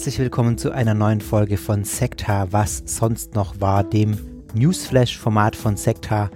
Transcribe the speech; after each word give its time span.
herzlich 0.00 0.18
willkommen 0.18 0.56
zu 0.56 0.72
einer 0.72 0.94
neuen 0.94 1.20
Folge 1.20 1.58
von 1.58 1.84
Sekta, 1.84 2.50
was 2.52 2.82
sonst 2.86 3.34
noch 3.34 3.60
war, 3.60 3.84
dem 3.84 4.16
Newsflash-Format 4.54 5.54
von 5.54 5.76
Sekta, 5.76 6.30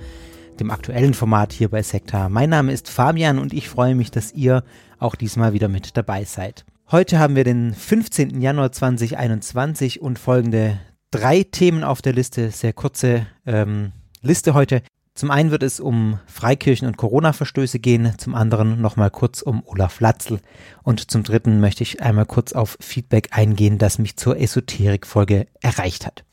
dem 0.60 0.70
aktuellen 0.70 1.14
Format 1.14 1.54
hier 1.54 1.70
bei 1.70 1.82
Sekta. 1.82 2.28
Mein 2.28 2.50
Name 2.50 2.72
ist 2.72 2.90
Fabian 2.90 3.38
und 3.38 3.54
ich 3.54 3.70
freue 3.70 3.94
mich, 3.94 4.10
dass 4.10 4.34
ihr 4.34 4.64
auch 4.98 5.14
diesmal 5.14 5.54
wieder 5.54 5.68
mit 5.68 5.96
dabei 5.96 6.24
seid. 6.24 6.66
Heute 6.90 7.18
haben 7.18 7.36
wir 7.36 7.44
den 7.44 7.72
15. 7.72 8.38
Januar 8.42 8.70
2021 8.70 10.02
und 10.02 10.18
folgende 10.18 10.78
drei 11.10 11.42
Themen 11.42 11.84
auf 11.84 12.02
der 12.02 12.12
Liste, 12.12 12.50
sehr 12.50 12.74
kurze 12.74 13.26
ähm, 13.46 13.92
Liste 14.20 14.52
heute. 14.52 14.82
Zum 15.16 15.30
einen 15.30 15.52
wird 15.52 15.62
es 15.62 15.78
um 15.78 16.18
Freikirchen- 16.26 16.88
und 16.88 16.96
Corona-Verstöße 16.96 17.78
gehen, 17.78 18.18
zum 18.18 18.34
anderen 18.34 18.80
nochmal 18.80 19.12
kurz 19.12 19.42
um 19.42 19.62
Olaf 19.64 20.00
Latzel 20.00 20.40
und 20.82 21.08
zum 21.08 21.22
dritten 21.22 21.60
möchte 21.60 21.84
ich 21.84 22.02
einmal 22.02 22.26
kurz 22.26 22.52
auf 22.52 22.76
Feedback 22.80 23.28
eingehen, 23.30 23.78
das 23.78 24.00
mich 24.00 24.16
zur 24.16 24.36
Esoterik-Folge 24.36 25.46
erreicht 25.62 26.04
hat. 26.04 26.24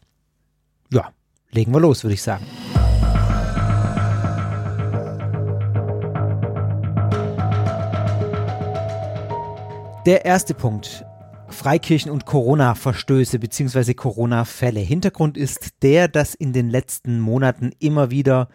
Ja, 0.92 1.12
legen 1.52 1.72
wir 1.72 1.80
los, 1.80 2.04
würde 2.04 2.16
ich 2.16 2.24
sagen. 2.24 2.44
Der 10.08 10.26
erste 10.26 10.56
Punkt. 10.56 11.06
Freikirchen 11.50 12.10
und 12.10 12.26
Corona-Verstöße 12.26 13.38
bzw. 13.38 13.94
Corona-Fälle. 13.94 14.80
Hintergrund 14.80 15.38
ist 15.38 15.84
der, 15.84 16.08
dass 16.08 16.34
in 16.34 16.52
den 16.52 16.72
letzten 16.72 17.20
Monaten 17.20 17.72
immer 17.78 18.10
wieder 18.10 18.48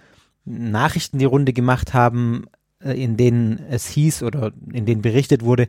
Nachrichten 0.46 1.18
die 1.18 1.24
Runde 1.24 1.52
gemacht 1.52 1.92
haben, 1.92 2.46
äh, 2.80 2.92
in 2.92 3.16
denen 3.16 3.58
es 3.68 3.86
hieß 3.88 4.22
oder 4.22 4.52
in 4.72 4.86
denen 4.86 5.02
berichtet 5.02 5.42
wurde, 5.42 5.68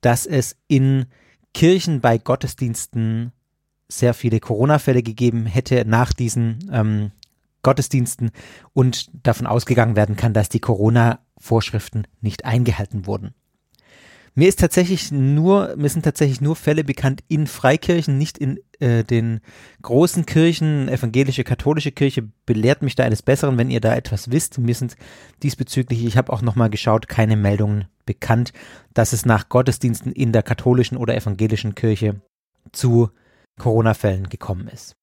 dass 0.00 0.26
es 0.26 0.56
in 0.68 1.06
Kirchen 1.54 2.00
bei 2.00 2.18
Gottesdiensten 2.18 3.32
sehr 3.88 4.14
viele 4.14 4.40
Corona-Fälle 4.40 5.02
gegeben 5.02 5.46
hätte 5.46 5.84
nach 5.86 6.12
diesen 6.12 6.68
ähm, 6.72 7.12
Gottesdiensten 7.62 8.30
und 8.72 9.10
davon 9.26 9.46
ausgegangen 9.46 9.96
werden 9.96 10.16
kann, 10.16 10.34
dass 10.34 10.48
die 10.48 10.60
Corona-Vorschriften 10.60 12.06
nicht 12.20 12.44
eingehalten 12.44 13.06
wurden. 13.06 13.34
Mir 14.38 14.48
ist 14.48 14.60
tatsächlich 14.60 15.10
nur, 15.10 15.74
mir 15.78 15.88
sind 15.88 16.04
tatsächlich 16.04 16.42
nur 16.42 16.56
Fälle 16.56 16.84
bekannt 16.84 17.24
in 17.26 17.46
Freikirchen, 17.46 18.18
nicht 18.18 18.36
in 18.36 18.60
äh, 18.80 19.02
den 19.02 19.40
großen 19.80 20.26
Kirchen. 20.26 20.88
Evangelische, 20.88 21.42
katholische 21.42 21.90
Kirche 21.90 22.28
belehrt 22.44 22.82
mich 22.82 22.94
da 22.94 23.04
eines 23.04 23.22
Besseren, 23.22 23.56
wenn 23.56 23.70
ihr 23.70 23.80
da 23.80 23.96
etwas 23.96 24.30
wisst. 24.30 24.58
Mir 24.58 24.74
sind 24.74 24.96
diesbezüglich, 25.42 26.04
ich 26.04 26.18
habe 26.18 26.30
auch 26.34 26.42
nochmal 26.42 26.68
geschaut, 26.68 27.08
keine 27.08 27.34
Meldungen 27.34 27.86
bekannt, 28.04 28.52
dass 28.92 29.14
es 29.14 29.24
nach 29.24 29.48
Gottesdiensten 29.48 30.12
in 30.12 30.32
der 30.32 30.42
katholischen 30.42 30.98
oder 30.98 31.16
evangelischen 31.16 31.74
Kirche 31.74 32.20
zu 32.72 33.08
Corona-Fällen 33.58 34.28
gekommen 34.28 34.68
ist. 34.68 34.96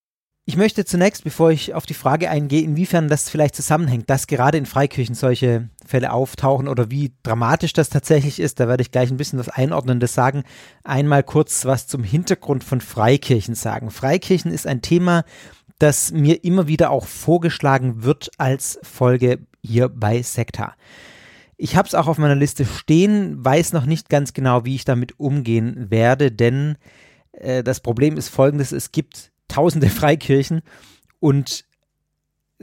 Ich 0.45 0.58
möchte 0.58 0.83
zunächst, 0.83 1.23
bevor 1.23 1.52
ich 1.52 1.73
auf 1.73 1.86
die 1.86 1.94
Frage 1.94 2.30
eingehe, 2.30 2.63
inwiefern 2.63 3.08
das 3.08 3.30
vielleicht 3.30 3.55
zusammenhängt, 3.55 4.09
dass 4.09 4.27
gerade 4.27 4.58
in 4.58 4.66
Freikirchen 4.66 5.16
solche 5.16 5.69
Fälle 5.85 6.11
auftauchen 6.11 6.67
oder 6.67 6.91
wie 6.91 7.13
dramatisch 7.23 7.72
das 7.72 7.88
tatsächlich 7.88 8.41
ist, 8.41 8.59
da 8.59 8.67
werde 8.67 8.81
ich 8.81 8.91
gleich 8.91 9.09
ein 9.09 9.16
bisschen 9.16 9.39
was 9.39 9.47
Einordnendes 9.47 10.13
sagen. 10.13 10.44
Einmal 10.84 11.23
kurz 11.23 11.63
was 11.63 11.88
zum 11.88 12.03
Hintergrund 12.03 12.66
von 12.66 12.81
Freikirchen 12.81 13.56
sagen. 13.56 13.90
Freikirchen 13.90 14.51
ist 14.51 14.68
ein 14.68 14.81
Thema, 14.81 15.23
das 15.79 16.12
mir 16.12 16.44
immer 16.44 16.68
wieder 16.68 16.91
auch 16.91 17.06
vorgeschlagen 17.06 18.03
wird 18.03 18.29
als 18.38 18.79
Folge 18.84 19.39
hier 19.62 19.88
bei 19.88 20.22
Sekta. 20.23 20.73
Ich 21.56 21.78
habe 21.78 21.88
es 21.88 21.95
auch 21.95 22.07
auf 22.07 22.18
meiner 22.18 22.35
Liste 22.35 22.66
stehen, 22.66 23.44
weiß 23.45 23.72
noch 23.72 23.85
nicht 23.85 24.09
ganz 24.09 24.34
genau, 24.34 24.66
wie 24.66 24.75
ich 24.75 24.84
damit 24.84 25.22
umgehen 25.22 25.89
werde, 25.89 26.34
denn 26.34 26.75
äh, 27.31 27.63
das 27.63 27.79
Problem 27.79 28.18
ist 28.18 28.28
folgendes, 28.28 28.73
es 28.73 28.91
gibt 28.91 29.32
tausende 29.53 29.90
Freikirchen 30.02 30.62
und 31.19 31.66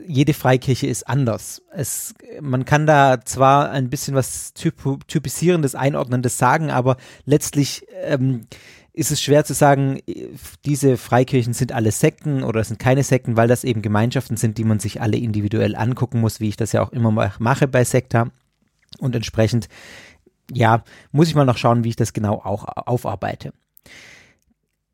jede 0.06 0.34
Freikirche 0.34 0.86
ist 0.86 1.08
anders. 1.08 1.62
Es, 1.72 2.14
man 2.40 2.64
kann 2.64 2.86
da 2.86 3.20
zwar 3.24 3.70
ein 3.70 3.90
bisschen 3.90 4.14
was 4.14 4.54
typ, 4.54 4.76
typisierendes, 5.08 5.74
einordnendes 5.74 6.38
sagen, 6.38 6.70
aber 6.70 6.96
letztlich 7.26 7.86
ähm, 8.02 8.46
ist 8.92 9.10
es 9.10 9.22
schwer 9.22 9.44
zu 9.44 9.54
sagen, 9.54 10.00
diese 10.64 10.96
Freikirchen 10.96 11.52
sind 11.52 11.72
alle 11.72 11.92
Sekten 11.92 12.42
oder 12.42 12.62
sind 12.64 12.78
keine 12.78 13.02
Sekten, 13.02 13.36
weil 13.36 13.48
das 13.48 13.64
eben 13.64 13.82
Gemeinschaften 13.82 14.36
sind, 14.36 14.58
die 14.58 14.64
man 14.64 14.80
sich 14.80 15.00
alle 15.00 15.16
individuell 15.16 15.76
angucken 15.76 16.20
muss, 16.20 16.40
wie 16.40 16.48
ich 16.48 16.56
das 16.56 16.72
ja 16.72 16.82
auch 16.82 16.92
immer 16.92 17.32
mache 17.38 17.68
bei 17.68 17.84
Sekta. 17.84 18.30
Und 18.98 19.14
entsprechend, 19.14 19.68
ja, 20.50 20.82
muss 21.12 21.28
ich 21.28 21.34
mal 21.34 21.44
noch 21.44 21.56
schauen, 21.56 21.84
wie 21.84 21.90
ich 21.90 21.96
das 21.96 22.12
genau 22.12 22.34
auch 22.42 22.64
aufarbeite. 22.86 23.52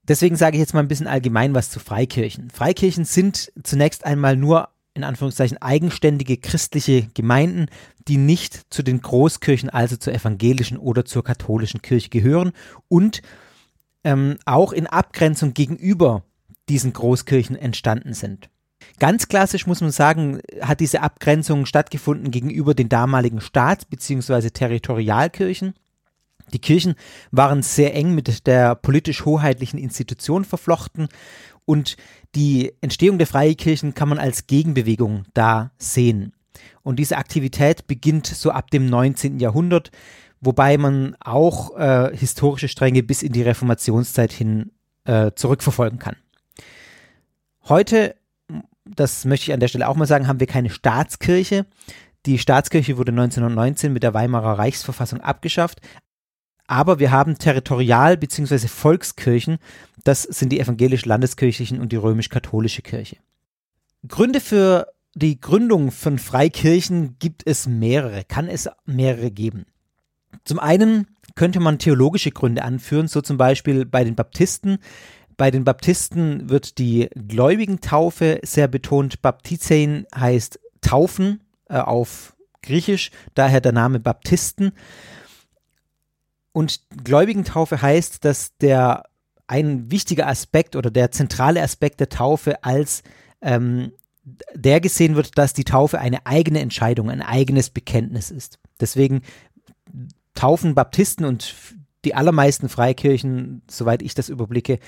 Deswegen 0.08 0.36
sage 0.36 0.56
ich 0.56 0.60
jetzt 0.60 0.74
mal 0.74 0.80
ein 0.80 0.88
bisschen 0.88 1.08
allgemein 1.08 1.54
was 1.54 1.70
zu 1.70 1.80
Freikirchen. 1.80 2.50
Freikirchen 2.50 3.04
sind 3.04 3.52
zunächst 3.62 4.04
einmal 4.04 4.36
nur 4.36 4.68
in 4.94 5.04
Anführungszeichen 5.04 5.60
eigenständige 5.60 6.38
christliche 6.38 7.08
Gemeinden, 7.14 7.66
die 8.08 8.16
nicht 8.16 8.72
zu 8.72 8.82
den 8.82 9.00
Großkirchen, 9.00 9.68
also 9.68 9.96
zur 9.96 10.14
evangelischen 10.14 10.78
oder 10.78 11.04
zur 11.04 11.22
katholischen 11.22 11.82
Kirche 11.82 12.08
gehören 12.08 12.52
und 12.88 13.20
ähm, 14.04 14.38
auch 14.46 14.72
in 14.72 14.86
Abgrenzung 14.86 15.52
gegenüber 15.52 16.22
diesen 16.68 16.92
Großkirchen 16.92 17.56
entstanden 17.56 18.14
sind. 18.14 18.48
Ganz 18.98 19.28
klassisch 19.28 19.66
muss 19.66 19.80
man 19.80 19.90
sagen, 19.90 20.40
hat 20.60 20.80
diese 20.80 21.02
Abgrenzung 21.02 21.66
stattgefunden 21.66 22.30
gegenüber 22.30 22.74
den 22.74 22.88
damaligen 22.88 23.40
Staats- 23.40 23.84
bzw. 23.84 24.50
Territorialkirchen. 24.50 25.74
Die 26.52 26.58
Kirchen 26.58 26.94
waren 27.30 27.62
sehr 27.62 27.94
eng 27.94 28.14
mit 28.14 28.46
der 28.46 28.74
politisch-hoheitlichen 28.74 29.78
Institution 29.78 30.44
verflochten 30.44 31.08
und 31.64 31.96
die 32.34 32.72
Entstehung 32.80 33.18
der 33.18 33.26
Freikirchen 33.26 33.94
kann 33.94 34.08
man 34.08 34.18
als 34.18 34.46
Gegenbewegung 34.46 35.24
da 35.34 35.72
sehen. 35.78 36.32
Und 36.82 36.98
diese 36.98 37.18
Aktivität 37.18 37.86
beginnt 37.86 38.26
so 38.26 38.50
ab 38.50 38.70
dem 38.70 38.88
19. 38.88 39.40
Jahrhundert, 39.40 39.90
wobei 40.40 40.78
man 40.78 41.16
auch 41.20 41.76
äh, 41.76 42.16
historische 42.16 42.68
Stränge 42.68 43.02
bis 43.02 43.22
in 43.22 43.32
die 43.32 43.42
Reformationszeit 43.42 44.32
hin 44.32 44.70
äh, 45.04 45.32
zurückverfolgen 45.34 45.98
kann. 45.98 46.16
Heute, 47.68 48.14
das 48.84 49.24
möchte 49.24 49.50
ich 49.50 49.52
an 49.52 49.60
der 49.60 49.68
Stelle 49.68 49.88
auch 49.88 49.96
mal 49.96 50.06
sagen, 50.06 50.28
haben 50.28 50.40
wir 50.40 50.46
keine 50.46 50.70
Staatskirche. 50.70 51.66
Die 52.26 52.38
Staatskirche 52.38 52.96
wurde 52.96 53.12
1919 53.12 53.92
mit 53.92 54.02
der 54.02 54.14
Weimarer 54.14 54.58
Reichsverfassung 54.58 55.20
abgeschafft, 55.20 55.80
aber 56.66 56.98
wir 56.98 57.10
haben 57.10 57.38
Territorial- 57.38 58.16
bzw. 58.16 58.68
Volkskirchen. 58.68 59.58
Das 60.04 60.22
sind 60.22 60.50
die 60.50 60.60
evangelisch-landeskirchlichen 60.60 61.80
und 61.80 61.92
die 61.92 61.96
römisch-katholische 61.96 62.82
Kirche. 62.82 63.16
Gründe 64.06 64.40
für 64.40 64.86
die 65.14 65.40
Gründung 65.40 65.90
von 65.90 66.18
Freikirchen 66.18 67.16
gibt 67.18 67.42
es 67.46 67.66
mehrere, 67.66 68.24
kann 68.24 68.48
es 68.48 68.68
mehrere 68.84 69.30
geben. 69.30 69.66
Zum 70.44 70.58
einen 70.58 71.06
könnte 71.34 71.58
man 71.60 71.78
theologische 71.78 72.30
Gründe 72.30 72.62
anführen, 72.62 73.08
so 73.08 73.20
zum 73.20 73.36
Beispiel 73.36 73.84
bei 73.84 74.04
den 74.04 74.14
Baptisten. 74.14 74.78
Bei 75.36 75.50
den 75.50 75.64
Baptisten 75.64 76.48
wird 76.48 76.78
die 76.78 77.08
Gläubigentaufe 77.14 78.40
sehr 78.42 78.68
betont. 78.68 79.22
Baptizein 79.22 80.06
heißt 80.14 80.60
Taufen 80.80 81.42
äh, 81.68 81.78
auf 81.78 82.36
Griechisch, 82.62 83.10
daher 83.34 83.60
der 83.60 83.72
Name 83.72 84.00
Baptisten. 84.00 84.72
Und 86.56 86.80
Gläubigentaufe 87.04 87.82
heißt, 87.82 88.24
dass 88.24 88.56
der 88.56 89.02
ein 89.46 89.90
wichtiger 89.90 90.26
Aspekt 90.26 90.74
oder 90.74 90.90
der 90.90 91.10
zentrale 91.10 91.60
Aspekt 91.60 92.00
der 92.00 92.08
Taufe 92.08 92.64
als 92.64 93.02
ähm, 93.42 93.92
der 94.54 94.80
gesehen 94.80 95.16
wird, 95.16 95.36
dass 95.36 95.52
die 95.52 95.64
Taufe 95.64 95.98
eine 95.98 96.24
eigene 96.24 96.60
Entscheidung, 96.60 97.10
ein 97.10 97.20
eigenes 97.20 97.68
Bekenntnis 97.68 98.30
ist. 98.30 98.58
Deswegen 98.80 99.20
taufen 100.32 100.74
Baptisten 100.74 101.26
und 101.26 101.54
die 102.06 102.14
allermeisten 102.14 102.70
Freikirchen, 102.70 103.60
soweit 103.70 104.00
ich 104.00 104.14
das 104.14 104.30
überblicke, 104.30 104.78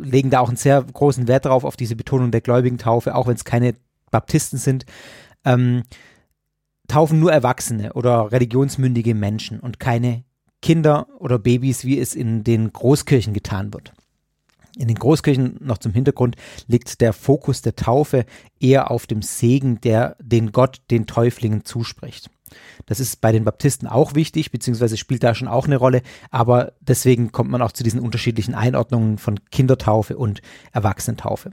legen 0.00 0.30
da 0.30 0.40
auch 0.40 0.48
einen 0.48 0.56
sehr 0.56 0.82
großen 0.82 1.28
Wert 1.28 1.44
darauf, 1.44 1.62
auf 1.62 1.76
diese 1.76 1.94
Betonung 1.94 2.32
der 2.32 2.40
gläubigen 2.40 2.78
Taufe, 2.78 3.14
auch 3.14 3.28
wenn 3.28 3.36
es 3.36 3.44
keine 3.44 3.76
Baptisten 4.10 4.58
sind. 4.58 4.84
Ähm, 5.44 5.84
taufen 6.88 7.20
nur 7.20 7.32
Erwachsene 7.32 7.92
oder 7.92 8.32
religionsmündige 8.32 9.14
Menschen 9.14 9.60
und 9.60 9.78
keine 9.78 10.24
Kinder 10.62 11.08
oder 11.18 11.38
Babys, 11.38 11.84
wie 11.84 11.98
es 11.98 12.14
in 12.14 12.44
den 12.44 12.72
Großkirchen 12.72 13.34
getan 13.34 13.74
wird. 13.74 13.92
In 14.78 14.88
den 14.88 14.98
Großkirchen 14.98 15.56
noch 15.60 15.78
zum 15.78 15.92
Hintergrund 15.92 16.36
liegt 16.66 17.02
der 17.02 17.12
Fokus 17.12 17.60
der 17.60 17.76
Taufe 17.76 18.24
eher 18.58 18.90
auf 18.90 19.06
dem 19.06 19.20
Segen, 19.20 19.80
der 19.82 20.16
den 20.18 20.52
Gott 20.52 20.80
den 20.90 21.06
Täuflingen 21.06 21.64
zuspricht. 21.66 22.30
Das 22.86 23.00
ist 23.00 23.20
bei 23.20 23.32
den 23.32 23.44
Baptisten 23.44 23.86
auch 23.86 24.14
wichtig, 24.14 24.50
beziehungsweise 24.50 24.96
spielt 24.96 25.22
da 25.22 25.34
schon 25.34 25.48
auch 25.48 25.66
eine 25.66 25.76
Rolle, 25.76 26.02
aber 26.30 26.72
deswegen 26.80 27.32
kommt 27.32 27.50
man 27.50 27.62
auch 27.62 27.72
zu 27.72 27.82
diesen 27.82 28.00
unterschiedlichen 28.00 28.54
Einordnungen 28.54 29.18
von 29.18 29.40
Kindertaufe 29.50 30.16
und 30.16 30.40
Erwachsenentaufe. 30.72 31.52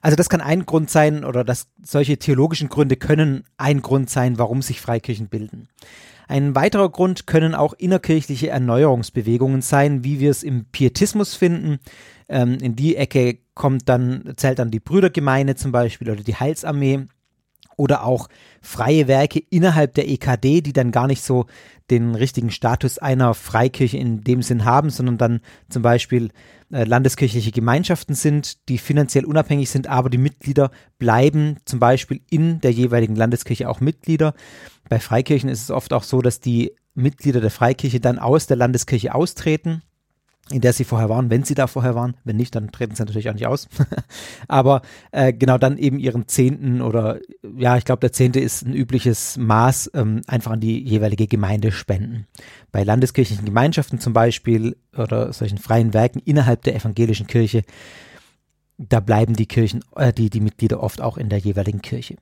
Also 0.00 0.16
das 0.16 0.28
kann 0.28 0.40
ein 0.40 0.66
Grund 0.66 0.90
sein 0.90 1.24
oder 1.24 1.44
dass 1.44 1.68
solche 1.84 2.18
theologischen 2.18 2.68
Gründe 2.68 2.96
können 2.96 3.44
ein 3.56 3.82
Grund 3.82 4.10
sein, 4.10 4.38
warum 4.38 4.60
sich 4.60 4.80
Freikirchen 4.80 5.28
bilden. 5.28 5.68
Ein 6.32 6.54
weiterer 6.54 6.88
Grund 6.88 7.26
können 7.26 7.54
auch 7.54 7.74
innerkirchliche 7.74 8.48
Erneuerungsbewegungen 8.48 9.60
sein, 9.60 10.02
wie 10.02 10.18
wir 10.18 10.30
es 10.30 10.42
im 10.42 10.64
Pietismus 10.64 11.34
finden. 11.34 11.78
Ähm, 12.26 12.56
in 12.62 12.74
die 12.74 12.96
Ecke 12.96 13.36
kommt 13.52 13.86
dann, 13.86 14.32
zählt 14.36 14.58
dann 14.58 14.70
die 14.70 14.80
Brüdergemeinde 14.80 15.56
zum 15.56 15.72
Beispiel 15.72 16.10
oder 16.10 16.22
die 16.22 16.34
Heilsarmee 16.34 17.00
oder 17.76 18.04
auch 18.06 18.28
freie 18.62 19.08
Werke 19.08 19.42
innerhalb 19.50 19.92
der 19.92 20.08
EKD, 20.08 20.62
die 20.62 20.72
dann 20.72 20.90
gar 20.90 21.06
nicht 21.06 21.22
so 21.22 21.44
den 21.90 22.14
richtigen 22.14 22.50
Status 22.50 22.96
einer 22.96 23.34
Freikirche 23.34 23.98
in 23.98 24.24
dem 24.24 24.40
Sinn 24.40 24.64
haben, 24.64 24.88
sondern 24.88 25.18
dann 25.18 25.40
zum 25.68 25.82
Beispiel 25.82 26.30
landeskirchliche 26.72 27.52
Gemeinschaften 27.52 28.14
sind, 28.14 28.68
die 28.68 28.78
finanziell 28.78 29.24
unabhängig 29.24 29.70
sind, 29.70 29.86
aber 29.86 30.10
die 30.10 30.18
Mitglieder 30.18 30.70
bleiben 30.98 31.58
zum 31.64 31.78
Beispiel 31.78 32.22
in 32.30 32.60
der 32.60 32.72
jeweiligen 32.72 33.14
Landeskirche 33.14 33.68
auch 33.68 33.80
Mitglieder. 33.80 34.34
Bei 34.88 34.98
Freikirchen 34.98 35.50
ist 35.50 35.62
es 35.62 35.70
oft 35.70 35.92
auch 35.92 36.02
so, 36.02 36.22
dass 36.22 36.40
die 36.40 36.74
Mitglieder 36.94 37.40
der 37.40 37.50
Freikirche 37.50 38.00
dann 38.00 38.18
aus 38.18 38.46
der 38.46 38.56
Landeskirche 38.56 39.14
austreten 39.14 39.82
in 40.52 40.60
der 40.60 40.72
sie 40.72 40.84
vorher 40.84 41.08
waren, 41.08 41.30
wenn 41.30 41.44
sie 41.44 41.54
da 41.54 41.66
vorher 41.66 41.94
waren. 41.94 42.14
Wenn 42.24 42.36
nicht, 42.36 42.54
dann 42.54 42.70
treten 42.70 42.94
sie 42.94 43.02
natürlich 43.02 43.28
auch 43.28 43.34
nicht 43.34 43.46
aus. 43.46 43.68
Aber 44.48 44.82
äh, 45.10 45.32
genau 45.32 45.58
dann 45.58 45.78
eben 45.78 45.98
ihren 45.98 46.28
Zehnten 46.28 46.80
oder 46.80 47.18
ja, 47.56 47.76
ich 47.76 47.84
glaube, 47.84 48.00
der 48.00 48.12
Zehnte 48.12 48.40
ist 48.40 48.62
ein 48.62 48.74
übliches 48.74 49.36
Maß, 49.36 49.90
ähm, 49.94 50.22
einfach 50.26 50.52
an 50.52 50.60
die 50.60 50.82
jeweilige 50.82 51.26
Gemeinde 51.26 51.72
spenden. 51.72 52.26
Bei 52.70 52.84
landeskirchlichen 52.84 53.44
Gemeinschaften 53.44 53.98
zum 53.98 54.12
Beispiel 54.12 54.76
oder 54.96 55.32
solchen 55.32 55.58
freien 55.58 55.94
Werken 55.94 56.20
innerhalb 56.24 56.62
der 56.62 56.76
evangelischen 56.76 57.26
Kirche, 57.26 57.62
da 58.78 59.00
bleiben 59.00 59.34
die 59.34 59.46
Kirchen, 59.46 59.84
äh, 59.96 60.12
die, 60.12 60.30
die 60.30 60.40
Mitglieder 60.40 60.82
oft 60.82 61.00
auch 61.00 61.16
in 61.16 61.28
der 61.28 61.38
jeweiligen 61.38 61.82
Kirche. 61.82 62.16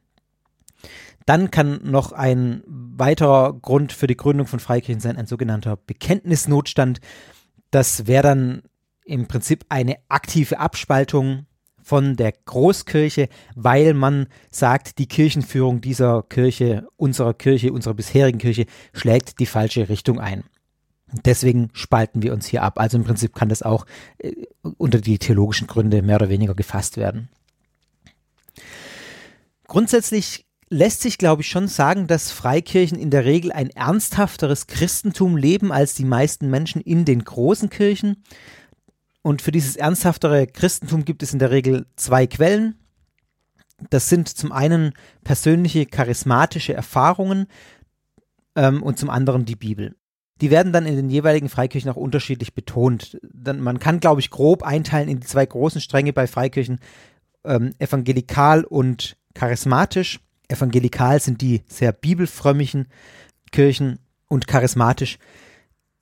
Dann 1.26 1.50
kann 1.50 1.80
noch 1.84 2.12
ein 2.12 2.62
weiterer 2.66 3.52
Grund 3.52 3.92
für 3.92 4.06
die 4.06 4.16
Gründung 4.16 4.46
von 4.46 4.58
Freikirchen 4.58 5.00
sein, 5.00 5.16
ein 5.16 5.26
sogenannter 5.26 5.76
Bekenntnisnotstand. 5.76 7.00
Das 7.70 8.06
wäre 8.06 8.22
dann 8.22 8.62
im 9.04 9.26
Prinzip 9.26 9.64
eine 9.68 9.96
aktive 10.08 10.58
Abspaltung 10.58 11.46
von 11.82 12.16
der 12.16 12.32
Großkirche, 12.32 13.28
weil 13.54 13.94
man 13.94 14.26
sagt, 14.50 14.98
die 14.98 15.08
Kirchenführung 15.08 15.80
dieser 15.80 16.22
Kirche, 16.22 16.86
unserer 16.96 17.34
Kirche, 17.34 17.72
unserer 17.72 17.94
bisherigen 17.94 18.38
Kirche 18.38 18.66
schlägt 18.92 19.40
die 19.40 19.46
falsche 19.46 19.88
Richtung 19.88 20.20
ein. 20.20 20.44
Deswegen 21.24 21.70
spalten 21.72 22.22
wir 22.22 22.32
uns 22.32 22.46
hier 22.46 22.62
ab. 22.62 22.78
Also 22.78 22.96
im 22.96 23.04
Prinzip 23.04 23.34
kann 23.34 23.48
das 23.48 23.62
auch 23.62 23.86
äh, 24.18 24.32
unter 24.78 25.00
die 25.00 25.18
theologischen 25.18 25.66
Gründe 25.66 26.02
mehr 26.02 26.16
oder 26.16 26.28
weniger 26.28 26.54
gefasst 26.54 26.96
werden. 26.96 27.28
Grundsätzlich 29.66 30.44
lässt 30.70 31.02
sich, 31.02 31.18
glaube 31.18 31.42
ich, 31.42 31.48
schon 31.48 31.68
sagen, 31.68 32.06
dass 32.06 32.30
Freikirchen 32.30 32.98
in 32.98 33.10
der 33.10 33.24
Regel 33.24 33.50
ein 33.52 33.70
ernsthafteres 33.70 34.68
Christentum 34.68 35.36
leben 35.36 35.72
als 35.72 35.94
die 35.94 36.04
meisten 36.04 36.48
Menschen 36.48 36.80
in 36.80 37.04
den 37.04 37.24
großen 37.24 37.68
Kirchen. 37.68 38.22
Und 39.22 39.42
für 39.42 39.50
dieses 39.50 39.76
ernsthaftere 39.76 40.46
Christentum 40.46 41.04
gibt 41.04 41.22
es 41.22 41.32
in 41.32 41.40
der 41.40 41.50
Regel 41.50 41.86
zwei 41.96 42.26
Quellen. 42.26 42.76
Das 43.90 44.08
sind 44.08 44.28
zum 44.28 44.52
einen 44.52 44.92
persönliche 45.24 45.86
charismatische 45.86 46.72
Erfahrungen 46.72 47.46
ähm, 48.54 48.82
und 48.82 48.98
zum 48.98 49.10
anderen 49.10 49.44
die 49.44 49.56
Bibel. 49.56 49.96
Die 50.40 50.50
werden 50.50 50.72
dann 50.72 50.86
in 50.86 50.96
den 50.96 51.10
jeweiligen 51.10 51.48
Freikirchen 51.48 51.90
auch 51.90 51.96
unterschiedlich 51.96 52.54
betont. 52.54 53.18
Dann, 53.22 53.60
man 53.60 53.78
kann, 53.78 54.00
glaube 54.00 54.20
ich, 54.20 54.30
grob 54.30 54.62
einteilen 54.62 55.08
in 55.08 55.20
die 55.20 55.26
zwei 55.26 55.44
großen 55.44 55.80
Stränge 55.80 56.12
bei 56.12 56.26
Freikirchen, 56.26 56.78
ähm, 57.44 57.74
evangelikal 57.78 58.64
und 58.64 59.16
charismatisch. 59.34 60.20
Evangelikal 60.50 61.20
sind 61.20 61.40
die 61.40 61.62
sehr 61.66 61.92
bibelfrömmigen 61.92 62.86
Kirchen 63.50 63.98
und 64.28 64.46
charismatisch 64.46 65.18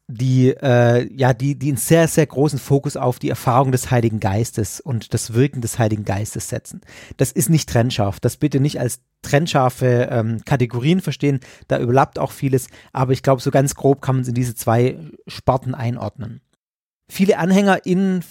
die 0.09 0.49
äh, 0.49 1.06
ja 1.15 1.35
die 1.35 1.59
die 1.59 1.69
einen 1.69 1.77
sehr 1.77 2.09
sehr 2.09 2.27
großen 2.27 2.59
Fokus 2.59 2.97
auf 2.97 3.19
die 3.19 3.29
Erfahrung 3.29 3.73
des 3.73 3.91
Heiligen 3.91 4.21
Geistes 4.21 4.81
und 4.81 5.12
das 5.12 5.35
Wirken 5.35 5.61
des 5.61 5.79
Heiligen 5.79 6.05
Geistes 6.05 6.49
setzen. 6.49 6.81
Das 7.19 7.31
ist 7.31 7.50
nicht 7.50 7.69
trennscharf. 7.69 8.19
Das 8.19 8.39
bitte 8.39 8.59
nicht 8.59 8.81
als 8.81 9.00
trennscharfe 9.21 10.09
ähm, 10.11 10.41
Kategorien 10.47 11.03
verstehen. 11.03 11.41
Da 11.69 11.79
überlappt 11.79 12.19
auch 12.19 12.33
vieles, 12.33 12.69
aber 12.93 13.12
ich 13.12 13.23
glaube 13.23 13.43
so 13.43 13.51
ganz 13.51 13.75
grob 13.75 14.01
kann 14.01 14.17
man 14.17 14.23
es 14.23 14.29
in 14.29 14.35
diese 14.35 14.55
zwei 14.55 14.99
Sparten 15.27 15.75
einordnen. 15.75 16.41
Viele 17.11 17.39
Anhänger 17.39 17.85
in 17.85 18.23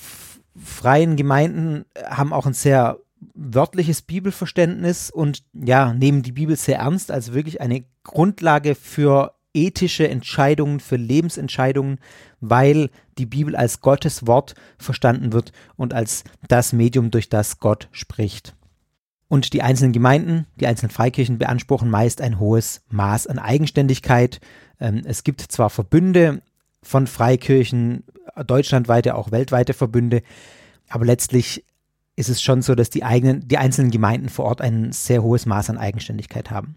freien 0.56 1.16
Gemeinden 1.16 1.86
haben 2.04 2.34
auch 2.34 2.48
ein 2.48 2.54
sehr 2.54 2.98
wörtliches 3.34 4.02
Bibelverständnis 4.02 5.10
und 5.10 5.44
ja, 5.54 5.94
nehmen 5.94 6.24
die 6.24 6.31
Bibel 6.31 6.56
sehr 6.56 6.80
ernst 6.80 7.12
als 7.12 7.34
wirklich 7.34 7.62
eine 7.62 7.86
Grundlage 8.04 8.75
für 8.75 9.34
ethische 9.54 10.08
Entscheidungen, 10.08 10.80
für 10.80 10.98
Lebensentscheidungen, 10.98 12.00
weil 12.40 12.90
die 13.18 13.25
Bibel 13.25 13.56
als 13.56 13.81
Gottes 13.81 14.28
Wort 14.28 14.54
verstanden 14.78 15.34
wird 15.34 15.52
und 15.75 15.94
als 15.94 16.24
das 16.48 16.74
Medium, 16.74 17.10
durch 17.10 17.30
das 17.30 17.60
Gott 17.60 17.90
spricht. 17.92 18.56
Und 19.30 19.54
die 19.54 19.62
einzelnen 19.62 19.94
Gemeinden, 19.94 20.46
die 20.60 20.68
einzelnen 20.68 20.92
Freikirchen 20.92 21.38
beanspruchen 21.38 21.90
meist 21.90 22.22
ein 22.22 22.40
hohes 22.40 22.81
Maß 22.90 23.28
an 23.28 23.40
Eigenständigkeit. 23.40 24.40
Ähm, 24.80 25.02
es 25.06 25.24
gibt 25.24 25.42
zwar 25.42 25.70
Verbünde 25.70 26.42
von 26.81 27.08
Freikirchen, 27.08 28.04
deutschlandweite, 28.46 29.16
auch 29.16 29.31
weltweite 29.31 29.74
Verbünde, 29.74 30.22
aber 30.88 31.06
letztlich 31.06 31.66
ist 32.18 32.30
es 32.30 32.42
schon 32.42 32.62
so, 32.62 32.75
dass 32.75 32.90
die, 32.90 33.04
eigenen, 33.04 33.48
die 33.48 33.58
einzelnen 33.58 33.92
Gemeinden 33.92 34.28
vor 34.28 34.46
Ort 34.46 34.60
ein 34.60 34.92
sehr 34.92 35.24
hohes 35.24 35.46
Maß 35.46 35.69
an 35.69 35.78
Eigenständigkeit 35.78 36.52
haben. 36.52 36.75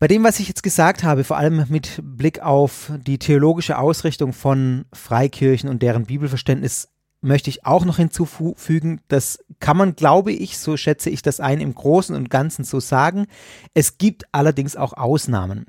Bei 0.00 0.08
dem, 0.08 0.24
was 0.24 0.40
ich 0.40 0.48
jetzt 0.48 0.62
gesagt 0.62 1.04
habe, 1.04 1.22
vor 1.22 1.36
allem 1.36 1.66
mit 1.68 2.00
Blick 2.02 2.40
auf 2.40 2.90
die 3.06 3.18
theologische 3.18 3.78
Ausrichtung 3.78 4.32
von 4.32 4.86
Freikirchen 4.94 5.68
und 5.68 5.82
deren 5.82 6.06
Bibelverständnis, 6.06 6.88
möchte 7.22 7.50
ich 7.50 7.66
auch 7.66 7.84
noch 7.84 7.98
hinzufügen, 7.98 9.00
das 9.08 9.44
kann 9.58 9.76
man, 9.76 9.94
glaube 9.94 10.32
ich, 10.32 10.58
so 10.58 10.78
schätze 10.78 11.10
ich 11.10 11.20
das 11.20 11.38
ein, 11.38 11.60
im 11.60 11.74
Großen 11.74 12.16
und 12.16 12.30
Ganzen 12.30 12.64
so 12.64 12.80
sagen. 12.80 13.26
Es 13.74 13.98
gibt 13.98 14.24
allerdings 14.32 14.76
auch 14.76 14.94
Ausnahmen. 14.94 15.66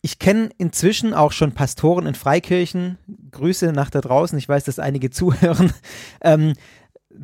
Ich 0.00 0.18
kenne 0.18 0.50
inzwischen 0.58 1.14
auch 1.14 1.32
schon 1.32 1.52
Pastoren 1.52 2.06
in 2.06 2.14
Freikirchen. 2.14 2.98
Grüße 3.30 3.72
nach 3.72 3.90
da 3.90 4.00
draußen. 4.00 4.38
Ich 4.38 4.48
weiß, 4.48 4.64
dass 4.64 4.78
einige 4.78 5.10
zuhören. 5.12 5.72
Ähm, 6.20 6.54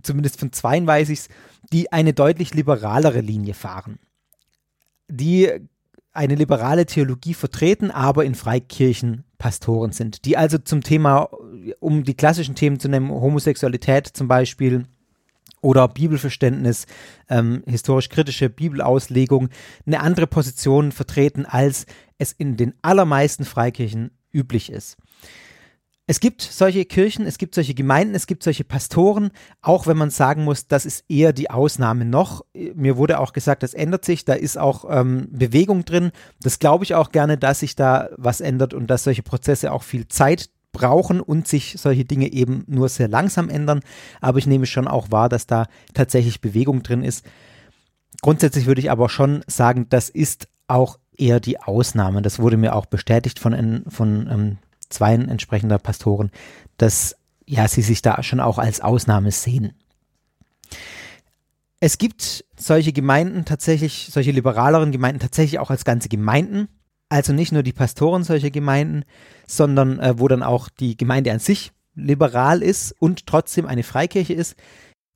zumindest 0.02 0.38
von 0.38 0.52
zweien 0.52 0.86
weiß 0.86 1.08
ich 1.10 1.20
es, 1.20 1.28
die 1.72 1.92
eine 1.92 2.12
deutlich 2.12 2.54
liberalere 2.54 3.20
Linie 3.20 3.54
fahren. 3.54 3.98
Die 5.08 5.50
eine 6.12 6.36
liberale 6.36 6.86
Theologie 6.86 7.34
vertreten, 7.34 7.90
aber 7.90 8.24
in 8.24 8.34
Freikirchen 8.34 9.24
Pastoren 9.38 9.92
sind, 9.92 10.24
die 10.24 10.36
also 10.36 10.58
zum 10.58 10.82
Thema, 10.82 11.28
um 11.80 12.04
die 12.04 12.14
klassischen 12.14 12.54
Themen 12.54 12.78
zu 12.78 12.88
nennen, 12.88 13.10
Homosexualität 13.10 14.06
zum 14.06 14.28
Beispiel 14.28 14.84
oder 15.60 15.88
Bibelverständnis, 15.88 16.86
ähm, 17.28 17.62
historisch-kritische 17.66 18.48
Bibelauslegung, 18.48 19.48
eine 19.86 20.00
andere 20.00 20.26
Position 20.26 20.92
vertreten, 20.92 21.46
als 21.46 21.86
es 22.18 22.32
in 22.32 22.56
den 22.56 22.74
allermeisten 22.82 23.44
Freikirchen 23.44 24.12
üblich 24.32 24.70
ist. 24.70 24.96
Es 26.06 26.20
gibt 26.20 26.42
solche 26.42 26.84
Kirchen, 26.84 27.26
es 27.26 27.38
gibt 27.38 27.54
solche 27.54 27.72
Gemeinden, 27.72 28.14
es 28.14 28.26
gibt 28.26 28.42
solche 28.42 28.64
Pastoren, 28.64 29.30
auch 29.62 29.86
wenn 29.86 29.96
man 29.96 30.10
sagen 30.10 30.44
muss, 30.44 30.68
das 30.68 30.84
ist 30.84 31.04
eher 31.08 31.32
die 31.32 31.48
Ausnahme 31.48 32.04
noch. 32.04 32.44
Mir 32.52 32.98
wurde 32.98 33.18
auch 33.18 33.32
gesagt, 33.32 33.62
das 33.62 33.72
ändert 33.72 34.04
sich, 34.04 34.26
da 34.26 34.34
ist 34.34 34.58
auch 34.58 34.84
ähm, 34.90 35.28
Bewegung 35.30 35.86
drin. 35.86 36.10
Das 36.42 36.58
glaube 36.58 36.84
ich 36.84 36.94
auch 36.94 37.10
gerne, 37.10 37.38
dass 37.38 37.60
sich 37.60 37.74
da 37.74 38.10
was 38.18 38.42
ändert 38.42 38.74
und 38.74 38.88
dass 38.88 39.04
solche 39.04 39.22
Prozesse 39.22 39.72
auch 39.72 39.82
viel 39.82 40.06
Zeit 40.06 40.50
brauchen 40.72 41.22
und 41.22 41.48
sich 41.48 41.76
solche 41.78 42.04
Dinge 42.04 42.30
eben 42.30 42.64
nur 42.66 42.90
sehr 42.90 43.08
langsam 43.08 43.48
ändern. 43.48 43.80
Aber 44.20 44.36
ich 44.36 44.46
nehme 44.46 44.66
schon 44.66 44.86
auch 44.86 45.10
wahr, 45.10 45.30
dass 45.30 45.46
da 45.46 45.68
tatsächlich 45.94 46.42
Bewegung 46.42 46.82
drin 46.82 47.02
ist. 47.02 47.24
Grundsätzlich 48.20 48.66
würde 48.66 48.82
ich 48.82 48.90
aber 48.90 49.08
schon 49.08 49.42
sagen, 49.46 49.86
das 49.88 50.10
ist 50.10 50.48
auch 50.68 50.98
eher 51.16 51.40
die 51.40 51.60
Ausnahme. 51.60 52.20
Das 52.20 52.38
wurde 52.38 52.58
mir 52.58 52.74
auch 52.74 52.86
bestätigt 52.86 53.38
von, 53.38 53.84
von 53.88 54.28
ähm, 54.30 54.58
zwei 54.88 55.14
entsprechender 55.14 55.78
Pastoren, 55.78 56.30
dass 56.76 57.16
ja, 57.46 57.68
sie 57.68 57.82
sich 57.82 58.02
da 58.02 58.22
schon 58.22 58.40
auch 58.40 58.58
als 58.58 58.80
Ausnahme 58.80 59.30
sehen. 59.30 59.74
Es 61.80 61.98
gibt 61.98 62.44
solche 62.56 62.92
Gemeinden 62.92 63.44
tatsächlich, 63.44 64.08
solche 64.10 64.30
liberaleren 64.30 64.92
Gemeinden 64.92 65.20
tatsächlich 65.20 65.58
auch 65.58 65.70
als 65.70 65.84
ganze 65.84 66.08
Gemeinden. 66.08 66.68
Also 67.10 67.32
nicht 67.32 67.52
nur 67.52 67.62
die 67.62 67.74
Pastoren 67.74 68.24
solcher 68.24 68.50
Gemeinden, 68.50 69.04
sondern 69.46 70.00
äh, 70.00 70.18
wo 70.18 70.26
dann 70.26 70.42
auch 70.42 70.68
die 70.68 70.96
Gemeinde 70.96 71.30
an 71.32 71.38
sich 71.38 71.72
liberal 71.94 72.62
ist 72.62 72.92
und 72.98 73.26
trotzdem 73.26 73.66
eine 73.66 73.82
Freikirche 73.82 74.32
ist. 74.32 74.56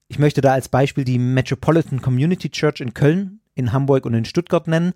Ich 0.08 0.18
möchte 0.18 0.40
da 0.40 0.52
als 0.52 0.68
Beispiel 0.68 1.04
die 1.04 1.18
Metropolitan 1.18 2.02
Community 2.02 2.50
Church 2.50 2.80
in 2.80 2.94
Köln, 2.94 3.40
in 3.54 3.72
Hamburg 3.72 4.06
und 4.06 4.14
in 4.14 4.24
Stuttgart 4.24 4.68
nennen. 4.68 4.92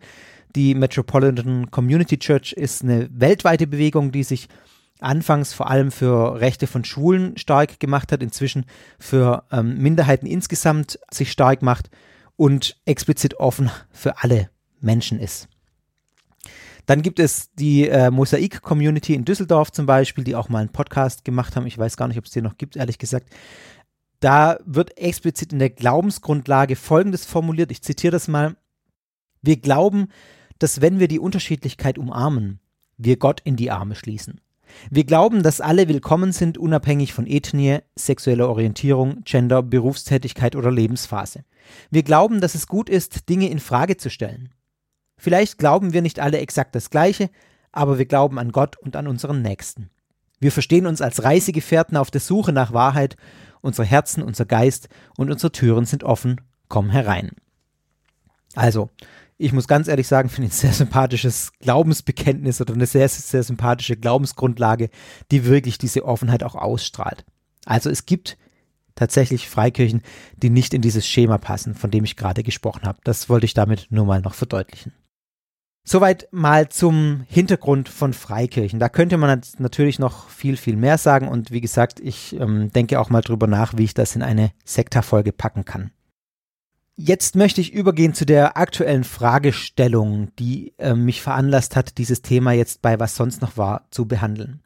Die 0.55 0.75
Metropolitan 0.75 1.71
Community 1.71 2.19
Church 2.19 2.53
ist 2.53 2.83
eine 2.83 3.09
weltweite 3.13 3.67
Bewegung, 3.67 4.13
die 4.13 4.23
sich 4.23 4.49
anfangs 5.01 5.53
vor 5.53 5.69
allem 5.71 5.91
für 5.91 6.41
Rechte 6.41 6.67
von 6.67 6.85
Schwulen 6.85 7.37
stark 7.37 7.81
gemacht 7.81 8.13
hat, 8.13 8.23
inzwischen 8.23 8.67
für 8.99 9.45
ähm, 9.51 9.79
Minderheiten 9.79 10.27
insgesamt 10.27 10.99
sich 11.11 11.33
stark 11.33 11.63
macht 11.63 11.91
und 12.37 12.77
explizit 12.85 13.35
offen 13.35 13.71
für 13.91 14.23
alle 14.23 14.51
Menschen 14.81 15.19
ist. 15.19 15.49
Dann 16.87 17.03
gibt 17.03 17.19
es 17.19 17.53
die 17.55 17.89
äh, 17.89 18.11
Mosaik-Community 18.11 19.15
in 19.15 19.25
Düsseldorf 19.25 19.71
zum 19.71 19.87
Beispiel, 19.87 20.25
die 20.25 20.35
auch 20.35 20.49
mal 20.49 20.59
einen 20.59 20.73
Podcast 20.73 21.25
gemacht 21.25 21.57
haben. 21.57 21.67
Ich 21.67 21.79
weiß 21.79 21.97
gar 21.97 22.09
nicht, 22.09 22.19
ob 22.19 22.25
es 22.25 22.33
den 22.33 22.45
noch 22.45 22.59
gibt, 22.59 22.77
ehrlich 22.77 22.99
gesagt. 22.99 23.33
Da 24.21 24.59
wird 24.65 24.99
explizit 24.99 25.53
in 25.53 25.59
der 25.59 25.71
Glaubensgrundlage 25.71 26.77
Folgendes 26.77 27.25
formuliert. 27.25 27.71
Ich 27.71 27.83
zitiere 27.83 28.13
das 28.13 28.29
mal. 28.29 28.57
Wir 29.43 29.57
glauben, 29.57 30.09
dass 30.63 30.81
wenn 30.81 31.01
wir 31.01 31.09
die 31.09 31.19
Unterschiedlichkeit 31.19 31.99
umarmen, 31.99 32.61
wir 32.97 33.17
Gott 33.17 33.41
in 33.43 33.57
die 33.57 33.71
Arme 33.71 33.95
schließen. 33.95 34.41
Wir 34.91 35.05
glauben, 35.05 35.43
dass 35.43 35.61
alle 35.61 35.89
willkommen 35.89 36.33
sind, 36.33 36.57
unabhängig 36.57 37.13
von 37.13 37.27
Ethnie, 37.27 37.81
sexueller 37.97 38.49
Orientierung, 38.49 39.23
Gender, 39.25 39.63
Berufstätigkeit 39.63 40.57
oder 40.57 40.71
Lebensphase. 40.71 41.45
Wir 41.91 42.03
glauben, 42.03 42.41
dass 42.41 42.55
es 42.55 42.67
gut 42.67 42.89
ist, 42.89 43.29
Dinge 43.29 43.49
in 43.49 43.59
Frage 43.59 43.97
zu 43.97 44.09
stellen. 44.09 44.51
Vielleicht 45.17 45.59
glauben 45.59 45.93
wir 45.93 46.03
nicht 46.03 46.21
alle 46.21 46.39
exakt 46.39 46.75
das 46.75 46.91
Gleiche, 46.91 47.31
aber 47.71 47.99
wir 47.99 48.07
glauben 48.07 48.39
an 48.39 48.53
Gott 48.53 48.77
und 48.77 48.97
an 48.97 49.07
unseren 49.07 49.43
Nächsten. 49.43 49.91
Wir 50.41 50.53
verstehen 50.53 50.87
uns 50.87 51.01
als 51.01 51.23
Reisegefährten 51.23 51.97
auf 51.97 52.11
der 52.11 52.21
Suche 52.21 52.53
nach 52.53 52.73
Wahrheit. 52.73 53.17
Unsere 53.61 53.87
Herzen, 53.87 54.23
unser 54.23 54.45
Geist 54.45 54.89
und 55.17 55.31
unsere 55.31 55.53
Türen 55.53 55.85
sind 55.85 56.03
offen. 56.03 56.41
Komm 56.69 56.91
herein. 56.91 57.31
Also, 58.55 58.91
ich 59.39 59.53
muss 59.53 59.69
ganz 59.69 59.89
ehrlich 59.89 60.07
sagen, 60.07 60.29
finde 60.29 60.49
ich 60.49 60.55
ein 60.55 60.57
sehr 60.57 60.73
sympathisches 60.73 61.53
Glaubensbekenntnis 61.61 62.61
oder 62.61 62.75
eine 62.75 62.87
sehr, 62.87 63.09
sehr 63.09 63.43
sympathische 63.43 63.97
Glaubensgrundlage, 63.97 64.91
die 65.31 65.45
wirklich 65.45 65.79
diese 65.79 66.05
Offenheit 66.05 66.43
auch 66.43 66.55
ausstrahlt. 66.55 67.25
Also 67.65 67.91
es 67.91 68.07
gibt 68.07 68.37
tatsächlich 68.95 69.49
Freikirchen, 69.49 70.03
die 70.37 70.51
nicht 70.51 70.75
in 70.75 70.83
dieses 70.83 71.07
Schema 71.07 71.39
passen, 71.39 71.75
von 71.75 71.91
dem 71.91 72.05
ich 72.05 72.17
gerade 72.17 72.43
gesprochen 72.43 72.83
habe. 72.85 72.99
Das 73.05 73.29
wollte 73.29 73.47
ich 73.47 73.55
damit 73.55 73.87
nur 73.91 74.05
mal 74.05 74.21
noch 74.21 74.35
verdeutlichen. 74.35 74.93
Soweit 75.85 76.29
mal 76.31 76.69
zum 76.69 77.25
Hintergrund 77.29 77.89
von 77.89 78.13
Freikirchen. 78.13 78.79
Da 78.79 78.89
könnte 78.89 79.17
man 79.17 79.41
natürlich 79.59 79.99
noch 79.99 80.29
viel, 80.29 80.57
viel 80.57 80.77
mehr 80.77 80.97
sagen 80.97 81.27
und 81.27 81.51
wie 81.51 81.61
gesagt, 81.61 81.99
ich 81.99 82.39
ähm, 82.39 82.71
denke 82.71 83.01
auch 83.01 83.11
mal 83.11 83.21
drüber 83.21 83.49
nach, 83.49 83.77
wie 83.77 83.85
ich 83.85 83.95
das 83.95 84.15
in 84.15 84.23
eine 84.23 84.53
Sektorfolge 84.65 85.33
packen 85.33 85.65
kann. 85.65 85.91
Jetzt 86.97 87.37
möchte 87.37 87.63
ich 87.63 87.73
übergehen 87.73 88.13
zu 88.13 88.27
der 88.27 88.59
aktuellen 88.59 89.05
Fragestellung, 89.05 90.29
die 90.39 90.75
äh, 90.77 90.95
mich 90.95 91.23
veranlasst 91.23 91.75
hat, 91.75 91.97
dieses 91.97 92.21
Thema 92.21 92.53
jetzt 92.53 92.83
bei 92.83 93.01
Was 93.01 93.17
sonst 93.17 93.41
noch 93.41 93.57
war 93.57 93.87
zu 93.91 94.07
behandeln. 94.07 94.61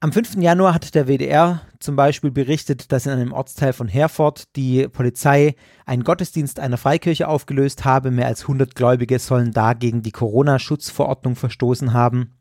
Am 0.00 0.12
5. 0.12 0.36
Januar 0.36 0.74
hat 0.74 0.94
der 0.94 1.06
WDR 1.06 1.62
zum 1.78 1.96
Beispiel 1.96 2.30
berichtet, 2.30 2.90
dass 2.92 3.06
in 3.06 3.12
einem 3.12 3.32
Ortsteil 3.32 3.72
von 3.72 3.88
Herford 3.88 4.44
die 4.56 4.88
Polizei 4.88 5.54
einen 5.86 6.04
Gottesdienst 6.04 6.60
einer 6.60 6.76
Freikirche 6.76 7.28
aufgelöst 7.28 7.84
habe. 7.84 8.10
Mehr 8.10 8.26
als 8.26 8.42
100 8.42 8.74
Gläubige 8.74 9.18
sollen 9.18 9.52
da 9.52 9.74
gegen 9.74 10.02
die 10.02 10.12
Corona-Schutzverordnung 10.12 11.36
verstoßen 11.36 11.92
haben. 11.92 12.34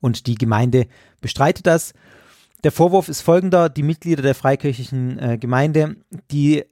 Und 0.00 0.26
die 0.26 0.34
Gemeinde 0.34 0.86
bestreitet 1.20 1.66
das. 1.66 1.94
Der 2.64 2.72
Vorwurf 2.72 3.08
ist 3.08 3.22
folgender. 3.22 3.68
Die 3.68 3.82
Mitglieder 3.82 4.22
der 4.22 4.34
freikirchlichen 4.34 5.18
äh, 5.18 5.38
Gemeinde, 5.38 5.96
die 6.30 6.64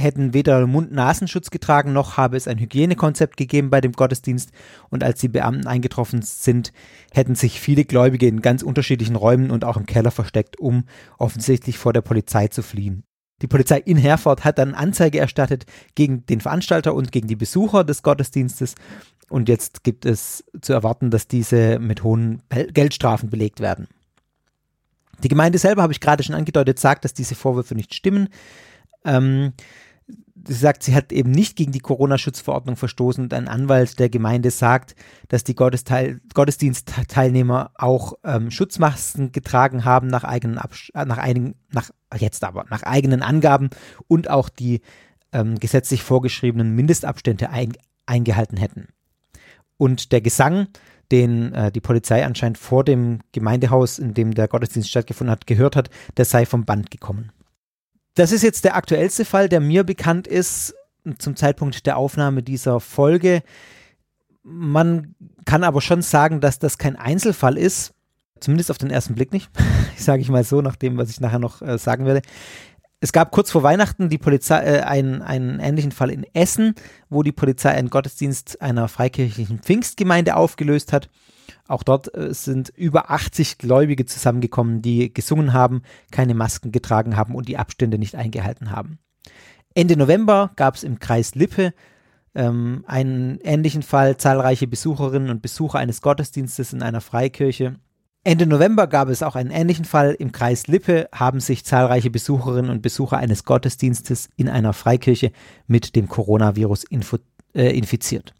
hätten 0.00 0.34
weder 0.34 0.66
Mund-Nasenschutz 0.66 1.50
getragen, 1.50 1.92
noch 1.92 2.16
habe 2.16 2.36
es 2.36 2.48
ein 2.48 2.58
Hygienekonzept 2.58 3.36
gegeben 3.36 3.70
bei 3.70 3.80
dem 3.80 3.92
Gottesdienst. 3.92 4.50
Und 4.88 5.04
als 5.04 5.20
die 5.20 5.28
Beamten 5.28 5.66
eingetroffen 5.66 6.22
sind, 6.22 6.72
hätten 7.12 7.34
sich 7.34 7.60
viele 7.60 7.84
Gläubige 7.84 8.26
in 8.26 8.42
ganz 8.42 8.62
unterschiedlichen 8.62 9.16
Räumen 9.16 9.50
und 9.50 9.64
auch 9.64 9.76
im 9.76 9.86
Keller 9.86 10.10
versteckt, 10.10 10.58
um 10.58 10.84
offensichtlich 11.18 11.78
vor 11.78 11.92
der 11.92 12.02
Polizei 12.02 12.48
zu 12.48 12.62
fliehen. 12.62 13.04
Die 13.42 13.46
Polizei 13.46 13.78
in 13.78 13.96
Herford 13.96 14.44
hat 14.44 14.58
dann 14.58 14.74
Anzeige 14.74 15.18
erstattet 15.18 15.64
gegen 15.94 16.26
den 16.26 16.40
Veranstalter 16.40 16.94
und 16.94 17.10
gegen 17.12 17.28
die 17.28 17.36
Besucher 17.36 17.84
des 17.84 18.02
Gottesdienstes. 18.02 18.74
Und 19.30 19.48
jetzt 19.48 19.84
gibt 19.84 20.04
es 20.04 20.44
zu 20.60 20.72
erwarten, 20.72 21.10
dass 21.10 21.28
diese 21.28 21.78
mit 21.78 22.02
hohen 22.02 22.42
Geldstrafen 22.72 23.30
belegt 23.30 23.60
werden. 23.60 23.86
Die 25.22 25.28
Gemeinde 25.28 25.58
selber, 25.58 25.82
habe 25.82 25.92
ich 25.92 26.00
gerade 26.00 26.22
schon 26.22 26.34
angedeutet, 26.34 26.78
sagt, 26.78 27.04
dass 27.04 27.14
diese 27.14 27.34
Vorwürfe 27.34 27.74
nicht 27.74 27.94
stimmen. 27.94 28.28
Ähm, 29.04 29.52
sie 30.46 30.54
sagt, 30.54 30.82
sie 30.82 30.94
hat 30.94 31.12
eben 31.12 31.30
nicht 31.30 31.56
gegen 31.56 31.72
die 31.72 31.80
Corona-Schutzverordnung 31.80 32.76
verstoßen 32.76 33.24
und 33.24 33.34
ein 33.34 33.48
Anwalt 33.48 33.98
der 33.98 34.08
Gemeinde 34.08 34.50
sagt, 34.50 34.94
dass 35.28 35.44
die 35.44 35.54
Gottesdienstteilnehmer 35.54 37.72
auch 37.76 38.14
ähm, 38.24 38.50
Schutzmasken 38.50 39.32
getragen 39.32 39.84
haben 39.84 40.08
nach 40.08 40.24
eigenen, 40.24 40.58
Abs 40.58 40.90
nach 40.94 41.18
einigen, 41.18 41.54
nach, 41.72 41.90
jetzt 42.16 42.44
aber, 42.44 42.64
nach 42.70 42.82
eigenen 42.82 43.22
Angaben 43.22 43.70
und 44.08 44.30
auch 44.30 44.48
die 44.48 44.80
ähm, 45.32 45.58
gesetzlich 45.58 46.02
vorgeschriebenen 46.02 46.74
Mindestabstände 46.74 47.50
ein, 47.50 47.72
eingehalten 48.06 48.56
hätten. 48.56 48.88
Und 49.76 50.12
der 50.12 50.20
Gesang, 50.20 50.68
den 51.12 51.52
äh, 51.54 51.72
die 51.72 51.80
Polizei 51.80 52.24
anscheinend 52.24 52.58
vor 52.58 52.84
dem 52.84 53.20
Gemeindehaus, 53.32 53.98
in 53.98 54.14
dem 54.14 54.34
der 54.34 54.48
Gottesdienst 54.48 54.90
stattgefunden 54.90 55.32
hat, 55.32 55.46
gehört 55.46 55.76
hat, 55.76 55.90
der 56.16 56.24
sei 56.24 56.46
vom 56.46 56.64
Band 56.64 56.90
gekommen. 56.90 57.32
Das 58.14 58.32
ist 58.32 58.42
jetzt 58.42 58.64
der 58.64 58.74
aktuellste 58.74 59.24
Fall, 59.24 59.48
der 59.48 59.60
mir 59.60 59.84
bekannt 59.84 60.26
ist 60.26 60.74
zum 61.18 61.36
Zeitpunkt 61.36 61.86
der 61.86 61.96
Aufnahme 61.96 62.42
dieser 62.42 62.80
Folge. 62.80 63.42
Man 64.42 65.14
kann 65.44 65.64
aber 65.64 65.80
schon 65.80 66.02
sagen, 66.02 66.40
dass 66.40 66.58
das 66.58 66.78
kein 66.78 66.96
Einzelfall 66.96 67.56
ist. 67.56 67.94
Zumindest 68.40 68.70
auf 68.70 68.78
den 68.78 68.90
ersten 68.90 69.14
Blick 69.14 69.32
nicht. 69.32 69.50
Sage 69.96 70.22
ich 70.22 70.28
mal 70.28 70.44
so, 70.44 70.62
nach 70.62 70.76
dem, 70.76 70.96
was 70.96 71.10
ich 71.10 71.20
nachher 71.20 71.38
noch 71.38 71.62
äh, 71.62 71.78
sagen 71.78 72.06
werde. 72.06 72.22
Es 73.02 73.12
gab 73.12 73.30
kurz 73.30 73.50
vor 73.50 73.62
Weihnachten 73.62 74.08
die 74.08 74.18
Polizei, 74.18 74.62
äh, 74.62 74.80
einen, 74.80 75.22
einen 75.22 75.60
ähnlichen 75.60 75.92
Fall 75.92 76.10
in 76.10 76.26
Essen, 76.34 76.74
wo 77.08 77.22
die 77.22 77.32
Polizei 77.32 77.70
einen 77.70 77.90
Gottesdienst 77.90 78.60
einer 78.60 78.88
freikirchlichen 78.88 79.60
Pfingstgemeinde 79.60 80.36
aufgelöst 80.36 80.92
hat. 80.92 81.08
Auch 81.68 81.82
dort 81.82 82.14
äh, 82.14 82.32
sind 82.34 82.70
über 82.70 83.10
80 83.10 83.58
Gläubige 83.58 84.06
zusammengekommen, 84.06 84.82
die 84.82 85.12
gesungen 85.12 85.52
haben, 85.52 85.82
keine 86.10 86.34
Masken 86.34 86.72
getragen 86.72 87.16
haben 87.16 87.34
und 87.34 87.48
die 87.48 87.58
Abstände 87.58 87.98
nicht 87.98 88.14
eingehalten 88.14 88.70
haben. 88.70 88.98
Ende 89.74 89.96
November 89.96 90.50
gab 90.56 90.74
es 90.74 90.84
im 90.84 90.98
Kreis 90.98 91.34
Lippe 91.34 91.72
ähm, 92.34 92.84
einen 92.86 93.38
ähnlichen 93.40 93.82
Fall, 93.82 94.16
zahlreiche 94.16 94.66
Besucherinnen 94.66 95.30
und 95.30 95.42
Besucher 95.42 95.78
eines 95.78 96.00
Gottesdienstes 96.00 96.72
in 96.72 96.82
einer 96.82 97.00
Freikirche. 97.00 97.76
Ende 98.22 98.46
November 98.46 98.86
gab 98.86 99.08
es 99.08 99.22
auch 99.22 99.34
einen 99.34 99.50
ähnlichen 99.50 99.86
Fall. 99.86 100.14
Im 100.18 100.30
Kreis 100.30 100.66
Lippe 100.66 101.08
haben 101.12 101.40
sich 101.40 101.64
zahlreiche 101.64 102.10
Besucherinnen 102.10 102.70
und 102.70 102.82
Besucher 102.82 103.16
eines 103.16 103.44
Gottesdienstes 103.44 104.28
in 104.36 104.48
einer 104.48 104.74
Freikirche 104.74 105.32
mit 105.66 105.96
dem 105.96 106.06
Coronavirus 106.08 106.84
äh, 107.54 107.76
infiziert. 107.76 108.34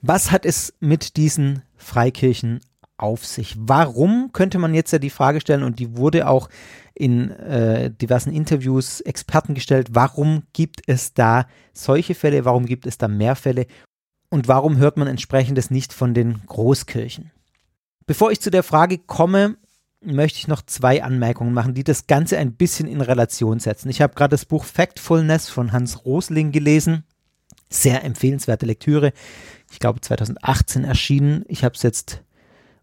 Was 0.00 0.30
hat 0.30 0.46
es 0.46 0.74
mit 0.78 1.16
diesen 1.16 1.62
Freikirchen 1.76 2.60
auf 2.96 3.26
sich? 3.26 3.56
Warum 3.58 4.30
könnte 4.32 4.58
man 4.58 4.74
jetzt 4.74 4.92
ja 4.92 4.98
die 4.98 5.10
Frage 5.10 5.40
stellen, 5.40 5.62
und 5.62 5.78
die 5.78 5.96
wurde 5.96 6.28
auch 6.28 6.48
in 6.94 7.30
äh, 7.30 7.90
diversen 7.90 8.32
Interviews 8.32 9.00
Experten 9.00 9.54
gestellt, 9.54 9.88
warum 9.92 10.44
gibt 10.52 10.80
es 10.86 11.12
da 11.12 11.46
solche 11.72 12.14
Fälle, 12.14 12.44
warum 12.44 12.66
gibt 12.66 12.86
es 12.86 12.96
da 12.98 13.06
mehr 13.06 13.36
Fälle 13.36 13.66
und 14.30 14.48
warum 14.48 14.78
hört 14.78 14.96
man 14.96 15.08
entsprechendes 15.08 15.70
nicht 15.70 15.92
von 15.92 16.14
den 16.14 16.40
Großkirchen? 16.46 17.30
Bevor 18.06 18.30
ich 18.30 18.40
zu 18.40 18.50
der 18.50 18.62
Frage 18.62 18.98
komme, 18.98 19.56
möchte 20.00 20.38
ich 20.38 20.48
noch 20.48 20.62
zwei 20.62 21.02
Anmerkungen 21.02 21.52
machen, 21.52 21.74
die 21.74 21.84
das 21.84 22.06
Ganze 22.06 22.38
ein 22.38 22.52
bisschen 22.52 22.88
in 22.88 23.00
Relation 23.00 23.58
setzen. 23.58 23.90
Ich 23.90 24.00
habe 24.00 24.14
gerade 24.14 24.30
das 24.30 24.44
Buch 24.44 24.64
Factfulness 24.64 25.48
von 25.48 25.72
Hans 25.72 26.04
Rosling 26.04 26.52
gelesen. 26.52 27.04
Sehr 27.68 28.04
empfehlenswerte 28.04 28.66
Lektüre 28.66 29.12
ich 29.70 29.78
glaube 29.78 30.00
2018 30.00 30.84
erschienen. 30.84 31.44
Ich 31.48 31.64
habe 31.64 31.74
es 31.74 31.82
jetzt, 31.82 32.22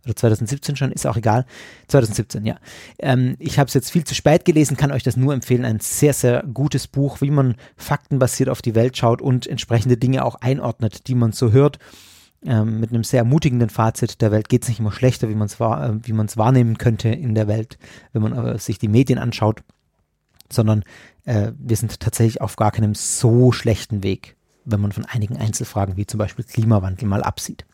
oder 0.05 0.15
2017 0.15 0.75
schon, 0.75 0.91
ist 0.91 1.07
auch 1.07 1.17
egal. 1.17 1.45
2017, 1.87 2.45
ja. 2.45 2.57
Ähm, 2.99 3.35
ich 3.39 3.59
habe 3.59 3.67
es 3.67 3.73
jetzt 3.73 3.91
viel 3.91 4.03
zu 4.03 4.15
spät 4.15 4.45
gelesen, 4.45 4.77
kann 4.77 4.91
euch 4.91 5.03
das 5.03 5.17
nur 5.17 5.33
empfehlen. 5.33 5.65
Ein 5.65 5.79
sehr, 5.79 6.13
sehr 6.13 6.43
gutes 6.43 6.87
Buch, 6.87 7.21
wie 7.21 7.31
man 7.31 7.55
faktenbasiert 7.77 8.49
auf 8.49 8.61
die 8.61 8.75
Welt 8.75 8.97
schaut 8.97 9.21
und 9.21 9.47
entsprechende 9.47 9.97
Dinge 9.97 10.25
auch 10.25 10.35
einordnet, 10.35 11.07
die 11.07 11.15
man 11.15 11.31
so 11.31 11.51
hört. 11.51 11.79
Ähm, 12.45 12.81
mit 12.81 12.89
einem 12.89 13.05
sehr 13.05 13.19
ermutigenden 13.19 13.69
Fazit, 13.69 14.21
der 14.21 14.31
Welt 14.31 14.49
geht 14.49 14.63
es 14.63 14.67
nicht 14.67 14.79
immer 14.79 14.91
schlechter, 14.91 15.29
wie 15.29 15.35
man 15.35 15.45
es 15.45 15.61
wahr, 15.61 15.89
äh, 15.89 16.37
wahrnehmen 16.37 16.77
könnte 16.77 17.07
in 17.07 17.35
der 17.35 17.47
Welt, 17.47 17.77
wenn 18.11 18.21
man 18.21 18.33
äh, 18.33 18.59
sich 18.59 18.77
die 18.79 18.89
Medien 18.89 19.17
anschaut, 19.17 19.63
sondern 20.51 20.83
äh, 21.23 21.53
wir 21.57 21.77
sind 21.77 22.01
tatsächlich 22.01 22.41
auf 22.41 22.57
gar 22.57 22.71
keinem 22.71 22.95
so 22.95 23.53
schlechten 23.53 24.03
Weg 24.03 24.35
wenn 24.65 24.82
man 24.82 24.91
von 24.91 25.05
einigen 25.05 25.38
Einzelfragen 25.38 25.98
wie 25.98 26.05
zum 26.05 26.17
Beispiel 26.17 26.46
Klimawandel 26.46 27.08
mal 27.08 27.24
absieht. 27.24 27.65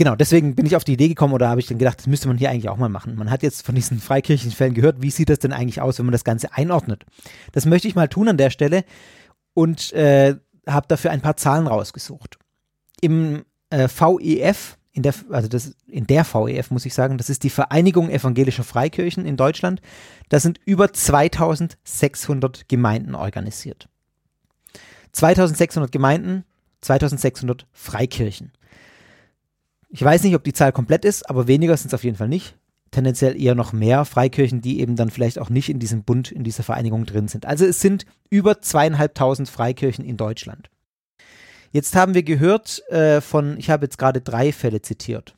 Genau, 0.00 0.16
deswegen 0.16 0.54
bin 0.54 0.64
ich 0.64 0.76
auf 0.76 0.84
die 0.84 0.94
Idee 0.94 1.08
gekommen 1.08 1.34
oder 1.34 1.50
habe 1.50 1.60
ich 1.60 1.66
dann 1.66 1.76
gedacht, 1.76 1.98
das 1.98 2.06
müsste 2.06 2.26
man 2.26 2.38
hier 2.38 2.48
eigentlich 2.50 2.70
auch 2.70 2.78
mal 2.78 2.88
machen. 2.88 3.16
Man 3.16 3.30
hat 3.30 3.42
jetzt 3.42 3.66
von 3.66 3.74
diesen 3.74 4.00
freikirchlichen 4.00 4.56
Fällen 4.56 4.72
gehört, 4.72 5.02
wie 5.02 5.10
sieht 5.10 5.28
das 5.28 5.40
denn 5.40 5.52
eigentlich 5.52 5.82
aus, 5.82 5.98
wenn 5.98 6.06
man 6.06 6.12
das 6.12 6.24
Ganze 6.24 6.54
einordnet? 6.54 7.04
Das 7.52 7.66
möchte 7.66 7.86
ich 7.86 7.94
mal 7.94 8.08
tun 8.08 8.26
an 8.26 8.38
der 8.38 8.48
Stelle 8.48 8.84
und 9.52 9.92
äh, 9.92 10.36
habe 10.66 10.86
dafür 10.88 11.10
ein 11.10 11.20
paar 11.20 11.36
Zahlen 11.36 11.66
rausgesucht. 11.66 12.38
Im 13.02 13.44
äh, 13.68 13.88
VEF, 13.88 14.78
in 14.92 15.02
der, 15.02 15.12
also 15.28 15.48
das, 15.48 15.74
in 15.86 16.06
der 16.06 16.24
VEF 16.24 16.70
muss 16.70 16.86
ich 16.86 16.94
sagen, 16.94 17.18
das 17.18 17.28
ist 17.28 17.42
die 17.42 17.50
Vereinigung 17.50 18.08
evangelischer 18.08 18.64
Freikirchen 18.64 19.26
in 19.26 19.36
Deutschland, 19.36 19.82
da 20.30 20.40
sind 20.40 20.60
über 20.64 20.94
2600 20.94 22.70
Gemeinden 22.70 23.14
organisiert. 23.14 23.90
2600 25.12 25.90
Gemeinden, 25.92 26.44
2600 26.80 27.66
Freikirchen. 27.72 28.52
Ich 29.88 30.02
weiß 30.02 30.22
nicht, 30.22 30.34
ob 30.36 30.44
die 30.44 30.52
Zahl 30.52 30.72
komplett 30.72 31.04
ist, 31.04 31.28
aber 31.28 31.48
weniger 31.48 31.76
sind 31.76 31.88
es 31.88 31.94
auf 31.94 32.04
jeden 32.04 32.16
Fall 32.16 32.28
nicht. 32.28 32.56
Tendenziell 32.92 33.40
eher 33.40 33.54
noch 33.54 33.72
mehr 33.72 34.04
Freikirchen, 34.04 34.60
die 34.60 34.80
eben 34.80 34.96
dann 34.96 35.10
vielleicht 35.10 35.38
auch 35.38 35.50
nicht 35.50 35.68
in 35.68 35.78
diesem 35.78 36.02
Bund, 36.04 36.32
in 36.32 36.44
dieser 36.44 36.62
Vereinigung 36.62 37.06
drin 37.06 37.28
sind. 37.28 37.46
Also 37.46 37.64
es 37.64 37.80
sind 37.80 38.04
über 38.30 38.60
zweieinhalbtausend 38.62 39.48
Freikirchen 39.48 40.04
in 40.04 40.16
Deutschland. 40.16 40.70
Jetzt 41.72 41.94
haben 41.94 42.14
wir 42.14 42.24
gehört 42.24 42.82
äh, 42.90 43.20
von, 43.20 43.56
ich 43.58 43.70
habe 43.70 43.86
jetzt 43.86 43.98
gerade 43.98 44.20
drei 44.20 44.52
Fälle 44.52 44.82
zitiert. 44.82 45.36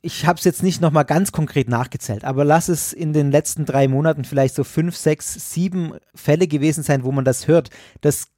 Ich 0.00 0.26
habe 0.26 0.38
es 0.38 0.44
jetzt 0.44 0.62
nicht 0.64 0.80
nochmal 0.80 1.04
ganz 1.04 1.30
konkret 1.30 1.68
nachgezählt, 1.68 2.24
aber 2.24 2.44
lass 2.44 2.68
es 2.68 2.92
in 2.92 3.12
den 3.12 3.30
letzten 3.30 3.64
drei 3.64 3.86
Monaten 3.86 4.24
vielleicht 4.24 4.56
so 4.56 4.64
fünf, 4.64 4.96
sechs, 4.96 5.52
sieben 5.52 5.94
Fälle 6.12 6.48
gewesen 6.48 6.82
sein, 6.82 7.04
wo 7.04 7.12
man 7.12 7.24
das 7.24 7.46
hört. 7.46 7.70
Das 8.00 8.31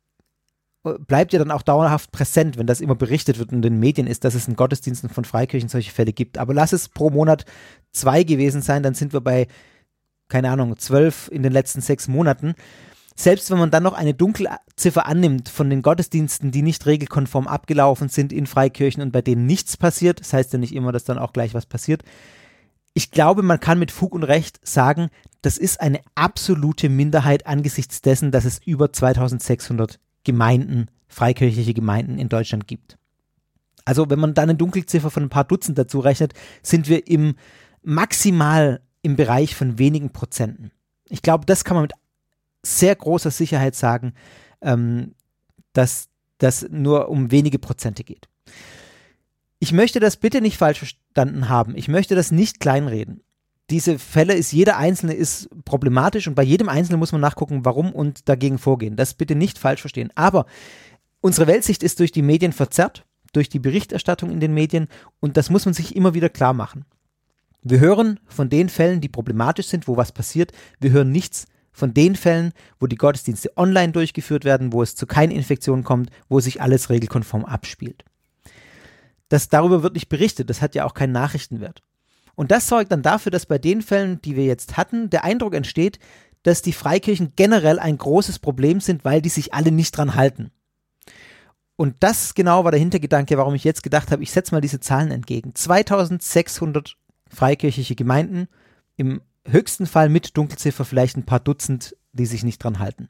bleibt 0.84 1.32
ja 1.32 1.38
dann 1.38 1.50
auch 1.50 1.62
dauerhaft 1.62 2.12
präsent, 2.12 2.58
wenn 2.58 2.66
das 2.66 2.80
immer 2.80 2.94
berichtet 2.94 3.38
wird 3.38 3.52
in 3.52 3.62
den 3.62 3.78
Medien 3.78 4.06
ist, 4.06 4.24
dass 4.24 4.34
es 4.34 4.48
in 4.48 4.56
Gottesdiensten 4.56 5.08
von 5.08 5.24
Freikirchen 5.24 5.68
solche 5.68 5.92
Fälle 5.92 6.12
gibt. 6.12 6.36
Aber 6.36 6.52
lass 6.52 6.72
es 6.72 6.88
pro 6.88 7.10
Monat 7.10 7.46
zwei 7.92 8.22
gewesen 8.22 8.60
sein, 8.60 8.82
dann 8.82 8.94
sind 8.94 9.12
wir 9.12 9.22
bei, 9.22 9.46
keine 10.28 10.50
Ahnung, 10.50 10.76
zwölf 10.76 11.30
in 11.32 11.42
den 11.42 11.52
letzten 11.52 11.80
sechs 11.80 12.06
Monaten. 12.06 12.54
Selbst 13.16 13.50
wenn 13.50 13.58
man 13.58 13.70
dann 13.70 13.84
noch 13.84 13.94
eine 13.94 14.12
Dunkelziffer 14.12 15.06
annimmt 15.06 15.48
von 15.48 15.70
den 15.70 15.82
Gottesdiensten, 15.82 16.50
die 16.50 16.62
nicht 16.62 16.84
regelkonform 16.84 17.46
abgelaufen 17.46 18.08
sind 18.08 18.32
in 18.32 18.46
Freikirchen 18.46 19.02
und 19.02 19.12
bei 19.12 19.22
denen 19.22 19.46
nichts 19.46 19.76
passiert, 19.76 20.20
das 20.20 20.32
heißt 20.32 20.52
ja 20.52 20.58
nicht 20.58 20.74
immer, 20.74 20.92
dass 20.92 21.04
dann 21.04 21.18
auch 21.18 21.32
gleich 21.32 21.54
was 21.54 21.66
passiert. 21.66 22.02
Ich 22.92 23.10
glaube, 23.10 23.42
man 23.42 23.60
kann 23.60 23.78
mit 23.78 23.90
Fug 23.90 24.14
und 24.14 24.24
Recht 24.24 24.60
sagen, 24.66 25.08
das 25.42 25.58
ist 25.58 25.80
eine 25.80 26.00
absolute 26.14 26.88
Minderheit 26.88 27.46
angesichts 27.46 28.00
dessen, 28.00 28.32
dass 28.32 28.44
es 28.44 28.60
über 28.64 28.92
2600 28.92 30.00
Gemeinden, 30.25 30.88
freikirchliche 31.07 31.75
Gemeinden 31.75 32.19
in 32.19 32.28
Deutschland 32.28 32.66
gibt. 32.66 32.99
Also 33.85 34.09
wenn 34.11 34.19
man 34.19 34.35
da 34.35 34.43
eine 34.43 34.54
Dunkelziffer 34.54 35.11
von 35.11 35.25
ein 35.25 35.31
paar 35.31 35.45
Dutzend 35.45 35.78
dazu 35.78 36.00
rechnet, 36.00 36.33
sind 36.62 36.88
wir 36.88 37.07
im 37.07 37.37
maximal 37.83 38.81
im 39.02 39.16
Bereich 39.16 39.54
von 39.54 39.78
wenigen 39.78 40.11
Prozenten. 40.11 40.71
Ich 41.11 41.21
glaube, 41.21 41.45
das 41.45 41.64
kann 41.64 41.76
man 41.76 41.83
mit 41.83 41.93
sehr 42.62 42.97
großer 42.97 43.31
Sicherheit 43.31 43.75
sagen, 43.75 44.14
ähm, 44.62 45.14
dass 45.75 46.09
das 46.38 46.66
nur 46.71 47.11
um 47.11 47.31
wenige 47.31 47.59
Prozente 47.59 48.04
geht. 48.04 48.28
Ich 49.59 49.73
möchte 49.73 50.00
das 50.00 50.16
bitte 50.16 50.40
nicht 50.40 50.57
falsch 50.57 50.78
verstanden 50.78 51.49
haben. 51.50 51.76
Ich 51.76 51.88
möchte 51.88 52.14
das 52.14 52.31
nicht 52.31 52.61
kleinreden 52.61 53.23
diese 53.71 53.99
Fälle 53.99 54.35
ist, 54.35 54.52
jeder 54.52 54.76
einzelne 54.76 55.14
ist 55.14 55.49
problematisch 55.64 56.28
und 56.28 56.35
bei 56.35 56.42
jedem 56.42 56.68
einzelnen 56.68 56.99
muss 56.99 57.12
man 57.12 57.21
nachgucken, 57.21 57.64
warum 57.64 57.92
und 57.92 58.28
dagegen 58.28 58.59
vorgehen. 58.59 58.97
Das 58.97 59.14
bitte 59.14 59.35
nicht 59.35 59.59
falsch 59.59 59.80
verstehen. 59.80 60.11
Aber 60.14 60.47
unsere 61.21 61.47
Weltsicht 61.47 61.83
ist 61.83 61.99
durch 62.00 62.12
die 62.12 62.23
Medien 62.23 62.52
verzerrt, 62.52 63.06
durch 63.33 63.49
die 63.49 63.59
Berichterstattung 63.59 64.30
in 64.30 64.40
den 64.40 64.52
Medien 64.52 64.88
und 65.21 65.37
das 65.37 65.50
muss 65.50 65.64
man 65.64 65.75
sich 65.75 65.97
immer 65.97 66.14
wieder 66.14 66.28
klar 66.28 66.52
machen. 66.52 66.85
Wir 67.62 67.80
hören 67.80 68.21
von 68.26 68.50
den 68.50 68.68
Fällen, 68.68 69.00
die 69.00 69.09
problematisch 69.09 69.68
sind, 69.68 69.88
wo 69.88 69.97
was 69.97 70.12
passiert. 70.12 70.52
Wir 70.80 70.90
hören 70.90 71.11
nichts 71.11 71.47
von 71.73 71.94
den 71.94 72.14
Fällen, 72.14 72.52
wo 72.78 72.87
die 72.87 72.97
Gottesdienste 72.97 73.56
online 73.56 73.92
durchgeführt 73.92 74.44
werden, 74.44 74.73
wo 74.75 74.83
es 74.83 74.94
zu 74.94 75.06
keinen 75.06 75.33
Infektionen 75.33 75.83
kommt, 75.83 76.11
wo 76.28 76.40
sich 76.40 76.61
alles 76.61 76.90
regelkonform 76.90 77.47
abspielt. 77.47 78.04
Das 79.30 79.49
darüber 79.49 79.82
wird 79.82 79.95
nicht 79.95 80.10
berichtet, 80.10 80.50
das 80.50 80.60
hat 80.60 80.75
ja 80.75 80.84
auch 80.84 80.95
keinen 80.95 81.12
Nachrichtenwert. 81.12 81.82
Und 82.34 82.50
das 82.50 82.68
sorgt 82.68 82.92
dann 82.92 83.02
dafür, 83.02 83.30
dass 83.30 83.47
bei 83.47 83.58
den 83.58 83.82
Fällen, 83.82 84.20
die 84.23 84.36
wir 84.36 84.44
jetzt 84.44 84.76
hatten, 84.76 85.10
der 85.10 85.25
Eindruck 85.25 85.54
entsteht, 85.54 85.99
dass 86.42 86.62
die 86.62 86.73
Freikirchen 86.73 87.32
generell 87.36 87.78
ein 87.78 87.97
großes 87.99 88.38
Problem 88.38 88.80
sind, 88.80 89.04
weil 89.04 89.23
die 89.23 89.28
sich 89.28 89.54
alle 89.54 89.73
nicht 89.73 89.97
dran 89.97 90.14
halten. 90.14 90.50
Und 91.76 91.97
das 92.00 92.34
genau 92.34 92.64
war 92.64 92.70
der 92.70 92.80
Hintergedanke, 92.80 93.36
warum 93.36 93.54
ich 93.54 93.64
jetzt 93.64 93.82
gedacht 93.82 94.12
habe, 94.12 94.23
ich 94.23 94.30
setze 94.30 94.54
mal 94.54 94.60
diese 94.60 94.80
Zahlen 94.80 95.10
entgegen. 95.10 95.54
2600 95.54 96.97
freikirchliche 97.28 97.97
Gemeinden, 97.97 98.49
im 98.97 99.23
höchsten 99.47 99.86
Fall 99.86 100.08
mit 100.08 100.36
Dunkelziffer 100.36 100.84
vielleicht 100.84 101.16
ein 101.16 101.26
paar 101.26 101.40
Dutzend, 101.40 101.97
die 102.12 102.26
sich 102.26 102.44
nicht 102.44 102.62
dran 102.62 102.78
halten. 102.78 103.08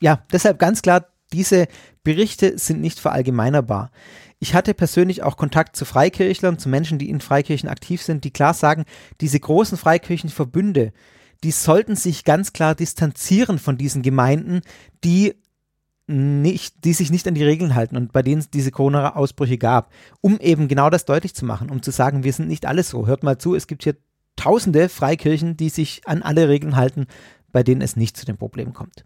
Ja, 0.00 0.22
deshalb 0.32 0.58
ganz 0.58 0.82
klar, 0.82 1.06
diese 1.34 1.66
Berichte 2.02 2.58
sind 2.58 2.80
nicht 2.80 3.00
verallgemeinerbar. 3.00 3.90
Ich 4.38 4.54
hatte 4.54 4.74
persönlich 4.74 5.22
auch 5.22 5.36
Kontakt 5.36 5.76
zu 5.76 5.84
Freikirchlern, 5.84 6.58
zu 6.58 6.68
Menschen, 6.68 6.98
die 6.98 7.10
in 7.10 7.20
Freikirchen 7.20 7.68
aktiv 7.68 8.02
sind, 8.02 8.24
die 8.24 8.30
klar 8.30 8.54
sagen, 8.54 8.84
diese 9.20 9.40
großen 9.40 9.76
Freikirchenverbünde, 9.78 10.92
die 11.42 11.50
sollten 11.50 11.96
sich 11.96 12.24
ganz 12.24 12.52
klar 12.52 12.74
distanzieren 12.74 13.58
von 13.58 13.76
diesen 13.76 14.02
Gemeinden, 14.02 14.62
die 15.02 15.34
nicht, 16.06 16.84
die 16.84 16.92
sich 16.92 17.10
nicht 17.10 17.26
an 17.26 17.34
die 17.34 17.44
Regeln 17.44 17.74
halten 17.74 17.96
und 17.96 18.12
bei 18.12 18.22
denen 18.22 18.40
es 18.40 18.50
diese 18.50 18.70
Corona-Ausbrüche 18.70 19.56
gab, 19.56 19.90
um 20.20 20.38
eben 20.38 20.68
genau 20.68 20.90
das 20.90 21.06
deutlich 21.06 21.34
zu 21.34 21.46
machen, 21.46 21.70
um 21.70 21.82
zu 21.82 21.90
sagen, 21.90 22.24
wir 22.24 22.32
sind 22.32 22.48
nicht 22.48 22.66
alle 22.66 22.82
so. 22.82 23.06
Hört 23.06 23.22
mal 23.22 23.38
zu, 23.38 23.54
es 23.54 23.66
gibt 23.66 23.84
hier 23.84 23.96
tausende 24.36 24.88
Freikirchen, 24.88 25.56
die 25.56 25.70
sich 25.70 26.02
an 26.04 26.22
alle 26.22 26.48
Regeln 26.48 26.76
halten, 26.76 27.06
bei 27.52 27.62
denen 27.62 27.80
es 27.80 27.96
nicht 27.96 28.16
zu 28.16 28.26
dem 28.26 28.36
Problem 28.36 28.74
kommt. 28.74 29.04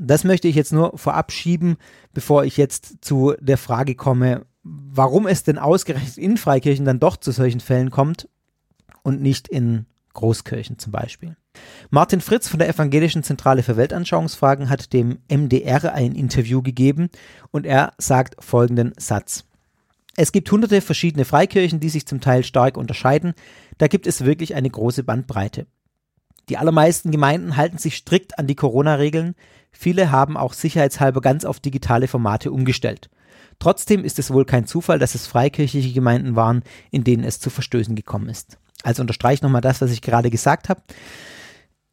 Das 0.00 0.24
möchte 0.24 0.48
ich 0.48 0.56
jetzt 0.56 0.72
nur 0.72 0.96
vorab 0.96 1.30
schieben, 1.30 1.76
bevor 2.12 2.44
ich 2.44 2.56
jetzt 2.56 3.04
zu 3.04 3.34
der 3.40 3.58
Frage 3.58 3.94
komme, 3.94 4.46
warum 4.62 5.26
es 5.26 5.42
denn 5.42 5.58
ausgerechnet 5.58 6.18
in 6.18 6.36
Freikirchen 6.36 6.84
dann 6.84 7.00
doch 7.00 7.16
zu 7.16 7.32
solchen 7.32 7.60
Fällen 7.60 7.90
kommt 7.90 8.28
und 9.02 9.20
nicht 9.20 9.48
in 9.48 9.86
Großkirchen 10.14 10.78
zum 10.78 10.92
Beispiel. 10.92 11.36
Martin 11.90 12.20
Fritz 12.20 12.48
von 12.48 12.58
der 12.58 12.68
Evangelischen 12.68 13.22
Zentrale 13.22 13.62
für 13.62 13.76
Weltanschauungsfragen 13.76 14.68
hat 14.68 14.92
dem 14.92 15.18
MDR 15.28 15.92
ein 15.94 16.14
Interview 16.14 16.62
gegeben 16.62 17.10
und 17.50 17.66
er 17.66 17.92
sagt 17.98 18.42
folgenden 18.42 18.92
Satz. 18.96 19.44
Es 20.16 20.32
gibt 20.32 20.50
hunderte 20.50 20.80
verschiedene 20.80 21.24
Freikirchen, 21.24 21.80
die 21.80 21.88
sich 21.88 22.06
zum 22.06 22.20
Teil 22.20 22.44
stark 22.44 22.76
unterscheiden. 22.76 23.34
Da 23.78 23.86
gibt 23.86 24.06
es 24.06 24.24
wirklich 24.24 24.54
eine 24.54 24.70
große 24.70 25.04
Bandbreite. 25.04 25.66
Die 26.48 26.58
allermeisten 26.58 27.12
Gemeinden 27.12 27.56
halten 27.56 27.78
sich 27.78 27.96
strikt 27.96 28.38
an 28.38 28.48
die 28.48 28.56
Corona-Regeln. 28.56 29.34
Viele 29.72 30.10
haben 30.10 30.36
auch 30.36 30.52
sicherheitshalber 30.52 31.20
ganz 31.20 31.44
auf 31.44 31.60
digitale 31.60 32.08
Formate 32.08 32.52
umgestellt. 32.52 33.10
Trotzdem 33.58 34.04
ist 34.04 34.18
es 34.18 34.32
wohl 34.32 34.44
kein 34.44 34.66
Zufall, 34.66 34.98
dass 34.98 35.14
es 35.14 35.26
freikirchliche 35.26 35.92
Gemeinden 35.92 36.34
waren, 36.34 36.62
in 36.90 37.04
denen 37.04 37.24
es 37.24 37.40
zu 37.40 37.50
Verstößen 37.50 37.94
gekommen 37.94 38.28
ist. 38.28 38.58
Also 38.82 39.02
unterstreiche 39.02 39.44
nochmal 39.44 39.60
das, 39.60 39.80
was 39.80 39.90
ich 39.90 40.00
gerade 40.00 40.30
gesagt 40.30 40.68
habe. 40.68 40.82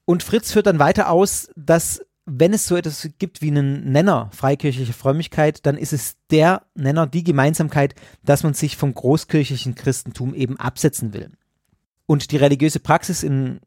Und 0.05 0.23
Fritz 0.23 0.53
führt 0.53 0.67
dann 0.67 0.79
weiter 0.79 1.09
aus, 1.09 1.49
dass 1.55 2.01
wenn 2.25 2.53
es 2.53 2.67
so 2.67 2.75
etwas 2.75 3.09
gibt 3.19 3.41
wie 3.41 3.49
einen 3.49 3.91
Nenner 3.91 4.29
freikirchliche 4.33 4.93
Frömmigkeit, 4.93 5.65
dann 5.65 5.77
ist 5.77 5.93
es 5.93 6.17
der 6.29 6.63
Nenner, 6.75 7.07
die 7.07 7.23
Gemeinsamkeit, 7.23 7.95
dass 8.23 8.43
man 8.43 8.53
sich 8.53 8.75
vom 8.75 8.93
großkirchlichen 8.93 9.75
Christentum 9.75 10.33
eben 10.33 10.57
absetzen 10.57 11.13
will. 11.13 11.31
Und 12.05 12.31
die 12.31 12.37
religiöse 12.37 12.79
Praxis 12.79 13.23
in 13.23 13.61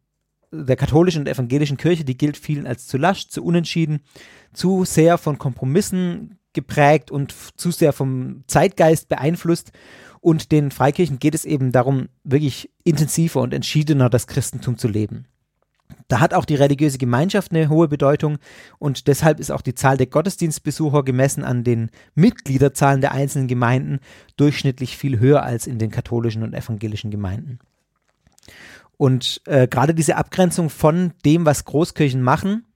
der 0.52 0.76
katholischen 0.76 1.22
und 1.22 1.28
evangelischen 1.28 1.76
Kirche, 1.76 2.04
die 2.04 2.16
gilt 2.16 2.36
vielen 2.36 2.66
als 2.66 2.86
zu 2.86 2.98
lasch, 2.98 3.28
zu 3.28 3.44
unentschieden, 3.44 4.00
zu 4.52 4.84
sehr 4.84 5.18
von 5.18 5.38
Kompromissen 5.38 6.38
geprägt 6.52 7.10
und 7.10 7.34
zu 7.56 7.70
sehr 7.70 7.92
vom 7.92 8.42
Zeitgeist 8.46 9.08
beeinflusst. 9.08 9.72
Und 10.20 10.52
den 10.52 10.70
Freikirchen 10.70 11.18
geht 11.18 11.34
es 11.34 11.44
eben 11.44 11.72
darum, 11.72 12.08
wirklich 12.24 12.70
intensiver 12.84 13.40
und 13.40 13.54
entschiedener 13.54 14.10
das 14.10 14.26
Christentum 14.26 14.76
zu 14.76 14.88
leben. 14.88 15.26
Da 16.08 16.20
hat 16.20 16.34
auch 16.34 16.44
die 16.44 16.56
religiöse 16.56 16.98
Gemeinschaft 16.98 17.52
eine 17.52 17.68
hohe 17.68 17.88
Bedeutung 17.88 18.38
und 18.78 19.06
deshalb 19.06 19.40
ist 19.40 19.50
auch 19.50 19.62
die 19.62 19.74
Zahl 19.74 19.96
der 19.96 20.06
Gottesdienstbesucher 20.06 21.04
gemessen 21.04 21.44
an 21.44 21.64
den 21.64 21.90
Mitgliederzahlen 22.14 23.00
der 23.00 23.12
einzelnen 23.12 23.48
Gemeinden 23.48 24.00
durchschnittlich 24.36 24.96
viel 24.96 25.18
höher 25.18 25.42
als 25.42 25.66
in 25.66 25.78
den 25.78 25.90
katholischen 25.90 26.42
und 26.42 26.54
evangelischen 26.54 27.10
Gemeinden. 27.10 27.58
Und 29.00 29.40
äh, 29.46 29.66
gerade 29.66 29.94
diese 29.94 30.16
Abgrenzung 30.16 30.68
von 30.68 31.14
dem, 31.24 31.46
was 31.46 31.64
Großkirchen 31.64 32.20
machen, 32.20 32.66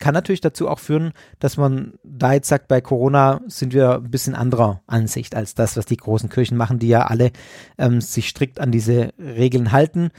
kann 0.00 0.12
natürlich 0.12 0.40
dazu 0.40 0.68
auch 0.68 0.80
führen, 0.80 1.12
dass 1.38 1.56
man 1.56 2.00
da 2.02 2.32
jetzt 2.32 2.48
sagt, 2.48 2.66
bei 2.66 2.80
Corona 2.80 3.42
sind 3.46 3.72
wir 3.72 3.94
ein 3.94 4.10
bisschen 4.10 4.34
anderer 4.34 4.82
Ansicht 4.88 5.36
als 5.36 5.54
das, 5.54 5.76
was 5.76 5.86
die 5.86 5.96
großen 5.96 6.30
Kirchen 6.30 6.56
machen, 6.56 6.80
die 6.80 6.88
ja 6.88 7.02
alle 7.02 7.30
ähm, 7.78 8.00
sich 8.00 8.28
strikt 8.28 8.58
an 8.58 8.72
diese 8.72 9.12
Regeln 9.20 9.70
halten 9.70 10.10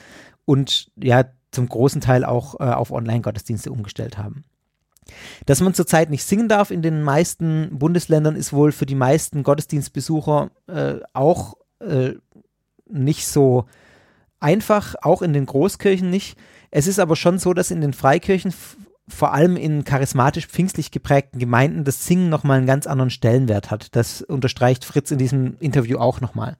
und 0.46 0.92
ja 0.96 1.26
zum 1.52 1.68
großen 1.68 2.00
Teil 2.00 2.24
auch 2.24 2.58
äh, 2.62 2.64
auf 2.64 2.92
Online-Gottesdienste 2.92 3.70
umgestellt 3.70 4.18
haben. 4.18 4.46
Dass 5.46 5.60
man 5.60 5.74
zurzeit 5.74 6.10
nicht 6.10 6.24
singen 6.24 6.48
darf 6.48 6.72
in 6.72 6.82
den 6.82 7.04
meisten 7.04 7.78
Bundesländern, 7.78 8.38
ist 8.38 8.54
wohl 8.54 8.72
für 8.72 8.86
die 8.86 8.96
meisten 8.96 9.44
Gottesdienstbesucher 9.44 10.52
äh, 10.68 11.00
auch 11.12 11.58
äh, 11.82 12.14
nicht 12.88 13.28
so 13.28 13.66
einfach, 14.40 14.96
auch 15.02 15.22
in 15.22 15.34
den 15.34 15.46
Großkirchen 15.46 16.10
nicht. 16.10 16.38
Es 16.72 16.88
ist 16.88 17.00
aber 17.00 17.16
schon 17.16 17.40
so, 17.40 17.54
dass 17.54 17.72
in 17.72 17.82
den 17.82 17.94
Freikirchen, 17.94 18.54
vor 19.08 19.34
allem 19.34 19.58
in 19.58 19.84
charismatisch 19.84 20.48
pfingstlich 20.48 20.92
geprägten 20.92 21.40
Gemeinden, 21.40 21.84
das 21.84 22.06
Singen 22.06 22.30
nochmal 22.30 22.58
einen 22.58 22.68
ganz 22.68 22.86
anderen 22.88 23.10
Stellenwert 23.10 23.72
hat. 23.72 23.96
Das 23.96 24.22
unterstreicht 24.22 24.86
Fritz 24.86 25.12
in 25.12 25.18
diesem 25.18 25.58
Interview 25.60 25.98
auch 25.98 26.22
nochmal. 26.22 26.58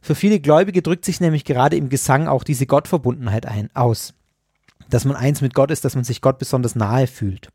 Für 0.00 0.16
viele 0.16 0.40
Gläubige 0.40 0.82
drückt 0.82 1.04
sich 1.04 1.20
nämlich 1.20 1.44
gerade 1.44 1.76
im 1.76 1.88
Gesang 1.88 2.26
auch 2.26 2.42
diese 2.42 2.66
Gottverbundenheit 2.66 3.46
ein, 3.46 3.70
aus. 3.74 4.14
Dass 4.90 5.04
man 5.04 5.16
eins 5.16 5.40
mit 5.40 5.54
Gott 5.54 5.70
ist, 5.70 5.84
dass 5.84 5.94
man 5.94 6.04
sich 6.04 6.20
Gott 6.20 6.38
besonders 6.38 6.74
nahe 6.74 7.06
fühlt. 7.06 7.50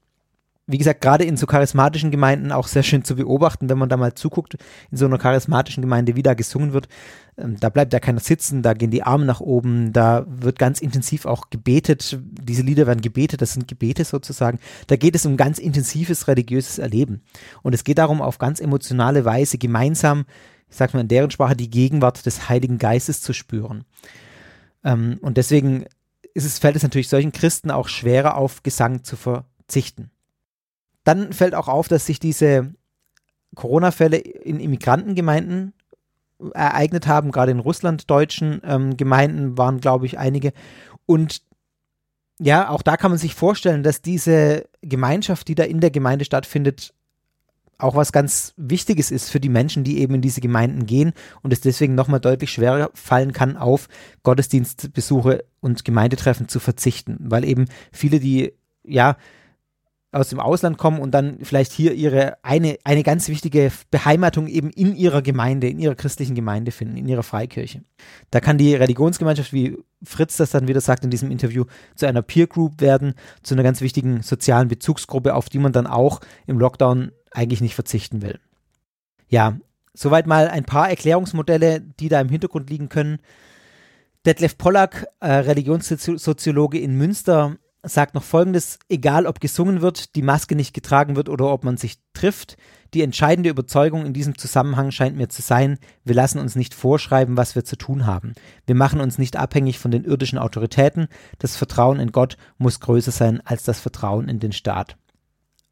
Wie 0.69 0.77
gesagt, 0.77 0.99
gerade 0.99 1.23
in 1.23 1.37
so 1.37 1.47
charismatischen 1.47 2.11
Gemeinden 2.11 2.51
auch 2.51 2.67
sehr 2.67 2.83
schön 2.83 3.05
zu 3.05 3.15
beobachten, 3.15 3.69
wenn 3.69 3.77
man 3.77 3.87
da 3.87 3.95
mal 3.95 4.13
zuguckt, 4.15 4.57
in 4.91 4.97
so 4.97 5.05
einer 5.05 5.17
charismatischen 5.17 5.81
Gemeinde, 5.81 6.17
wie 6.17 6.23
da 6.23 6.33
gesungen 6.33 6.73
wird. 6.73 6.89
Ähm, 7.37 7.57
da 7.57 7.69
bleibt 7.69 7.93
ja 7.93 7.99
keiner 7.99 8.19
sitzen, 8.19 8.63
da 8.63 8.73
gehen 8.73 8.91
die 8.91 9.03
Arme 9.03 9.25
nach 9.25 9.39
oben, 9.39 9.93
da 9.93 10.25
wird 10.27 10.59
ganz 10.59 10.81
intensiv 10.81 11.25
auch 11.25 11.49
gebetet. 11.49 12.19
Diese 12.21 12.63
Lieder 12.63 12.85
werden 12.85 12.99
gebetet, 12.99 13.41
das 13.41 13.53
sind 13.53 13.69
Gebete 13.69 14.03
sozusagen. 14.03 14.59
Da 14.87 14.97
geht 14.97 15.15
es 15.15 15.25
um 15.25 15.37
ganz 15.37 15.57
intensives 15.57 16.27
religiöses 16.27 16.79
Erleben. 16.79 17.21
Und 17.63 17.73
es 17.73 17.85
geht 17.85 17.97
darum, 17.97 18.21
auf 18.21 18.37
ganz 18.37 18.59
emotionale 18.59 19.23
Weise 19.23 19.57
gemeinsam, 19.57 20.25
ich 20.69 20.75
sag 20.75 20.93
mal 20.93 20.99
in 20.99 21.07
deren 21.07 21.31
Sprache, 21.31 21.55
die 21.55 21.69
Gegenwart 21.69 22.25
des 22.25 22.49
Heiligen 22.49 22.77
Geistes 22.77 23.21
zu 23.21 23.31
spüren. 23.31 23.85
Ähm, 24.83 25.17
und 25.21 25.37
deswegen 25.37 25.85
ist 26.33 26.43
es, 26.43 26.59
fällt 26.59 26.75
es 26.75 26.83
natürlich 26.83 27.07
solchen 27.07 27.31
Christen 27.31 27.71
auch 27.71 27.87
schwerer, 27.87 28.35
auf 28.35 28.63
Gesang 28.63 29.05
zu 29.05 29.15
verzichten. 29.15 30.11
Dann 31.07 31.31
fällt 31.31 31.55
auch 31.55 31.69
auf, 31.69 31.87
dass 31.87 32.05
sich 32.05 32.19
diese 32.19 32.73
Corona-Fälle 33.55 34.17
in 34.17 34.59
Immigrantengemeinden 34.59 35.73
ereignet 36.53 37.07
haben, 37.07 37.31
gerade 37.31 37.53
in 37.53 37.59
russlanddeutschen 37.59 38.59
ähm, 38.65 38.97
Gemeinden 38.97 39.57
waren, 39.57 39.79
glaube 39.79 40.05
ich, 40.05 40.19
einige. 40.19 40.51
Und 41.05 41.43
ja, 42.39 42.69
auch 42.69 42.81
da 42.81 42.97
kann 42.97 43.09
man 43.09 43.17
sich 43.17 43.35
vorstellen, 43.35 43.83
dass 43.83 44.01
diese 44.01 44.65
Gemeinschaft, 44.81 45.47
die 45.47 45.55
da 45.55 45.63
in 45.63 45.79
der 45.79 45.91
Gemeinde 45.91 46.25
stattfindet, 46.25 46.93
auch 47.77 47.95
was 47.95 48.11
ganz 48.11 48.53
Wichtiges 48.57 49.09
ist 49.09 49.29
für 49.29 49.39
die 49.39 49.47
Menschen, 49.47 49.85
die 49.85 49.99
eben 49.99 50.15
in 50.15 50.21
diese 50.21 50.41
Gemeinden 50.41 50.85
gehen 50.85 51.13
und 51.41 51.53
es 51.53 51.61
deswegen 51.61 51.95
nochmal 51.95 52.19
deutlich 52.19 52.51
schwerer 52.51 52.91
fallen 52.95 53.31
kann, 53.31 53.55
auf 53.55 53.87
Gottesdienstbesuche 54.23 55.45
und 55.61 55.85
Gemeindetreffen 55.85 56.49
zu 56.49 56.59
verzichten, 56.59 57.15
weil 57.21 57.45
eben 57.45 57.63
viele, 57.93 58.19
die 58.19 58.51
ja 58.83 59.15
aus 60.11 60.29
dem 60.29 60.39
Ausland 60.39 60.77
kommen 60.77 60.99
und 60.99 61.11
dann 61.11 61.39
vielleicht 61.43 61.73
hier 61.73 61.93
ihre 61.93 62.37
eine, 62.43 62.77
eine 62.83 63.03
ganz 63.03 63.27
wichtige 63.27 63.71
Beheimatung 63.91 64.47
eben 64.47 64.69
in 64.69 64.95
ihrer 64.95 65.21
Gemeinde, 65.21 65.67
in 65.67 65.79
ihrer 65.79 65.95
christlichen 65.95 66.33
Gemeinde 66.33 66.71
finden, 66.71 66.95
in 66.95 67.07
ihrer 67.07 67.23
Freikirche. 67.23 67.83
Da 68.31 68.39
kann 68.39 68.57
die 68.57 68.73
Religionsgemeinschaft, 68.73 69.51
wie 69.51 69.77
Fritz 70.03 70.37
das 70.37 70.51
dann 70.51 70.67
wieder 70.67 70.81
sagt 70.81 71.03
in 71.03 71.09
diesem 71.09 71.29
Interview, 71.29 71.65
zu 71.95 72.05
einer 72.05 72.21
Peer 72.21 72.47
Group 72.47 72.79
werden, 72.79 73.15
zu 73.43 73.53
einer 73.53 73.63
ganz 73.63 73.81
wichtigen 73.81 74.21
sozialen 74.21 74.69
Bezugsgruppe, 74.69 75.35
auf 75.35 75.49
die 75.49 75.59
man 75.59 75.73
dann 75.73 75.87
auch 75.87 76.21
im 76.45 76.57
Lockdown 76.57 77.11
eigentlich 77.31 77.61
nicht 77.61 77.75
verzichten 77.75 78.21
will. 78.21 78.39
Ja, 79.27 79.57
soweit 79.93 80.25
mal 80.25 80.47
ein 80.47 80.63
paar 80.63 80.89
Erklärungsmodelle, 80.89 81.81
die 81.81 82.07
da 82.07 82.21
im 82.21 82.29
Hintergrund 82.29 82.69
liegen 82.69 82.87
können. 82.87 83.19
Detlef 84.25 84.57
Pollack, 84.57 85.07
äh, 85.19 85.31
Religionssoziologe 85.31 86.79
in 86.79 86.95
Münster, 86.95 87.57
sagt 87.87 88.15
noch 88.15 88.23
folgendes: 88.23 88.79
Egal 88.89 89.25
ob 89.25 89.39
gesungen 89.39 89.81
wird, 89.81 90.15
die 90.15 90.21
Maske 90.21 90.55
nicht 90.55 90.73
getragen 90.73 91.15
wird 91.15 91.29
oder 91.29 91.51
ob 91.51 91.63
man 91.63 91.77
sich 91.77 91.97
trifft, 92.13 92.57
die 92.93 93.01
entscheidende 93.01 93.49
Überzeugung 93.49 94.05
in 94.05 94.13
diesem 94.13 94.37
Zusammenhang 94.37 94.91
scheint 94.91 95.17
mir 95.17 95.29
zu 95.29 95.41
sein, 95.41 95.77
wir 96.03 96.15
lassen 96.15 96.39
uns 96.39 96.55
nicht 96.55 96.73
vorschreiben, 96.73 97.37
was 97.37 97.55
wir 97.55 97.65
zu 97.65 97.75
tun 97.75 98.05
haben. 98.05 98.33
Wir 98.65 98.75
machen 98.75 99.01
uns 99.01 99.17
nicht 99.17 99.35
abhängig 99.35 99.79
von 99.79 99.91
den 99.91 100.05
irdischen 100.05 100.39
Autoritäten. 100.39 101.07
Das 101.39 101.57
Vertrauen 101.57 101.99
in 101.99 102.11
Gott 102.11 102.37
muss 102.57 102.79
größer 102.79 103.11
sein 103.11 103.41
als 103.43 103.63
das 103.63 103.79
Vertrauen 103.79 104.29
in 104.29 104.39
den 104.39 104.53
Staat. 104.53 104.97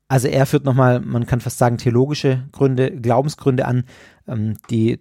Also 0.07 0.27
er 0.27 0.45
führt 0.45 0.65
nochmal, 0.65 0.99
man 0.99 1.25
kann 1.25 1.41
fast 1.41 1.57
sagen, 1.57 1.77
theologische 1.77 2.47
Gründe, 2.51 2.91
Glaubensgründe 2.91 3.65
an, 3.65 3.85
ähm, 4.27 4.57
die 4.69 4.99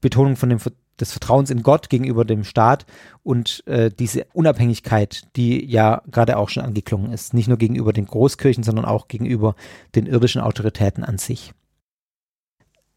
Betonung 0.00 0.36
von 0.36 0.48
dem 0.48 0.58
des 1.00 1.12
Vertrauens 1.12 1.50
in 1.50 1.62
Gott 1.62 1.88
gegenüber 1.88 2.24
dem 2.24 2.44
Staat 2.44 2.86
und 3.22 3.62
äh, 3.66 3.90
diese 3.90 4.26
Unabhängigkeit, 4.32 5.22
die 5.36 5.64
ja 5.64 6.02
gerade 6.10 6.36
auch 6.36 6.48
schon 6.48 6.64
angeklungen 6.64 7.12
ist. 7.12 7.34
Nicht 7.34 7.48
nur 7.48 7.56
gegenüber 7.56 7.92
den 7.92 8.06
Großkirchen, 8.06 8.64
sondern 8.64 8.84
auch 8.84 9.08
gegenüber 9.08 9.54
den 9.94 10.06
irdischen 10.06 10.40
Autoritäten 10.40 11.04
an 11.04 11.18
sich. 11.18 11.52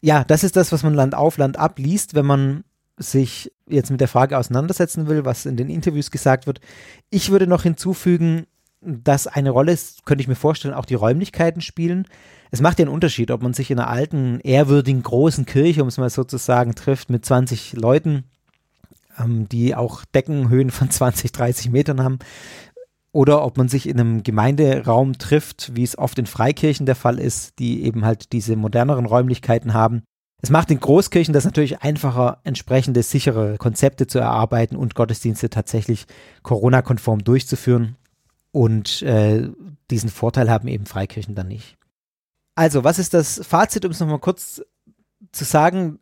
Ja, 0.00 0.24
das 0.24 0.42
ist 0.42 0.56
das, 0.56 0.72
was 0.72 0.82
man 0.82 0.94
Land 0.94 1.14
auf, 1.14 1.38
Land 1.38 1.58
ab 1.58 1.78
liest, 1.78 2.14
wenn 2.14 2.26
man 2.26 2.64
sich 2.98 3.52
jetzt 3.68 3.90
mit 3.90 4.00
der 4.00 4.08
Frage 4.08 4.36
auseinandersetzen 4.36 5.06
will, 5.06 5.24
was 5.24 5.46
in 5.46 5.56
den 5.56 5.70
Interviews 5.70 6.10
gesagt 6.10 6.46
wird. 6.46 6.60
Ich 7.10 7.30
würde 7.30 7.46
noch 7.46 7.62
hinzufügen, 7.62 8.46
dass 8.84 9.26
eine 9.26 9.50
Rolle, 9.50 9.76
könnte 10.04 10.22
ich 10.22 10.28
mir 10.28 10.34
vorstellen, 10.34 10.74
auch 10.74 10.84
die 10.84 10.94
Räumlichkeiten 10.94 11.60
spielen 11.60 12.06
es 12.52 12.60
macht 12.60 12.78
ja 12.78 12.84
einen 12.84 12.94
Unterschied, 12.94 13.30
ob 13.30 13.42
man 13.42 13.54
sich 13.54 13.70
in 13.70 13.78
einer 13.78 13.88
alten, 13.88 14.38
ehrwürdigen, 14.40 15.02
großen 15.02 15.46
Kirche, 15.46 15.82
um 15.82 15.88
es 15.88 15.96
mal 15.96 16.10
so 16.10 16.22
zu 16.22 16.36
sagen, 16.36 16.74
trifft 16.74 17.08
mit 17.08 17.24
20 17.24 17.72
Leuten, 17.72 18.24
ähm, 19.18 19.48
die 19.48 19.74
auch 19.74 20.04
Deckenhöhen 20.14 20.70
von 20.70 20.90
20, 20.90 21.32
30 21.32 21.70
Metern 21.70 22.04
haben, 22.04 22.18
oder 23.10 23.42
ob 23.42 23.56
man 23.56 23.68
sich 23.68 23.88
in 23.88 23.98
einem 23.98 24.22
Gemeinderaum 24.22 25.16
trifft, 25.16 25.74
wie 25.74 25.82
es 25.82 25.96
oft 25.96 26.18
in 26.18 26.26
Freikirchen 26.26 26.84
der 26.84 26.94
Fall 26.94 27.18
ist, 27.18 27.58
die 27.58 27.84
eben 27.84 28.04
halt 28.04 28.32
diese 28.32 28.54
moderneren 28.54 29.06
Räumlichkeiten 29.06 29.72
haben. 29.72 30.02
Es 30.42 30.50
macht 30.50 30.70
in 30.70 30.80
Großkirchen 30.80 31.32
das 31.32 31.46
natürlich 31.46 31.80
einfacher, 31.80 32.40
entsprechende 32.44 33.02
sichere 33.02 33.56
Konzepte 33.56 34.06
zu 34.06 34.18
erarbeiten 34.18 34.76
und 34.76 34.94
Gottesdienste 34.94 35.48
tatsächlich 35.48 36.06
Corona-konform 36.42 37.24
durchzuführen. 37.24 37.96
Und 38.52 39.02
äh, 39.02 39.48
diesen 39.90 40.10
Vorteil 40.10 40.50
haben 40.50 40.68
eben 40.68 40.86
Freikirchen 40.86 41.34
dann 41.34 41.48
nicht. 41.48 41.76
Also, 42.54 42.84
was 42.84 42.98
ist 42.98 43.14
das 43.14 43.40
Fazit, 43.44 43.84
um 43.84 43.90
es 43.90 44.00
nochmal 44.00 44.18
kurz 44.18 44.62
zu 45.32 45.44
sagen? 45.44 45.98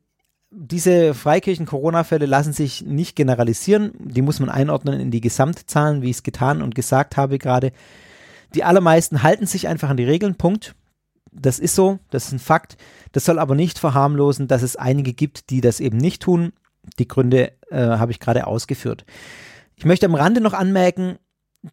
Diese 0.51 1.15
Freikirchen-Corona-Fälle 1.15 2.27
lassen 2.27 2.53
sich 2.53 2.83
nicht 2.83 3.15
generalisieren. 3.15 3.93
Die 4.01 4.23
muss 4.23 4.41
man 4.41 4.49
einordnen 4.49 4.99
in 4.99 5.13
die 5.13 5.21
Gesamtzahlen, 5.21 6.03
wie 6.03 6.11
ich 6.11 6.17
es 6.17 6.23
getan 6.25 6.61
und 6.61 6.75
gesagt 6.75 7.17
habe 7.17 7.39
gerade. 7.39 7.71
Die 8.57 8.65
allermeisten 8.65 9.23
halten 9.23 9.47
sich 9.47 9.69
einfach 9.69 9.91
an 9.91 9.97
die 9.97 10.05
Regeln, 10.05 10.35
Punkt. 10.35 10.75
Das 11.31 11.61
ist 11.61 11.77
so, 11.77 12.01
das 12.11 12.27
ist 12.27 12.33
ein 12.33 12.39
Fakt. 12.41 12.77
Das 13.13 13.25
soll 13.25 13.39
aber 13.39 13.55
nicht 13.55 13.79
verharmlosen, 13.79 14.49
dass 14.49 14.63
es 14.63 14.75
einige 14.75 15.13
gibt, 15.13 15.51
die 15.51 15.61
das 15.61 15.79
eben 15.79 15.99
nicht 15.99 16.23
tun. 16.23 16.53
Die 16.99 17.07
Gründe 17.07 17.53
äh, 17.71 17.77
habe 17.77 18.11
ich 18.11 18.19
gerade 18.19 18.49
ausgeführt. 18.49 19.05
Ich 19.77 19.85
möchte 19.85 20.07
am 20.07 20.17
Rande 20.17 20.41
noch 20.41 20.53
anmerken, 20.53 21.19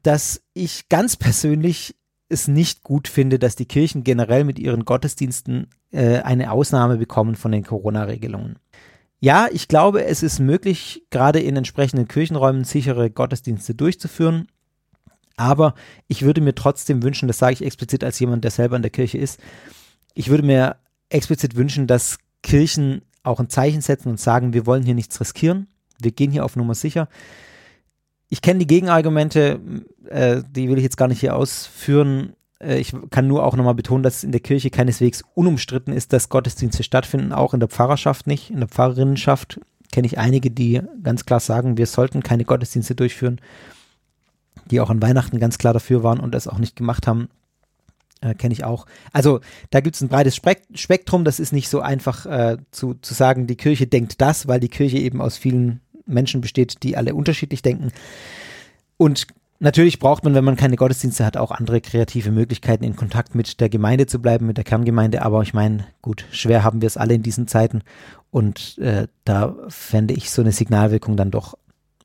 dass 0.04 0.42
ich 0.54 0.90
ganz 0.90 1.16
persönlich 1.16 1.96
es 2.30 2.48
nicht 2.48 2.84
gut 2.84 3.08
finde, 3.08 3.40
dass 3.40 3.56
die 3.56 3.66
Kirchen 3.66 4.04
generell 4.04 4.44
mit 4.44 4.60
ihren 4.60 4.86
Gottesdiensten 4.86 5.68
äh, 5.92 6.20
eine 6.20 6.52
Ausnahme 6.52 6.98
bekommen 6.98 7.36
von 7.36 7.52
den 7.52 7.64
Corona-Regelungen. 7.64 8.60
Ja, 9.20 9.48
ich 9.52 9.68
glaube, 9.68 10.06
es 10.06 10.24
ist 10.24 10.40
möglich, 10.40 11.04
gerade 11.10 11.40
in 11.40 11.56
entsprechenden 11.56 12.08
Kirchenräumen 12.08 12.66
sichere 12.66 13.10
Gottesdienste 13.10 13.74
durchzuführen. 13.74 14.48
Aber 15.38 15.74
ich 16.08 16.24
würde 16.24 16.42
mir 16.42 16.54
trotzdem 16.54 17.02
wünschen, 17.04 17.28
das 17.28 17.38
sage 17.38 17.54
ich 17.54 17.64
explizit 17.64 18.04
als 18.04 18.20
jemand, 18.20 18.44
der 18.44 18.52
selber 18.52 18.76
in 18.76 18.82
der 18.82 18.92
Kirche 18.92 19.18
ist, 19.18 19.40
ich 20.14 20.30
würde 20.30 20.44
mir 20.44 20.78
explizit 21.10 21.56
wünschen, 21.56 21.88
dass 21.88 22.18
Kirchen 22.42 23.04
auch 23.24 23.40
ein 23.40 23.50
Zeichen 23.50 23.82
setzen 23.82 24.10
und 24.10 24.20
sagen, 24.20 24.54
wir 24.54 24.66
wollen 24.66 24.84
hier 24.84 24.96
nichts 24.96 25.20
riskieren, 25.22 25.68
wir 26.02 26.12
gehen 26.12 26.32
hier 26.32 26.44
auf 26.44 26.56
Nummer 26.56 26.74
sicher 26.74 27.08
ich 28.30 28.42
kenne 28.42 28.60
die 28.60 28.68
Gegenargumente, 28.68 29.60
äh, 30.10 30.42
die 30.50 30.70
will 30.70 30.78
ich 30.78 30.84
jetzt 30.84 30.98
gar 30.98 31.08
nicht 31.08 31.20
hier 31.20 31.36
ausführen. 31.36 32.34
Äh, 32.60 32.80
ich 32.80 32.94
kann 33.10 33.28
nur 33.28 33.46
auch 33.46 33.56
nochmal 33.56 33.76
betonen, 33.76 34.04
dass 34.04 34.18
es 34.18 34.24
in 34.24 34.32
der 34.32 34.42
Kirche 34.42 34.70
keineswegs 34.70 35.24
unumstritten 35.34 35.94
ist, 35.94 36.14
dass 36.14 36.30
Gottesdienste 36.30 36.84
stattfinden, 36.84 37.32
auch 37.32 37.54
in 37.54 37.60
der 37.60 37.70
Pfarrerschaft 37.70 38.28
nicht. 38.28 38.50
In 38.50 38.60
der 38.60 38.68
Pfarrerinnenschaft 38.68 39.60
kenne 39.92 40.08
ich 40.08 40.18
einige, 40.18 40.52
die 40.52 40.82
ganz 41.04 41.26
klar 41.26 41.40
sagen, 41.40 41.78
wir 41.78 41.86
sollten 41.86 42.22
keine 42.22 42.44
Gottesdienste 42.44 42.96
durchführen, 42.96 43.40
die 44.70 44.82
auch 44.82 44.90
an 44.90 45.02
Weihnachten 45.02 45.40
ganz 45.40 45.58
klar 45.58 45.74
dafür 45.74 46.04
waren 46.04 46.20
und 46.20 46.36
es 46.36 46.48
auch 46.48 46.60
nicht 46.60 46.76
gemacht 46.76 47.08
haben. 47.08 47.30
Äh, 48.20 48.34
kenne 48.34 48.54
ich 48.54 48.64
auch. 48.64 48.88
Also 49.14 49.42
da 49.70 49.80
gibt 49.80 49.96
es 49.96 50.02
ein 50.02 50.10
breites 50.10 50.36
Spektrum, 50.36 51.24
das 51.24 51.40
ist 51.40 51.54
nicht 51.54 51.70
so 51.70 51.82
einfach 51.82 52.26
äh, 52.26 52.58
zu, 52.72 52.96
zu 52.96 53.14
sagen, 53.14 53.46
die 53.46 53.56
Kirche 53.56 53.86
denkt 53.86 54.20
das, 54.22 54.48
weil 54.48 54.60
die 54.60 54.70
Kirche 54.70 54.98
eben 54.98 55.22
aus 55.22 55.38
vielen 55.38 55.82
Menschen 56.08 56.42
besteht, 56.42 56.84
die 56.84 56.98
alle 56.98 57.14
unterschiedlich 57.14 57.62
denken. 57.62 57.92
Und 58.98 59.28
natürlich 59.60 60.00
braucht 60.00 60.24
man, 60.24 60.34
wenn 60.34 60.44
man 60.44 60.56
keine 60.56 60.76
Gottesdienste 60.76 61.26
hat, 61.26 61.38
auch 61.38 61.52
andere 61.52 61.82
kreative 61.82 62.32
Möglichkeiten, 62.32 62.84
in 62.84 62.96
Kontakt 62.96 63.36
mit 63.36 63.60
der 63.60 63.70
Gemeinde 63.70 64.08
zu 64.08 64.22
bleiben, 64.22 64.48
mit 64.48 64.58
der 64.58 64.64
Kerngemeinde. 64.64 65.22
Aber 65.22 65.42
ich 65.42 65.54
meine, 65.54 65.86
gut, 66.02 66.26
schwer 66.32 66.64
haben 66.64 66.82
wir 66.82 66.88
es 66.88 66.98
alle 66.98 67.14
in 67.14 67.24
diesen 67.24 67.48
Zeiten. 67.48 67.82
Und 68.32 68.78
äh, 68.80 69.08
da 69.26 69.56
fände 69.68 70.14
ich 70.14 70.32
so 70.32 70.42
eine 70.42 70.52
Signalwirkung 70.52 71.18
dann 71.18 71.32
doch 71.32 71.58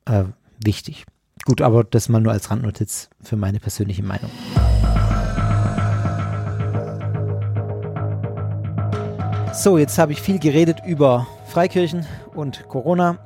äh, 0.05 0.23
wichtig. 0.63 1.05
Gut, 1.45 1.61
aber 1.61 1.83
das 1.83 2.07
mal 2.09 2.21
nur 2.21 2.31
als 2.31 2.49
Randnotiz 2.49 3.09
für 3.21 3.35
meine 3.35 3.59
persönliche 3.59 4.03
Meinung. 4.03 4.31
So, 9.53 9.77
jetzt 9.77 9.99
habe 9.99 10.13
ich 10.13 10.21
viel 10.21 10.39
geredet 10.39 10.79
über 10.85 11.27
Freikirchen 11.47 12.07
und 12.33 12.67
Corona 12.69 13.19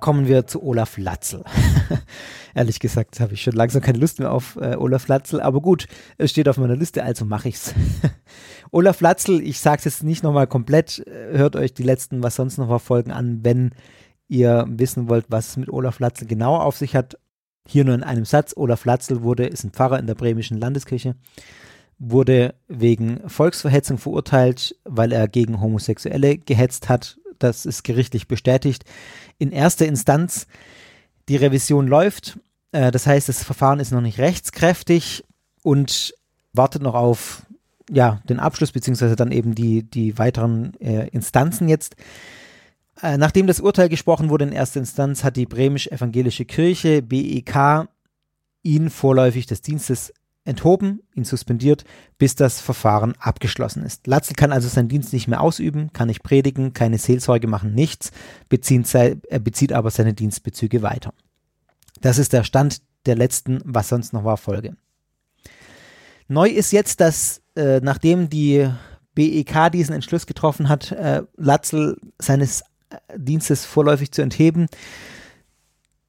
kommen 0.00 0.26
wir 0.26 0.46
zu 0.46 0.62
Olaf 0.62 0.96
Latzel. 0.98 1.44
Ehrlich 2.54 2.80
gesagt 2.80 3.20
habe 3.20 3.34
ich 3.34 3.42
schon 3.42 3.54
langsam 3.54 3.82
keine 3.82 3.98
Lust 3.98 4.18
mehr 4.18 4.32
auf 4.32 4.56
äh, 4.56 4.76
Olaf 4.76 5.08
Latzel, 5.08 5.40
aber 5.40 5.60
gut, 5.60 5.86
es 6.16 6.30
steht 6.30 6.48
auf 6.48 6.56
meiner 6.56 6.76
Liste, 6.76 7.02
also 7.02 7.24
mache 7.24 7.48
ich's. 7.48 7.74
Olaf 8.70 9.00
Latzel, 9.00 9.40
ich 9.40 9.60
sage 9.60 9.78
es 9.78 9.84
jetzt 9.84 10.02
nicht 10.02 10.22
nochmal 10.22 10.46
komplett, 10.46 11.06
äh, 11.06 11.38
hört 11.38 11.56
euch 11.56 11.74
die 11.74 11.82
letzten, 11.82 12.22
was 12.22 12.36
sonst 12.36 12.58
noch 12.58 12.68
war, 12.68 12.80
Folgen 12.80 13.12
an, 13.12 13.40
wenn 13.42 13.72
ihr 14.28 14.66
wissen 14.68 15.08
wollt, 15.08 15.26
was 15.28 15.48
es 15.48 15.56
mit 15.56 15.70
Olaf 15.70 15.98
Latzel 15.98 16.26
genau 16.26 16.56
auf 16.56 16.76
sich 16.76 16.94
hat. 16.94 17.18
Hier 17.66 17.84
nur 17.84 17.94
in 17.94 18.02
einem 18.02 18.24
Satz, 18.24 18.54
Olaf 18.56 18.84
Latzel 18.84 19.22
wurde, 19.22 19.46
ist 19.46 19.64
ein 19.64 19.72
Pfarrer 19.72 19.98
in 19.98 20.06
der 20.06 20.14
bremischen 20.14 20.58
Landeskirche, 20.58 21.16
wurde 21.98 22.54
wegen 22.68 23.28
Volksverhetzung 23.28 23.98
verurteilt, 23.98 24.76
weil 24.84 25.12
er 25.12 25.28
gegen 25.28 25.60
Homosexuelle 25.60 26.38
gehetzt 26.38 26.88
hat. 26.88 27.18
Das 27.38 27.66
ist 27.66 27.84
gerichtlich 27.84 28.28
bestätigt. 28.28 28.84
In 29.38 29.52
erster 29.52 29.86
Instanz, 29.86 30.46
die 31.28 31.36
Revision 31.36 31.86
läuft. 31.86 32.38
Äh, 32.72 32.90
das 32.90 33.06
heißt, 33.06 33.28
das 33.28 33.44
Verfahren 33.44 33.80
ist 33.80 33.92
noch 33.92 34.00
nicht 34.00 34.18
rechtskräftig 34.18 35.24
und 35.62 36.14
wartet 36.52 36.82
noch 36.82 36.94
auf 36.94 37.42
ja, 37.90 38.20
den 38.28 38.38
Abschluss, 38.38 38.72
beziehungsweise 38.72 39.16
dann 39.16 39.32
eben 39.32 39.54
die, 39.54 39.82
die 39.82 40.18
weiteren 40.18 40.74
äh, 40.80 41.08
Instanzen 41.08 41.68
jetzt. 41.68 41.96
Äh, 43.02 43.16
nachdem 43.16 43.46
das 43.46 43.60
Urteil 43.60 43.88
gesprochen 43.88 44.28
wurde 44.28 44.44
in 44.44 44.52
erster 44.52 44.80
Instanz, 44.80 45.24
hat 45.24 45.36
die 45.36 45.46
Bremisch-Evangelische 45.46 46.44
Kirche, 46.44 47.02
BEK, 47.02 47.88
ihn 48.62 48.90
vorläufig 48.90 49.46
des 49.46 49.62
Dienstes 49.62 50.12
enthoben, 50.48 51.02
ihn 51.14 51.24
suspendiert, 51.24 51.84
bis 52.16 52.34
das 52.34 52.60
Verfahren 52.60 53.14
abgeschlossen 53.18 53.84
ist. 53.84 54.06
Latzel 54.06 54.34
kann 54.34 54.52
also 54.52 54.66
seinen 54.68 54.88
Dienst 54.88 55.12
nicht 55.12 55.28
mehr 55.28 55.40
ausüben, 55.40 55.92
kann 55.92 56.08
nicht 56.08 56.22
predigen, 56.22 56.72
keine 56.72 56.98
Seelsorge 56.98 57.46
machen, 57.46 57.74
nichts, 57.74 58.10
bezieht, 58.48 58.92
er 58.94 59.38
bezieht 59.38 59.72
aber 59.72 59.90
seine 59.90 60.14
Dienstbezüge 60.14 60.82
weiter. 60.82 61.12
Das 62.00 62.18
ist 62.18 62.32
der 62.32 62.44
Stand 62.44 62.80
der 63.06 63.16
letzten, 63.16 63.60
was 63.64 63.88
sonst 63.88 64.12
noch 64.12 64.24
war, 64.24 64.36
Folge. 64.36 64.76
Neu 66.28 66.48
ist 66.48 66.72
jetzt, 66.72 67.00
dass 67.00 67.42
äh, 67.54 67.80
nachdem 67.82 68.28
die 68.28 68.68
BEK 69.14 69.72
diesen 69.72 69.94
Entschluss 69.94 70.26
getroffen 70.26 70.68
hat, 70.68 70.92
äh, 70.92 71.22
Latzel 71.36 71.98
seines 72.18 72.62
äh, 72.90 72.96
Dienstes 73.16 73.64
vorläufig 73.64 74.12
zu 74.12 74.22
entheben, 74.22 74.66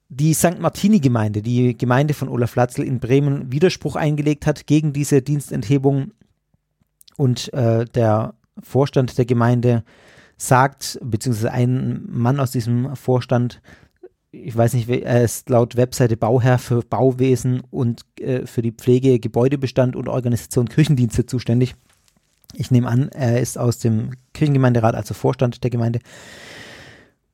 die 0.10 0.34
St. 0.34 0.60
Martini-Gemeinde, 0.60 1.42
die 1.42 1.78
Gemeinde 1.78 2.14
von 2.14 2.30
Olaf 2.30 2.56
Latzel 2.56 2.84
in 2.84 3.00
Bremen, 3.00 3.52
Widerspruch 3.52 3.96
eingelegt 3.96 4.48
hat 4.48 4.68
gegen 4.68 4.92
diese 4.92 5.22
Dienstenthebung 5.22 6.12
und 7.16 7.54
äh, 7.54 7.86
der 7.86 8.34
Vorstand 8.62 9.18
der 9.18 9.26
Gemeinde 9.26 9.84
sagt, 10.38 11.00
beziehungsweise 11.04 11.52
ein 11.52 12.04
Mann 12.08 12.40
aus 12.40 12.52
diesem 12.52 12.96
Vorstand 12.96 13.62
ich 14.32 14.56
weiß 14.56 14.74
nicht, 14.74 14.88
er 14.90 15.24
ist 15.24 15.50
laut 15.50 15.76
Webseite 15.76 16.16
Bauherr 16.16 16.60
für 16.60 16.82
Bauwesen 16.84 17.62
und 17.72 18.06
äh, 18.20 18.46
für 18.46 18.62
die 18.62 18.72
Pflege, 18.72 19.20
Gebäudebestand 19.20 19.96
und 19.96 20.08
Organisation 20.08 20.70
Kirchendienste 20.70 21.26
zuständig. 21.26 21.76
Ich 22.54 22.72
nehme 22.72 22.88
an, 22.88 23.10
er 23.10 23.40
ist 23.40 23.58
aus 23.58 23.80
dem 23.80 24.12
Kirchengemeinderat, 24.34 24.96
also 24.96 25.14
Vorstand 25.14 25.64
der 25.64 25.72
Gemeinde. 25.72 26.00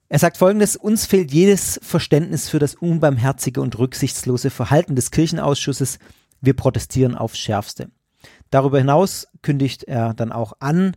Er 0.08 0.20
sagt 0.20 0.38
folgendes: 0.38 0.76
Uns 0.76 1.06
fehlt 1.06 1.32
jedes 1.32 1.80
Verständnis 1.82 2.50
für 2.50 2.60
das 2.60 2.76
unbarmherzige 2.76 3.62
und 3.62 3.78
rücksichtslose 3.78 4.50
Verhalten 4.50 4.96
des 4.96 5.12
Kirchenausschusses. 5.12 6.00
Wir 6.42 6.56
protestieren 6.56 7.16
aufs 7.16 7.40
Schärfste. 7.40 7.90
Darüber 8.52 8.78
hinaus 8.78 9.28
kündigt 9.42 9.84
er 9.84 10.14
dann 10.14 10.32
auch 10.32 10.54
an, 10.60 10.96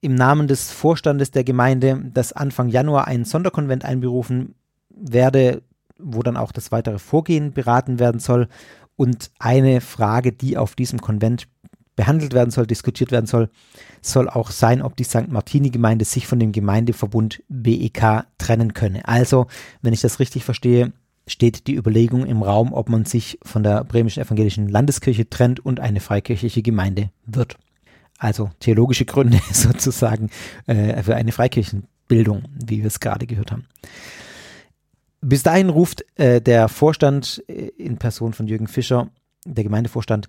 im 0.00 0.14
Namen 0.14 0.48
des 0.48 0.70
Vorstandes 0.70 1.30
der 1.30 1.44
Gemeinde, 1.44 2.02
dass 2.12 2.32
Anfang 2.32 2.68
Januar 2.68 3.06
ein 3.06 3.24
Sonderkonvent 3.24 3.84
einberufen 3.84 4.54
werde, 4.88 5.62
wo 5.98 6.22
dann 6.22 6.36
auch 6.36 6.52
das 6.52 6.72
weitere 6.72 6.98
Vorgehen 6.98 7.52
beraten 7.52 7.98
werden 7.98 8.20
soll. 8.20 8.48
Und 8.96 9.30
eine 9.38 9.80
Frage, 9.80 10.32
die 10.32 10.56
auf 10.56 10.74
diesem 10.74 11.00
Konvent 11.00 11.48
behandelt 11.96 12.32
werden 12.32 12.50
soll, 12.50 12.66
diskutiert 12.66 13.12
werden 13.12 13.26
soll, 13.26 13.50
soll 14.00 14.28
auch 14.28 14.50
sein, 14.50 14.82
ob 14.82 14.96
die 14.96 15.04
St. 15.04 15.28
Martini-Gemeinde 15.28 16.04
sich 16.04 16.26
von 16.26 16.38
dem 16.38 16.52
Gemeindeverbund 16.52 17.42
BEK 17.48 18.24
trennen 18.38 18.74
könne. 18.74 19.06
Also, 19.06 19.46
wenn 19.82 19.92
ich 19.92 20.00
das 20.00 20.18
richtig 20.20 20.44
verstehe, 20.44 20.92
steht 21.26 21.66
die 21.66 21.76
Überlegung 21.76 22.26
im 22.26 22.42
Raum, 22.42 22.72
ob 22.72 22.88
man 22.88 23.04
sich 23.04 23.38
von 23.42 23.62
der 23.62 23.84
bremischen 23.84 24.22
evangelischen 24.22 24.68
Landeskirche 24.68 25.28
trennt 25.28 25.60
und 25.60 25.80
eine 25.80 26.00
freikirchliche 26.00 26.62
Gemeinde 26.62 27.10
wird. 27.26 27.56
Also 28.18 28.50
theologische 28.60 29.04
Gründe 29.04 29.40
sozusagen 29.52 30.30
äh, 30.66 31.02
für 31.02 31.16
eine 31.16 31.32
Freikirchenbildung, 31.32 32.44
wie 32.64 32.78
wir 32.78 32.86
es 32.86 33.00
gerade 33.00 33.26
gehört 33.26 33.52
haben. 33.52 33.66
Bis 35.22 35.42
dahin 35.42 35.68
ruft 35.68 36.04
äh, 36.18 36.40
der 36.40 36.68
Vorstand 36.68 37.42
äh, 37.48 37.68
in 37.76 37.98
Person 37.98 38.32
von 38.32 38.46
Jürgen 38.46 38.66
Fischer, 38.66 39.10
der 39.46 39.64
Gemeindevorstand, 39.64 40.28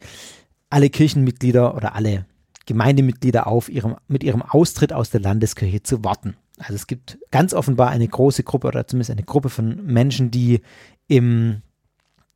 alle 0.72 0.90
Kirchenmitglieder 0.90 1.76
oder 1.76 1.96
alle 1.96 2.26
Gemeindemitglieder 2.66 3.48
auf, 3.48 3.70
ihrem, 3.70 3.96
mit 4.08 4.24
ihrem 4.24 4.42
Austritt 4.42 4.94
aus 4.94 5.10
der 5.10 5.22
Landeskirche 5.22 5.84
zu 5.84 6.04
warten. 6.04 6.36
Also 6.58 6.76
es 6.76 6.88
gibt 6.88 7.18
ganz 7.32 7.54
offenbar 7.54 7.90
eine 7.90 8.08
große 8.08 8.44
Gruppe 8.44 8.68
oder 8.68 8.88
zumindest 8.88 9.12
eine 9.12 9.24
Gruppe 9.24 9.50
von 9.50 9.86
Menschen, 9.86 10.32
die 10.32 10.62
im, 11.08 11.62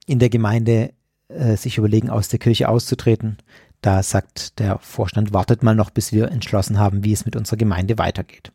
in 0.08 0.20
der 0.20 0.30
Gemeinde 0.30 0.94
äh, 1.28 1.56
sich 1.56 1.78
überlegen, 1.78 2.10
aus 2.10 2.30
der 2.30 2.40
Kirche 2.40 2.70
auszutreten. 2.70 3.38
Da 3.82 4.02
sagt 4.02 4.60
der 4.60 4.80
Vorstand, 4.80 5.34
wartet 5.34 5.62
mal 5.62 5.76
noch, 5.76 5.92
bis 5.92 6.12
wir 6.12 6.32
entschlossen 6.32 6.80
haben, 6.80 7.04
wie 7.04 7.14
es 7.14 7.26
mit 7.26 7.36
unserer 7.36 7.58
Gemeinde 7.58 7.98
weitergeht. 7.98 8.52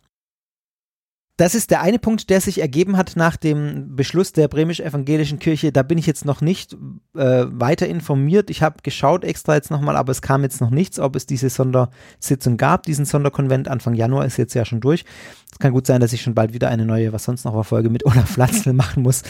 Das 1.40 1.54
ist 1.54 1.70
der 1.70 1.80
eine 1.80 1.98
Punkt, 1.98 2.28
der 2.28 2.42
sich 2.42 2.60
ergeben 2.60 2.98
hat 2.98 3.16
nach 3.16 3.38
dem 3.38 3.96
Beschluss 3.96 4.34
der 4.34 4.46
bremisch-evangelischen 4.46 5.38
Kirche. 5.38 5.72
Da 5.72 5.82
bin 5.82 5.96
ich 5.96 6.04
jetzt 6.04 6.26
noch 6.26 6.42
nicht 6.42 6.74
äh, 7.16 7.46
weiter 7.48 7.88
informiert. 7.88 8.50
Ich 8.50 8.60
habe 8.60 8.82
geschaut 8.82 9.24
extra 9.24 9.54
jetzt 9.54 9.70
nochmal, 9.70 9.96
aber 9.96 10.12
es 10.12 10.20
kam 10.20 10.42
jetzt 10.42 10.60
noch 10.60 10.68
nichts, 10.68 11.00
ob 11.00 11.16
es 11.16 11.24
diese 11.24 11.48
Sondersitzung 11.48 12.58
gab, 12.58 12.82
diesen 12.82 13.06
Sonderkonvent. 13.06 13.68
Anfang 13.68 13.94
Januar 13.94 14.26
ist 14.26 14.36
jetzt 14.36 14.52
ja 14.52 14.66
schon 14.66 14.82
durch. 14.82 15.06
Es 15.50 15.58
kann 15.58 15.72
gut 15.72 15.86
sein, 15.86 16.02
dass 16.02 16.12
ich 16.12 16.20
schon 16.20 16.34
bald 16.34 16.52
wieder 16.52 16.68
eine 16.68 16.84
neue, 16.84 17.14
was 17.14 17.24
sonst 17.24 17.46
noch 17.46 17.54
war, 17.54 17.64
Folge 17.64 17.88
mit 17.88 18.04
Olaf 18.04 18.36
Latzl 18.36 18.74
machen 18.74 19.02
muss, 19.02 19.22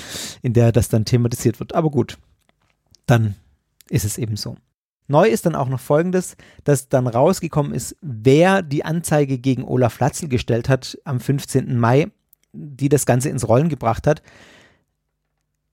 in 0.42 0.52
der 0.52 0.72
das 0.72 0.88
dann 0.88 1.04
thematisiert 1.04 1.60
wird. 1.60 1.76
Aber 1.76 1.92
gut, 1.92 2.18
dann 3.06 3.36
ist 3.88 4.04
es 4.04 4.18
eben 4.18 4.34
so. 4.34 4.56
Neu 5.10 5.28
ist 5.28 5.44
dann 5.44 5.56
auch 5.56 5.68
noch 5.68 5.80
Folgendes, 5.80 6.36
dass 6.62 6.88
dann 6.88 7.08
rausgekommen 7.08 7.74
ist, 7.74 7.96
wer 8.00 8.62
die 8.62 8.84
Anzeige 8.84 9.38
gegen 9.38 9.64
Olaf 9.64 9.98
Latzl 9.98 10.28
gestellt 10.28 10.68
hat 10.68 10.96
am 11.04 11.18
15. 11.18 11.76
Mai, 11.76 12.12
die 12.52 12.88
das 12.88 13.06
Ganze 13.06 13.28
ins 13.28 13.48
Rollen 13.48 13.68
gebracht 13.68 14.06
hat. 14.06 14.22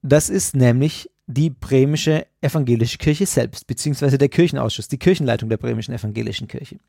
Das 0.02 0.30
ist 0.30 0.56
nämlich 0.56 1.12
die 1.28 1.52
bremische 1.52 2.26
evangelische 2.42 2.98
Kirche 2.98 3.28
selbst, 3.28 3.68
beziehungsweise 3.68 4.18
der 4.18 4.30
Kirchenausschuss, 4.30 4.88
die 4.88 4.98
Kirchenleitung 4.98 5.50
der 5.50 5.58
bremischen 5.58 5.94
evangelischen 5.94 6.48
Kirche. 6.48 6.80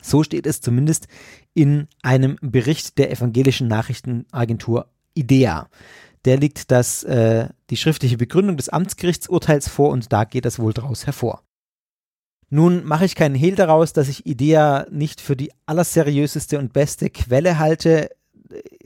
So 0.00 0.22
steht 0.22 0.46
es 0.46 0.60
zumindest 0.60 1.08
in 1.52 1.88
einem 2.02 2.36
Bericht 2.40 2.98
der 2.98 3.10
evangelischen 3.10 3.66
Nachrichtenagentur 3.66 4.86
IDEA. 5.14 5.68
Der 6.24 6.36
liegt 6.36 6.70
das, 6.70 7.02
äh, 7.02 7.48
die 7.70 7.76
schriftliche 7.76 8.18
Begründung 8.18 8.56
des 8.56 8.68
Amtsgerichtsurteils 8.68 9.68
vor 9.68 9.90
und 9.90 10.12
da 10.12 10.22
geht 10.22 10.44
das 10.44 10.60
wohl 10.60 10.72
daraus 10.72 11.04
hervor. 11.06 11.42
Nun 12.50 12.84
mache 12.84 13.04
ich 13.04 13.14
keinen 13.14 13.34
Hehl 13.34 13.54
daraus, 13.54 13.92
dass 13.92 14.08
ich 14.08 14.26
IDEA 14.26 14.86
nicht 14.90 15.20
für 15.20 15.36
die 15.36 15.50
allerseriöseste 15.66 16.58
und 16.58 16.72
beste 16.72 17.10
Quelle 17.10 17.58
halte. 17.58 18.10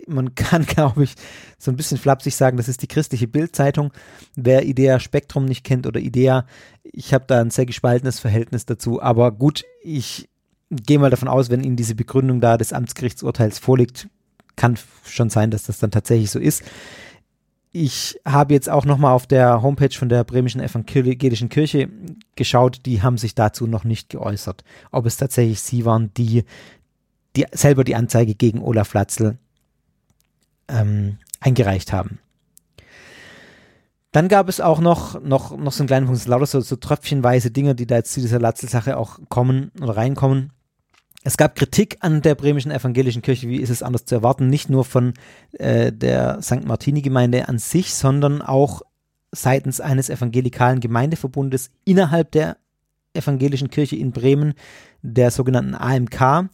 Man 0.06 0.34
kann, 0.34 0.66
glaube 0.66 1.04
ich, 1.04 1.14
so 1.58 1.70
ein 1.70 1.76
bisschen 1.76 1.98
flapsig 1.98 2.34
sagen, 2.34 2.56
das 2.56 2.68
ist 2.68 2.82
die 2.82 2.88
christliche 2.88 3.28
Bildzeitung. 3.28 3.92
Wer 4.34 4.66
IDEA 4.66 4.98
Spektrum 4.98 5.44
nicht 5.44 5.64
kennt 5.64 5.86
oder 5.86 6.00
IDEA, 6.00 6.46
ich 6.82 7.14
habe 7.14 7.24
da 7.26 7.40
ein 7.40 7.50
sehr 7.50 7.66
gespaltenes 7.66 8.18
Verhältnis 8.18 8.66
dazu. 8.66 9.00
Aber 9.00 9.30
gut, 9.30 9.64
ich 9.82 10.28
gehe 10.70 10.98
mal 10.98 11.10
davon 11.10 11.28
aus, 11.28 11.50
wenn 11.50 11.62
Ihnen 11.62 11.76
diese 11.76 11.94
Begründung 11.94 12.40
da 12.40 12.56
des 12.56 12.72
Amtsgerichtsurteils 12.72 13.58
vorliegt, 13.58 14.08
kann 14.56 14.78
schon 15.04 15.30
sein, 15.30 15.50
dass 15.50 15.64
das 15.64 15.78
dann 15.78 15.90
tatsächlich 15.90 16.30
so 16.30 16.38
ist. 16.38 16.62
Ich 17.74 18.20
habe 18.26 18.52
jetzt 18.52 18.68
auch 18.68 18.84
nochmal 18.84 19.12
auf 19.12 19.26
der 19.26 19.62
Homepage 19.62 19.96
von 19.96 20.10
der 20.10 20.24
Bremischen 20.24 20.60
Evangelischen 20.60 21.48
Kirche 21.48 21.88
geschaut, 22.36 22.80
die 22.84 23.02
haben 23.02 23.16
sich 23.16 23.34
dazu 23.34 23.66
noch 23.66 23.84
nicht 23.84 24.10
geäußert, 24.10 24.62
ob 24.90 25.06
es 25.06 25.16
tatsächlich 25.16 25.62
sie 25.62 25.86
waren, 25.86 26.12
die, 26.14 26.44
die 27.34 27.46
selber 27.52 27.82
die 27.82 27.96
Anzeige 27.96 28.34
gegen 28.34 28.60
Olaf 28.60 28.92
Latzl 28.92 29.38
ähm, 30.68 31.16
eingereicht 31.40 31.94
haben. 31.94 32.18
Dann 34.12 34.28
gab 34.28 34.50
es 34.50 34.60
auch 34.60 34.80
noch, 34.80 35.22
noch, 35.22 35.56
noch 35.56 35.72
so 35.72 35.82
einen 35.82 35.88
kleinen 35.88 36.06
Punkt, 36.06 36.26
lauter 36.26 36.44
so, 36.44 36.60
so 36.60 36.76
tröpfchenweise 36.76 37.50
Dinge, 37.50 37.74
die 37.74 37.86
da 37.86 37.96
jetzt 37.96 38.12
zu 38.12 38.20
dieser 38.20 38.38
Latzl-Sache 38.38 38.98
auch 38.98 39.18
kommen 39.30 39.72
oder 39.80 39.96
reinkommen. 39.96 40.52
Es 41.24 41.36
gab 41.36 41.54
Kritik 41.54 41.98
an 42.00 42.20
der 42.20 42.34
bremischen 42.34 42.72
evangelischen 42.72 43.22
Kirche, 43.22 43.48
wie 43.48 43.60
ist 43.60 43.70
es 43.70 43.82
anders 43.82 44.04
zu 44.04 44.14
erwarten, 44.14 44.48
nicht 44.48 44.70
nur 44.70 44.84
von 44.84 45.14
äh, 45.52 45.92
der 45.92 46.42
St. 46.42 46.64
Martini-Gemeinde 46.64 47.48
an 47.48 47.58
sich, 47.58 47.94
sondern 47.94 48.42
auch 48.42 48.82
seitens 49.30 49.80
eines 49.80 50.10
evangelikalen 50.10 50.80
Gemeindeverbundes 50.80 51.70
innerhalb 51.84 52.32
der 52.32 52.56
evangelischen 53.14 53.70
Kirche 53.70 53.96
in 53.96 54.10
Bremen, 54.10 54.54
der 55.02 55.30
sogenannten 55.30 55.74
AMK. 55.74 56.50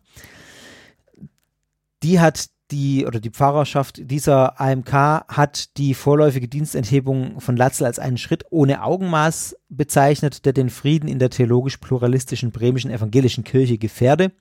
Die 2.03 2.21
hat 2.21 2.49
die 2.71 3.07
oder 3.07 3.21
die 3.21 3.31
Pfarrerschaft 3.31 4.11
dieser 4.11 4.61
AMK 4.61 4.93
hat 4.93 5.77
die 5.77 5.95
vorläufige 5.95 6.49
Dienstenthebung 6.49 7.41
von 7.41 7.57
Latzel 7.57 7.87
als 7.87 7.99
einen 7.99 8.19
Schritt 8.19 8.45
ohne 8.51 8.83
Augenmaß 8.83 9.57
bezeichnet, 9.69 10.45
der 10.45 10.53
den 10.53 10.71
Frieden 10.71 11.09
in 11.09 11.19
der 11.19 11.31
theologisch-pluralistischen 11.31 12.51
bremischen 12.51 12.91
evangelischen 12.91 13.45
Kirche 13.45 13.79
gefährde. 13.79 14.33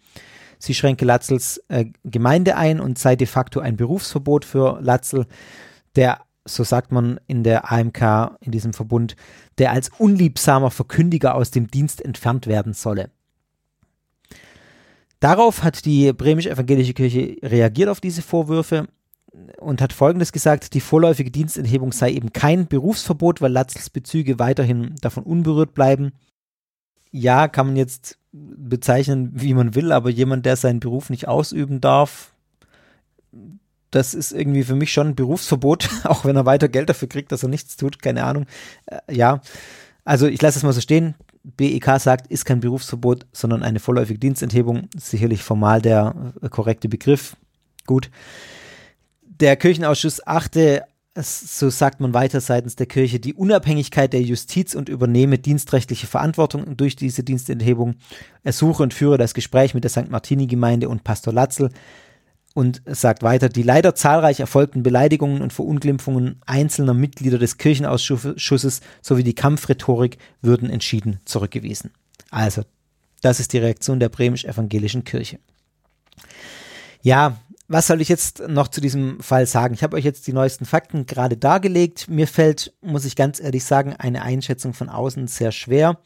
Sie 0.59 0.73
schränke 0.73 1.05
Latzels 1.05 1.63
äh, 1.67 1.85
Gemeinde 2.03 2.55
ein 2.55 2.79
und 2.79 2.97
sei 2.97 3.15
de 3.15 3.27
facto 3.27 3.59
ein 3.59 3.77
Berufsverbot 3.77 4.43
für 4.43 4.79
Latzel, 4.81 5.27
der, 5.95 6.21
so 6.45 6.63
sagt 6.63 6.91
man 6.91 7.19
in 7.27 7.43
der 7.43 7.71
AMK, 7.71 8.37
in 8.41 8.51
diesem 8.51 8.73
Verbund, 8.73 9.15
der 9.57 9.71
als 9.71 9.89
unliebsamer 9.97 10.71
Verkündiger 10.71 11.35
aus 11.35 11.51
dem 11.51 11.69
Dienst 11.69 12.03
entfernt 12.03 12.47
werden 12.47 12.73
solle. 12.73 13.11
Darauf 15.19 15.63
hat 15.63 15.85
die 15.85 16.13
bremisch-evangelische 16.13 16.93
Kirche 16.93 17.37
reagiert 17.41 17.89
auf 17.89 17.99
diese 17.99 18.21
Vorwürfe 18.21 18.87
und 19.59 19.81
hat 19.81 19.93
Folgendes 19.93 20.31
gesagt, 20.31 20.73
die 20.73 20.79
vorläufige 20.79 21.31
Dienstenthebung 21.31 21.91
sei 21.91 22.11
eben 22.11 22.33
kein 22.33 22.67
Berufsverbot, 22.67 23.41
weil 23.41 23.51
Latzels 23.51 23.89
Bezüge 23.89 24.39
weiterhin 24.39 24.95
davon 25.01 25.23
unberührt 25.23 25.73
bleiben. 25.73 26.13
Ja, 27.11 27.47
kann 27.47 27.67
man 27.67 27.75
jetzt 27.75 28.17
bezeichnen, 28.31 29.31
wie 29.33 29.53
man 29.53 29.75
will, 29.75 29.91
aber 29.91 30.09
jemand, 30.09 30.45
der 30.45 30.55
seinen 30.55 30.79
Beruf 30.79 31.09
nicht 31.09 31.27
ausüben 31.27 31.81
darf, 31.81 32.33
das 33.91 34.13
ist 34.13 34.31
irgendwie 34.31 34.63
für 34.63 34.75
mich 34.75 34.91
schon 34.91 35.07
ein 35.07 35.15
Berufsverbot, 35.15 35.89
auch 36.03 36.25
wenn 36.25 36.35
er 36.35 36.45
weiter 36.45 36.67
Geld 36.67 36.89
dafür 36.89 37.07
kriegt, 37.07 37.31
dass 37.31 37.43
er 37.43 37.49
nichts 37.49 37.77
tut, 37.77 38.01
keine 38.01 38.23
Ahnung. 38.23 38.45
Äh, 38.85 39.15
ja, 39.15 39.41
also 40.03 40.27
ich 40.27 40.41
lasse 40.41 40.59
es 40.59 40.63
mal 40.63 40.73
so 40.73 40.81
stehen. 40.81 41.15
BEK 41.55 41.99
sagt, 41.99 42.27
ist 42.27 42.45
kein 42.45 42.59
Berufsverbot, 42.59 43.25
sondern 43.31 43.63
eine 43.63 43.79
vorläufige 43.79 44.19
Dienstenthebung. 44.19 44.89
Sicherlich 44.97 45.43
formal 45.43 45.81
der 45.81 46.33
äh, 46.41 46.49
korrekte 46.49 46.89
Begriff. 46.89 47.37
Gut. 47.85 48.09
Der 49.21 49.55
Kirchenausschuss 49.55 50.25
achte, 50.25 50.83
so 51.15 51.69
sagt 51.69 51.99
man 51.99 52.13
weiter 52.13 52.41
seitens 52.41 52.75
der 52.75 52.85
Kirche, 52.85 53.19
die 53.19 53.33
Unabhängigkeit 53.33 54.11
der 54.13 54.21
Justiz 54.21 54.75
und 54.75 54.89
übernehme 54.89 55.37
dienstrechtliche 55.37 56.07
Verantwortung 56.07 56.75
durch 56.75 56.95
diese 56.95 57.23
Dienstenthebung. 57.23 57.95
Er 58.43 58.53
suche 58.53 58.83
und 58.83 58.93
führe 58.93 59.17
das 59.17 59.33
Gespräch 59.33 59.73
mit 59.73 59.83
der 59.83 59.91
St. 59.91 60.09
Martini-Gemeinde 60.09 60.89
und 60.89 61.03
Pastor 61.03 61.33
Latzel 61.33 61.69
und 62.57 62.81
sagt 62.87 63.21
weiter, 63.21 63.49
die 63.49 63.61
leider 63.61 63.93
zahlreich 63.93 64.39
erfolgten 64.39 64.81
Beleidigungen 64.81 65.43
und 65.43 65.53
Verunglimpfungen 65.53 66.41
einzelner 66.47 66.95
Mitglieder 66.95 67.37
des 67.37 67.59
Kirchenausschusses 67.59 68.81
sowie 69.03 69.23
die 69.23 69.35
Kampfrhetorik 69.35 70.17
würden 70.41 70.71
entschieden 70.71 71.19
zurückgewiesen. 71.23 71.91
Also, 72.31 72.63
das 73.21 73.39
ist 73.39 73.53
die 73.53 73.59
Reaktion 73.59 73.99
der 73.99 74.09
bremisch-evangelischen 74.09 75.03
Kirche. 75.03 75.37
Ja, 77.03 77.37
was 77.67 77.85
soll 77.85 78.01
ich 78.01 78.09
jetzt 78.09 78.41
noch 78.47 78.69
zu 78.69 78.81
diesem 78.81 79.19
Fall 79.19 79.45
sagen? 79.45 79.75
Ich 79.75 79.83
habe 79.83 79.95
euch 79.95 80.03
jetzt 80.03 80.25
die 80.25 80.33
neuesten 80.33 80.65
Fakten 80.65 81.05
gerade 81.05 81.37
dargelegt. 81.37 82.09
Mir 82.09 82.27
fällt, 82.27 82.73
muss 82.81 83.05
ich 83.05 83.15
ganz 83.15 83.39
ehrlich 83.39 83.65
sagen, 83.65 83.93
eine 83.93 84.23
Einschätzung 84.23 84.73
von 84.73 84.89
außen 84.89 85.27
sehr 85.27 85.51
schwer. 85.51 85.99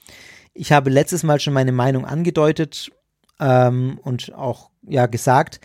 Ich 0.54 0.74
habe 0.74 0.90
letztes 0.90 1.24
Mal 1.24 1.40
schon 1.40 1.54
meine 1.54 1.72
Meinung 1.72 2.06
angedeutet 2.06 2.92
ähm, 3.40 4.02
und 4.04 4.34
auch 4.34 4.70
ja 4.82 5.06
gesagt 5.06 5.62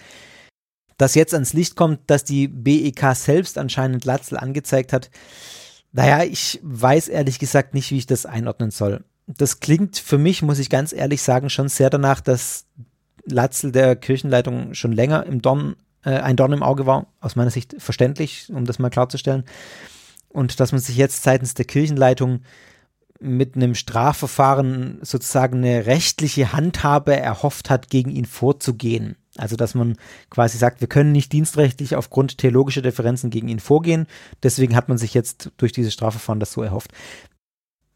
dass 0.97 1.15
jetzt 1.15 1.35
ans 1.35 1.53
Licht 1.53 1.77
kommt, 1.77 2.01
dass 2.07 2.25
die 2.25 2.49
BEK 2.49 3.15
selbst 3.15 3.59
anscheinend 3.59 4.05
Latzel 4.05 4.39
angezeigt 4.39 4.93
hat. 4.93 5.11
Naja, 5.93 6.25
ich 6.25 6.61
weiß 6.63 7.09
ehrlich 7.09 7.39
gesagt 7.39 7.75
nicht, 7.75 7.91
wie 7.91 7.99
ich 7.99 8.07
das 8.07 8.27
einordnen 8.27 8.71
soll. 8.71 9.05
Das 9.27 9.61
klingt 9.61 9.99
für 9.99 10.19
mich, 10.19 10.43
muss 10.43 10.59
ich 10.59 10.71
ganz 10.71 10.93
ehrlich 10.93 11.23
sagen, 11.23 11.51
schon 11.51 11.69
sehr 11.69 11.91
danach, 11.91 12.21
dass 12.21 12.67
Latzel 13.25 13.73
der 13.73 13.97
Kirchenleitung 13.97 14.75
schon 14.75 14.93
länger 14.93 15.27
im 15.27 15.43
Dorn, 15.43 15.77
äh, 16.05 16.11
ein 16.11 16.37
Dorn 16.37 16.53
im 16.53 16.63
Auge 16.63 16.87
war. 16.87 17.07
Aus 17.21 17.37
meiner 17.37 17.51
Sicht 17.51 17.75
verständlich, 17.79 18.51
um 18.53 18.65
das 18.65 18.79
mal 18.79 18.91
klarzustellen. 18.91 19.45
Und 20.29 20.61
dass 20.61 20.73
man 20.73 20.81
sich 20.81 20.97
jetzt 20.97 21.23
seitens 21.23 21.55
der 21.55 21.65
Kirchenleitung 21.65 22.41
mit 23.19 23.57
einem 23.57 23.75
Strafverfahren 23.75 24.99
sozusagen 25.03 25.59
eine 25.59 25.87
rechtliche 25.87 26.53
Handhabe 26.53 27.17
erhofft 27.17 27.71
hat, 27.71 27.89
gegen 27.89 28.11
ihn 28.11 28.27
vorzugehen. 28.27 29.17
Also, 29.39 29.57
dass 29.57 29.75
man 29.75 29.97
quasi 30.31 30.59
sagt, 30.59 30.81
wir 30.81 30.89
können 30.89 31.13
nicht 31.13 31.33
dienstrechtlich 31.33 31.97
aufgrund 31.97 32.39
theologischer 32.39 32.83
Differenzen 32.83 33.31
gegen 33.31 33.49
ihn 33.49 33.61
vorgehen. 33.61 34.07
Deswegen 34.43 34.77
hat 34.77 34.89
man 34.89 34.99
sich 34.99 35.15
jetzt 35.15 35.51
durch 35.57 35.73
dieses 35.73 35.93
Strafverfahren 35.93 36.41
das 36.41 36.53
so 36.53 36.63
erhofft. 36.63 36.93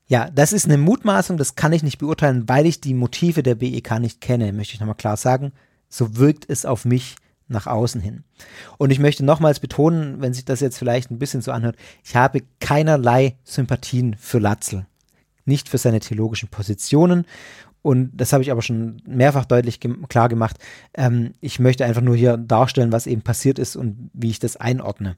Ja, 0.06 0.28
das 0.28 0.52
ist 0.52 0.64
eine 0.64 0.76
Mutmaßung, 0.76 1.36
das 1.36 1.54
kann 1.54 1.72
ich 1.72 1.84
nicht 1.84 1.98
beurteilen, 1.98 2.48
weil 2.48 2.66
ich 2.66 2.80
die 2.80 2.94
Motive 2.94 3.44
der 3.44 3.54
BEK 3.54 4.00
nicht 4.00 4.20
kenne, 4.20 4.52
möchte 4.52 4.74
ich 4.74 4.80
nochmal 4.80 4.96
klar 4.96 5.16
sagen. 5.16 5.52
So 5.88 6.16
wirkt 6.16 6.46
es 6.48 6.66
auf 6.66 6.84
mich 6.84 7.14
nach 7.46 7.66
außen 7.66 8.00
hin. 8.00 8.24
Und 8.78 8.90
ich 8.90 8.98
möchte 8.98 9.24
nochmals 9.24 9.60
betonen, 9.60 10.20
wenn 10.20 10.32
sich 10.32 10.44
das 10.44 10.60
jetzt 10.60 10.78
vielleicht 10.78 11.10
ein 11.10 11.18
bisschen 11.18 11.42
so 11.42 11.52
anhört, 11.52 11.76
ich 12.04 12.16
habe 12.16 12.42
keinerlei 12.60 13.36
Sympathien 13.44 14.16
für 14.18 14.38
Latzel. 14.38 14.86
Nicht 15.44 15.68
für 15.68 15.78
seine 15.78 16.00
theologischen 16.00 16.48
Positionen 16.48 17.24
und 17.82 18.10
das 18.14 18.32
habe 18.32 18.42
ich 18.42 18.50
aber 18.50 18.62
schon 18.62 19.00
mehrfach 19.06 19.46
deutlich 19.46 19.80
ge 19.80 19.94
klar 20.08 20.28
gemacht. 20.28 20.56
Ähm, 20.94 21.34
ich 21.40 21.58
möchte 21.58 21.84
einfach 21.84 22.02
nur 22.02 22.14
hier 22.14 22.36
darstellen, 22.36 22.92
was 22.92 23.06
eben 23.06 23.22
passiert 23.22 23.58
ist 23.58 23.76
und 23.76 24.10
wie 24.12 24.30
ich 24.30 24.38
das 24.38 24.56
einordne. 24.56 25.16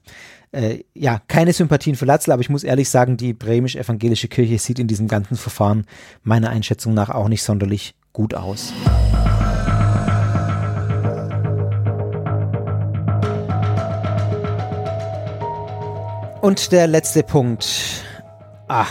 Äh, 0.51 0.83
ja, 0.93 1.21
keine 1.27 1.51
Sympathien 1.51 1.95
für 1.95 2.05
Latzl, 2.05 2.31
aber 2.31 2.41
ich 2.41 2.49
muss 2.49 2.63
ehrlich 2.63 2.89
sagen, 2.89 3.17
die 3.17 3.33
bremisch-evangelische 3.33 4.29
Kirche 4.29 4.57
sieht 4.59 4.79
in 4.79 4.87
diesem 4.87 5.07
ganzen 5.07 5.35
Verfahren 5.35 5.85
meiner 6.23 6.49
Einschätzung 6.49 6.93
nach 6.93 7.09
auch 7.09 7.27
nicht 7.27 7.43
sonderlich 7.43 7.95
gut 8.13 8.33
aus. 8.33 8.71
Und 16.41 16.71
der 16.71 16.87
letzte 16.87 17.23
Punkt. 17.23 18.03
Ah, 18.67 18.87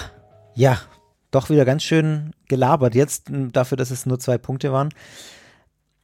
ja, 0.55 0.79
doch 1.31 1.49
wieder 1.49 1.65
ganz 1.65 1.83
schön 1.83 2.33
gelabert 2.53 2.95
jetzt, 2.95 3.31
dafür, 3.31 3.79
dass 3.79 3.91
es 3.91 4.05
nur 4.05 4.19
zwei 4.19 4.37
Punkte 4.37 4.73
waren. 4.73 4.91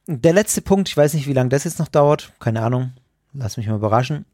Der 0.07 0.33
letzte 0.33 0.63
Punkt, 0.63 0.89
ich 0.89 0.97
weiß 0.97 1.13
nicht, 1.13 1.27
wie 1.27 1.33
lange 1.33 1.49
das 1.49 1.63
jetzt 1.63 1.77
noch 1.77 1.87
dauert, 1.87 2.33
keine 2.39 2.63
Ahnung, 2.63 2.93
lass 3.33 3.55
mich 3.57 3.67
mal 3.67 3.75
überraschen. 3.75 4.25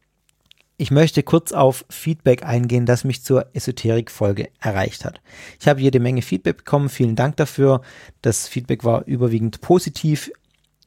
Ich 0.77 0.91
möchte 0.91 1.23
kurz 1.23 1.51
auf 1.51 1.83
Feedback 1.89 2.43
eingehen, 2.43 2.85
das 2.85 3.03
mich 3.03 3.21
zur 3.21 3.47
Esoterik-Folge 3.53 4.47
erreicht 4.61 5.03
hat. 5.03 5.19
Ich 5.59 5.67
habe 5.67 5.81
jede 5.81 5.99
Menge 5.99 6.21
Feedback 6.21 6.57
bekommen, 6.57 6.87
vielen 6.87 7.17
Dank 7.17 7.35
dafür. 7.35 7.81
Das 8.21 8.47
Feedback 8.47 8.85
war 8.85 9.05
überwiegend 9.05 9.59
positiv. 9.59 10.31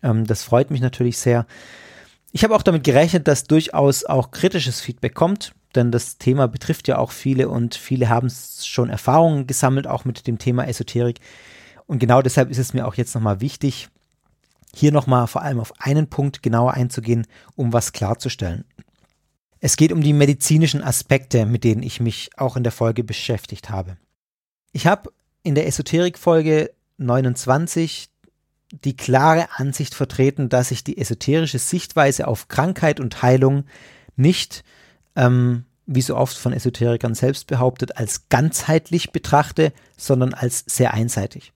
Ähm, 0.02 0.26
das 0.26 0.44
freut 0.44 0.70
mich 0.70 0.80
natürlich 0.80 1.18
sehr. 1.18 1.46
Ich 2.32 2.42
habe 2.42 2.54
auch 2.54 2.62
damit 2.62 2.84
gerechnet, 2.84 3.28
dass 3.28 3.44
durchaus 3.44 4.06
auch 4.06 4.30
kritisches 4.30 4.80
Feedback 4.80 5.14
kommt 5.14 5.52
denn 5.78 5.92
das 5.92 6.18
Thema 6.18 6.48
betrifft 6.48 6.88
ja 6.88 6.98
auch 6.98 7.12
viele 7.12 7.48
und 7.48 7.74
viele 7.74 8.08
haben 8.08 8.30
schon 8.30 8.90
Erfahrungen 8.90 9.46
gesammelt, 9.46 9.86
auch 9.86 10.04
mit 10.04 10.26
dem 10.26 10.38
Thema 10.38 10.66
Esoterik. 10.66 11.20
Und 11.86 12.00
genau 12.00 12.20
deshalb 12.20 12.50
ist 12.50 12.58
es 12.58 12.74
mir 12.74 12.86
auch 12.86 12.94
jetzt 12.94 13.14
nochmal 13.14 13.40
wichtig, 13.40 13.88
hier 14.74 14.92
nochmal 14.92 15.26
vor 15.26 15.42
allem 15.42 15.60
auf 15.60 15.72
einen 15.78 16.08
Punkt 16.08 16.42
genauer 16.42 16.74
einzugehen, 16.74 17.26
um 17.56 17.72
was 17.72 17.92
klarzustellen. 17.92 18.64
Es 19.60 19.76
geht 19.76 19.92
um 19.92 20.02
die 20.02 20.12
medizinischen 20.12 20.82
Aspekte, 20.82 21.46
mit 21.46 21.64
denen 21.64 21.82
ich 21.82 22.00
mich 22.00 22.30
auch 22.36 22.56
in 22.56 22.62
der 22.62 22.72
Folge 22.72 23.02
beschäftigt 23.02 23.70
habe. 23.70 23.96
Ich 24.72 24.86
habe 24.86 25.10
in 25.42 25.54
der 25.54 25.66
Esoterik-Folge 25.66 26.72
29 26.98 28.10
die 28.70 28.96
klare 28.96 29.48
Ansicht 29.56 29.94
vertreten, 29.94 30.48
dass 30.48 30.70
ich 30.70 30.84
die 30.84 30.98
esoterische 30.98 31.58
Sichtweise 31.58 32.28
auf 32.28 32.48
Krankheit 32.48 33.00
und 33.00 33.22
Heilung 33.22 33.64
nicht 34.16 34.62
ähm, 35.16 35.64
wie 35.88 36.02
so 36.02 36.16
oft 36.16 36.36
von 36.36 36.52
Esoterikern 36.52 37.14
selbst 37.14 37.46
behauptet, 37.46 37.96
als 37.96 38.28
ganzheitlich 38.28 39.10
betrachte, 39.10 39.72
sondern 39.96 40.34
als 40.34 40.62
sehr 40.66 40.92
einseitig. 40.92 41.52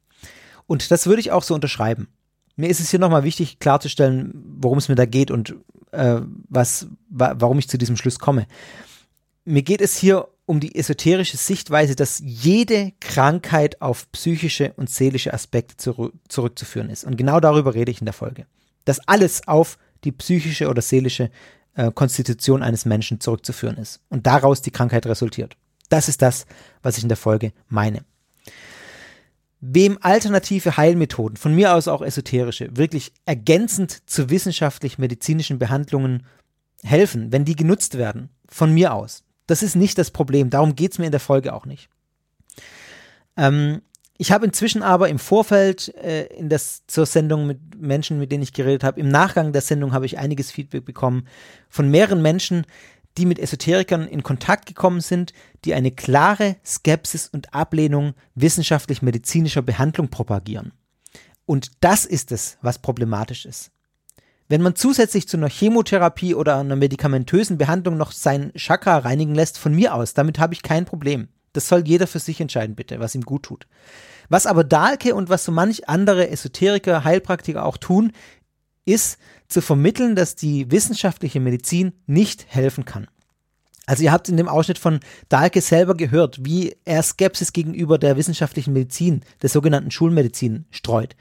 Und 0.67 0.91
das 0.91 1.07
würde 1.07 1.21
ich 1.21 1.33
auch 1.33 1.43
so 1.43 1.55
unterschreiben. 1.55 2.09
Mir 2.57 2.71
ist 2.71 2.81
es 2.81 2.91
hier 2.91 2.99
nochmal 2.99 3.25
wichtig 3.25 3.59
klarzustellen, 3.59 4.33
worum 4.59 4.79
es 4.79 4.89
mir 4.89 4.95
da 4.95 5.05
geht 5.05 5.31
und 5.31 5.55
äh, 5.93 6.21
was, 6.49 6.87
wa 7.11 7.35
warum 7.39 7.59
ich 7.59 7.69
zu 7.69 7.77
diesem 7.77 7.97
Schluss 7.97 8.19
komme. 8.19 8.47
Mir 9.45 9.63
geht 9.63 9.83
es 9.83 9.97
hier 9.97 10.29
um 10.47 10.61
die 10.61 10.77
esoterische 10.77 11.37
Sichtweise, 11.37 11.95
dass 11.95 12.23
jede 12.25 12.93
Krankheit 13.01 13.83
auf 13.83 14.11
psychische 14.13 14.73
und 14.77 14.89
seelische 14.89 15.35
Aspekte 15.35 15.77
zurück 15.77 16.15
zurückzuführen 16.29 16.89
ist. 16.89 17.05
Und 17.05 17.17
genau 17.17 17.39
darüber 17.39 17.75
rede 17.75 17.91
ich 17.91 18.01
in 18.01 18.07
der 18.07 18.15
Folge. 18.15 18.47
Dass 18.87 19.07
alles 19.07 19.47
auf 19.47 19.79
die 20.05 20.13
psychische 20.13 20.69
oder 20.69 20.81
seelische 20.81 21.31
äh, 21.75 21.91
Konstitution 21.91 22.63
eines 22.63 22.85
Menschen 22.85 23.21
zurückzuführen 23.21 23.77
ist 23.77 24.01
und 24.09 24.27
daraus 24.27 24.63
die 24.63 24.71
Krankheit 24.71 25.07
resultiert. 25.07 25.57
Das 25.89 26.09
ist 26.09 26.23
das, 26.23 26.47
was 26.83 26.97
ich 26.97 27.03
in 27.03 27.09
der 27.09 27.17
Folge 27.17 27.53
meine. 27.69 28.05
Wem 29.61 29.99
alternative 30.01 30.77
Heilmethoden, 30.77 31.37
von 31.37 31.55
mir 31.55 31.75
aus 31.75 31.87
auch 31.87 32.03
esoterische, 32.03 32.77
wirklich 32.77 33.13
ergänzend 33.27 34.09
zu 34.11 34.29
wissenschaftlich-medizinischen 34.29 35.59
Behandlungen 35.59 36.27
helfen, 36.83 37.31
wenn 37.31 37.45
die 37.45 37.55
genutzt 37.55 37.97
werden, 37.97 38.29
von 38.49 38.73
mir 38.73 38.93
aus. 38.93 39.23
Das 39.47 39.63
ist 39.63 39.77
nicht 39.77 39.99
das 39.99 40.11
Problem, 40.11 40.51
darum 40.51 40.75
geht 40.75 40.93
es 40.93 40.99
mir 40.99 41.07
in 41.07 41.13
der 41.13 41.21
Folge 41.21 41.55
auch 41.55 41.67
nicht. 41.67 41.89
Ähm, 43.37 43.83
ich 44.19 44.31
habe 44.31 44.47
inzwischen 44.47 44.83
aber 44.83 45.09
im 45.09 45.19
Vorfeld 45.19 45.95
äh, 45.97 46.27
in 46.27 46.49
das, 46.49 46.83
zur 46.87 47.07
Sendung 47.07 47.47
mit 47.47 47.81
Menschen, 47.81 48.19
mit 48.19 48.31
denen 48.31 48.43
ich 48.43 48.53
geredet 48.53 48.85
habe, 48.85 49.01
im 49.01 49.09
Nachgang 49.09 49.53
der 49.53 49.63
Sendung 49.63 49.93
habe 49.93 50.07
ich 50.07 50.19
einiges 50.19 50.51
Feedback 50.51 50.85
bekommen 50.85 51.27
von 51.69 51.91
mehreren 51.91 52.23
Menschen, 52.23 52.67
die 53.19 53.27
mit 53.27 53.39
Esoterikern 53.39 54.07
in 54.07 54.23
Kontakt 54.23 54.67
gekommen 54.67 55.01
sind, 55.01 55.33
die 55.65 55.75
eine 55.75 55.91
klare 55.91 56.57
Skepsis 56.65 57.29
und 57.29 57.53
Ablehnung 57.55 58.15
wissenschaftlich-medizinischer 58.35 59.63
Behandlung 59.63 60.09
propagieren. 60.09 60.73
Und 61.45 61.73
das 61.81 62.07
ist 62.07 62.33
es, 62.33 62.59
was 62.63 62.79
problematisch 62.79 63.45
ist. 63.45 63.71
Wenn 64.49 64.63
man 64.63 64.77
zusätzlich 64.77 65.29
zu 65.29 65.37
einer 65.37 65.49
Chemotherapie 65.49 66.35
oder 66.35 66.59
einer 66.59 66.77
medikamentösen 66.77 67.59
Behandlung 67.59 67.97
noch 67.97 68.13
sein 68.13 68.53
Chakra 68.55 68.99
reinigen 68.99 69.35
lässt, 69.35 69.59
von 69.59 69.75
mir 69.75 69.95
aus, 69.95 70.15
damit 70.15 70.39
habe 70.39 70.55
ich 70.55 70.63
kein 70.63 70.85
Problem. 70.85 71.29
Das 71.53 71.69
soll 71.69 71.87
jeder 71.87 72.07
für 72.07 72.19
sich 72.19 72.41
entscheiden, 72.41 72.75
bitte, 72.75 73.01
was 73.01 73.15
ihm 73.15 73.23
gut 73.23 73.45
tut. 73.45 73.67
Was 74.29 74.47
aber 74.47 74.65
Dahlke 74.65 75.15
und 75.15 75.29
was 75.29 75.45
so 75.45 75.53
manch 75.53 75.89
andere 75.89 76.31
Esoteriker, 76.31 77.05
Heilpraktiker 77.05 77.65
auch 77.65 77.77
tun, 77.77 78.13
ist 78.85 79.19
zu 79.49 79.61
vermitteln, 79.61 80.17
dass 80.17 80.35
die 80.35 80.71
wissenschaftliche 80.71 81.41
Medizin 81.41 81.93
nicht 82.07 82.47
helfen 82.49 82.85
kann. 82.85 83.07
Also 83.87 84.05
ihr 84.05 84.13
habt 84.13 84.29
in 84.29 84.37
dem 84.37 84.49
Ausschnitt 84.49 84.79
von 84.79 85.01
Dahlke 85.29 85.61
selber 85.61 85.95
gehört, 85.97 86.45
wie 86.45 86.77
er 86.85 87.03
Skepsis 87.03 87.53
gegenüber 87.53 87.99
der 87.99 88.17
wissenschaftlichen 88.17 88.73
Medizin, 88.73 89.23
der 89.43 89.51
sogenannten 89.51 89.91
Schulmedizin, 89.91 90.67
streut. 90.71 91.17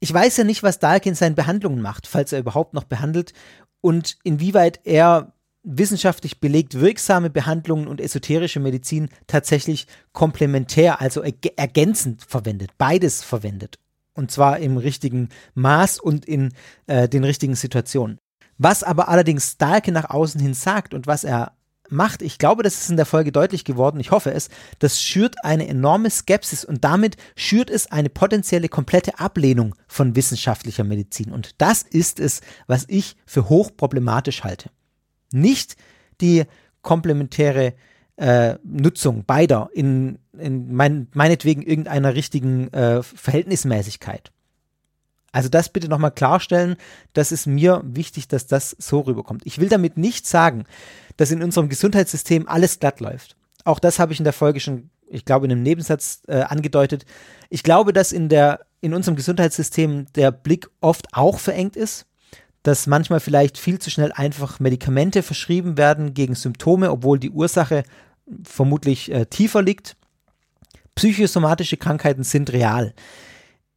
Ich 0.00 0.12
weiß 0.12 0.38
ja 0.38 0.44
nicht, 0.44 0.62
was 0.62 0.78
Dahlke 0.78 1.08
in 1.08 1.14
seinen 1.14 1.36
Behandlungen 1.36 1.82
macht, 1.82 2.06
falls 2.06 2.32
er 2.32 2.40
überhaupt 2.40 2.74
noch 2.74 2.84
behandelt, 2.84 3.32
und 3.80 4.18
inwieweit 4.24 4.80
er 4.84 5.32
wissenschaftlich 5.62 6.40
belegt 6.40 6.80
wirksame 6.80 7.30
Behandlungen 7.30 7.86
und 7.86 8.00
esoterische 8.00 8.60
Medizin 8.60 9.08
tatsächlich 9.26 9.86
komplementär, 10.12 11.00
also 11.00 11.22
ergänzend 11.22 12.22
verwendet, 12.26 12.70
beides 12.78 13.22
verwendet. 13.22 13.78
Und 14.14 14.30
zwar 14.30 14.58
im 14.58 14.76
richtigen 14.76 15.28
Maß 15.54 16.00
und 16.00 16.24
in 16.24 16.52
äh, 16.86 17.08
den 17.08 17.24
richtigen 17.24 17.54
Situationen. 17.54 18.18
Was 18.58 18.82
aber 18.82 19.08
allerdings 19.08 19.56
Dahlke 19.56 19.92
nach 19.92 20.10
außen 20.10 20.40
hin 20.40 20.54
sagt 20.54 20.92
und 20.92 21.06
was 21.06 21.24
er 21.24 21.52
macht, 21.88 22.22
ich 22.22 22.38
glaube, 22.38 22.62
das 22.62 22.80
ist 22.80 22.90
in 22.90 22.96
der 22.96 23.06
Folge 23.06 23.32
deutlich 23.32 23.64
geworden, 23.64 24.00
ich 24.00 24.10
hoffe 24.10 24.32
es, 24.32 24.48
das 24.78 25.02
schürt 25.02 25.36
eine 25.44 25.66
enorme 25.66 26.10
Skepsis 26.10 26.64
und 26.64 26.84
damit 26.84 27.16
schürt 27.36 27.70
es 27.70 27.90
eine 27.90 28.10
potenzielle 28.10 28.68
komplette 28.68 29.18
Ablehnung 29.18 29.74
von 29.88 30.14
wissenschaftlicher 30.16 30.84
Medizin. 30.84 31.32
Und 31.32 31.60
das 31.60 31.82
ist 31.82 32.20
es, 32.20 32.40
was 32.66 32.84
ich 32.88 33.16
für 33.26 33.48
hochproblematisch 33.48 34.44
halte. 34.44 34.70
Nicht 35.32 35.76
die 36.20 36.44
komplementäre 36.82 37.74
äh, 38.16 38.56
Nutzung 38.64 39.24
beider 39.24 39.70
in, 39.72 40.18
in 40.38 40.74
mein, 40.74 41.08
meinetwegen 41.14 41.62
irgendeiner 41.62 42.14
richtigen 42.14 42.72
äh, 42.72 43.02
Verhältnismäßigkeit. 43.02 44.30
Also 45.32 45.48
das 45.48 45.68
bitte 45.68 45.88
nochmal 45.88 46.10
klarstellen. 46.10 46.76
Das 47.12 47.32
ist 47.32 47.46
mir 47.46 47.82
wichtig, 47.84 48.28
dass 48.28 48.46
das 48.46 48.76
so 48.78 49.00
rüberkommt. 49.00 49.42
Ich 49.44 49.58
will 49.58 49.68
damit 49.68 49.96
nicht 49.96 50.26
sagen, 50.26 50.64
dass 51.16 51.30
in 51.30 51.42
unserem 51.42 51.68
Gesundheitssystem 51.68 52.48
alles 52.48 52.78
glatt 52.80 53.00
läuft. 53.00 53.36
Auch 53.64 53.78
das 53.78 53.98
habe 53.98 54.12
ich 54.12 54.18
in 54.18 54.24
der 54.24 54.32
Folge 54.32 54.60
schon, 54.60 54.90
ich 55.06 55.24
glaube, 55.24 55.46
in 55.46 55.52
einem 55.52 55.62
Nebensatz 55.62 56.22
äh, 56.26 56.40
angedeutet. 56.40 57.04
Ich 57.48 57.62
glaube, 57.62 57.92
dass 57.92 58.12
in 58.12 58.28
der 58.28 58.60
in 58.80 58.94
unserem 58.94 59.16
Gesundheitssystem 59.16 60.06
der 60.14 60.32
Blick 60.32 60.68
oft 60.80 61.08
auch 61.12 61.38
verengt 61.38 61.76
ist, 61.76 62.06
dass 62.62 62.86
manchmal 62.86 63.20
vielleicht 63.20 63.58
viel 63.58 63.78
zu 63.78 63.90
schnell 63.90 64.12
einfach 64.12 64.60
Medikamente 64.60 65.22
verschrieben 65.22 65.78
werden 65.78 66.14
gegen 66.14 66.34
Symptome, 66.34 66.90
obwohl 66.90 67.18
die 67.18 67.30
Ursache 67.30 67.84
vermutlich 68.44 69.10
äh, 69.10 69.26
tiefer 69.26 69.62
liegt. 69.62 69.96
Psychosomatische 70.94 71.76
Krankheiten 71.76 72.24
sind 72.24 72.52
real. 72.52 72.94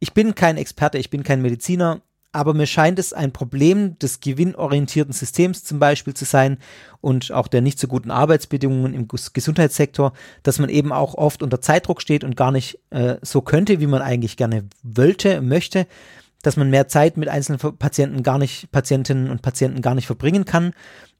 Ich 0.00 0.12
bin 0.12 0.34
kein 0.34 0.58
Experte, 0.58 0.98
ich 0.98 1.08
bin 1.08 1.22
kein 1.22 1.40
Mediziner, 1.40 2.02
aber 2.34 2.52
mir 2.52 2.66
scheint 2.66 2.98
es 2.98 3.12
ein 3.12 3.32
Problem 3.32 3.96
des 4.00 4.20
gewinnorientierten 4.20 5.14
Systems 5.14 5.62
zum 5.62 5.78
Beispiel 5.78 6.14
zu 6.14 6.24
sein 6.24 6.58
und 7.00 7.30
auch 7.30 7.46
der 7.46 7.62
nicht 7.62 7.78
so 7.78 7.86
guten 7.86 8.10
Arbeitsbedingungen 8.10 8.92
im 8.92 9.06
Gesundheitssektor, 9.08 10.12
dass 10.42 10.58
man 10.58 10.68
eben 10.68 10.92
auch 10.92 11.14
oft 11.14 11.44
unter 11.44 11.60
Zeitdruck 11.60 12.02
steht 12.02 12.24
und 12.24 12.36
gar 12.36 12.50
nicht 12.50 12.80
äh, 12.90 13.16
so 13.22 13.40
könnte, 13.40 13.80
wie 13.80 13.86
man 13.86 14.02
eigentlich 14.02 14.36
gerne 14.36 14.64
wollte, 14.82 15.40
möchte, 15.42 15.86
dass 16.46 16.56
man 16.56 16.70
mehr 16.70 16.88
Zeit 16.88 17.16
mit 17.16 17.28
einzelnen 17.28 17.58
Patienten 17.78 18.22
gar 18.22 18.38
nicht, 18.38 18.70
Patientinnen 18.70 19.30
und 19.30 19.42
Patienten 19.42 19.82
gar 19.82 19.94
nicht 19.94 20.06
verbringen 20.06 20.44
kann, 20.44 20.72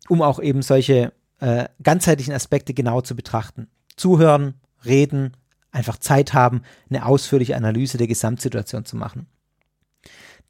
um 0.09 0.23
auch 0.23 0.41
eben 0.41 0.63
solche 0.63 1.13
äh, 1.41 1.67
ganzheitlichen 1.83 2.35
Aspekte 2.35 2.75
genau 2.75 3.01
zu 3.01 3.17
betrachten. 3.17 3.69
Zuhören, 3.97 4.55
reden, 4.85 5.37
einfach 5.71 5.99
Zeit 5.99 6.35
haben, 6.35 6.63
eine 6.89 7.07
ausführliche 7.07 7.57
Analyse 7.57 7.99
der 7.99 8.07
Gesamtsituation 8.07 8.85
zu 8.85 8.97
machen. 8.97 9.27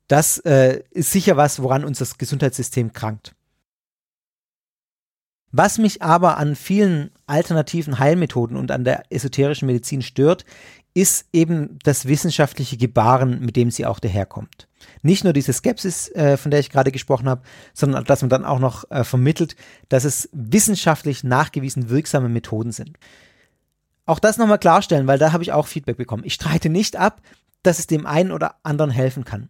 Das 0.08 0.38
äh, 0.38 0.82
ist 0.90 1.12
sicher 1.12 1.36
was, 1.36 1.62
woran 1.62 1.84
uns 1.84 1.98
das 1.98 2.18
Gesundheitssystem 2.18 2.92
krankt. 2.92 3.34
Was 5.50 5.78
mich 5.78 6.02
aber 6.02 6.36
an 6.36 6.56
vielen 6.56 7.10
alternativen 7.26 8.00
Heilmethoden 8.00 8.56
und 8.56 8.72
an 8.72 8.82
der 8.82 9.04
esoterischen 9.10 9.66
Medizin 9.66 10.02
stört, 10.02 10.44
ist 10.94 11.26
eben 11.32 11.78
das 11.82 12.06
wissenschaftliche 12.06 12.76
Gebaren, 12.76 13.40
mit 13.40 13.56
dem 13.56 13.70
sie 13.70 13.84
auch 13.84 13.98
daherkommt. 13.98 14.68
Nicht 15.02 15.24
nur 15.24 15.32
diese 15.32 15.52
Skepsis, 15.52 16.08
äh, 16.10 16.36
von 16.36 16.50
der 16.50 16.60
ich 16.60 16.70
gerade 16.70 16.92
gesprochen 16.92 17.28
habe, 17.28 17.42
sondern 17.72 18.04
dass 18.04 18.22
man 18.22 18.28
dann 18.28 18.44
auch 18.44 18.60
noch 18.60 18.88
äh, 18.90 19.02
vermittelt, 19.02 19.56
dass 19.88 20.04
es 20.04 20.28
wissenschaftlich 20.32 21.24
nachgewiesen 21.24 21.90
wirksame 21.90 22.28
Methoden 22.28 22.70
sind 22.70 22.96
auch 24.06 24.18
das 24.18 24.36
nochmal 24.36 24.58
klarstellen, 24.58 25.06
weil 25.06 25.18
da 25.18 25.32
habe 25.32 25.42
ich 25.42 25.52
auch 25.52 25.66
Feedback 25.66 25.96
bekommen. 25.96 26.24
Ich 26.24 26.34
streite 26.34 26.68
nicht 26.68 26.96
ab, 26.96 27.22
dass 27.62 27.78
es 27.78 27.86
dem 27.86 28.06
einen 28.06 28.32
oder 28.32 28.56
anderen 28.62 28.90
helfen 28.90 29.24
kann. 29.24 29.48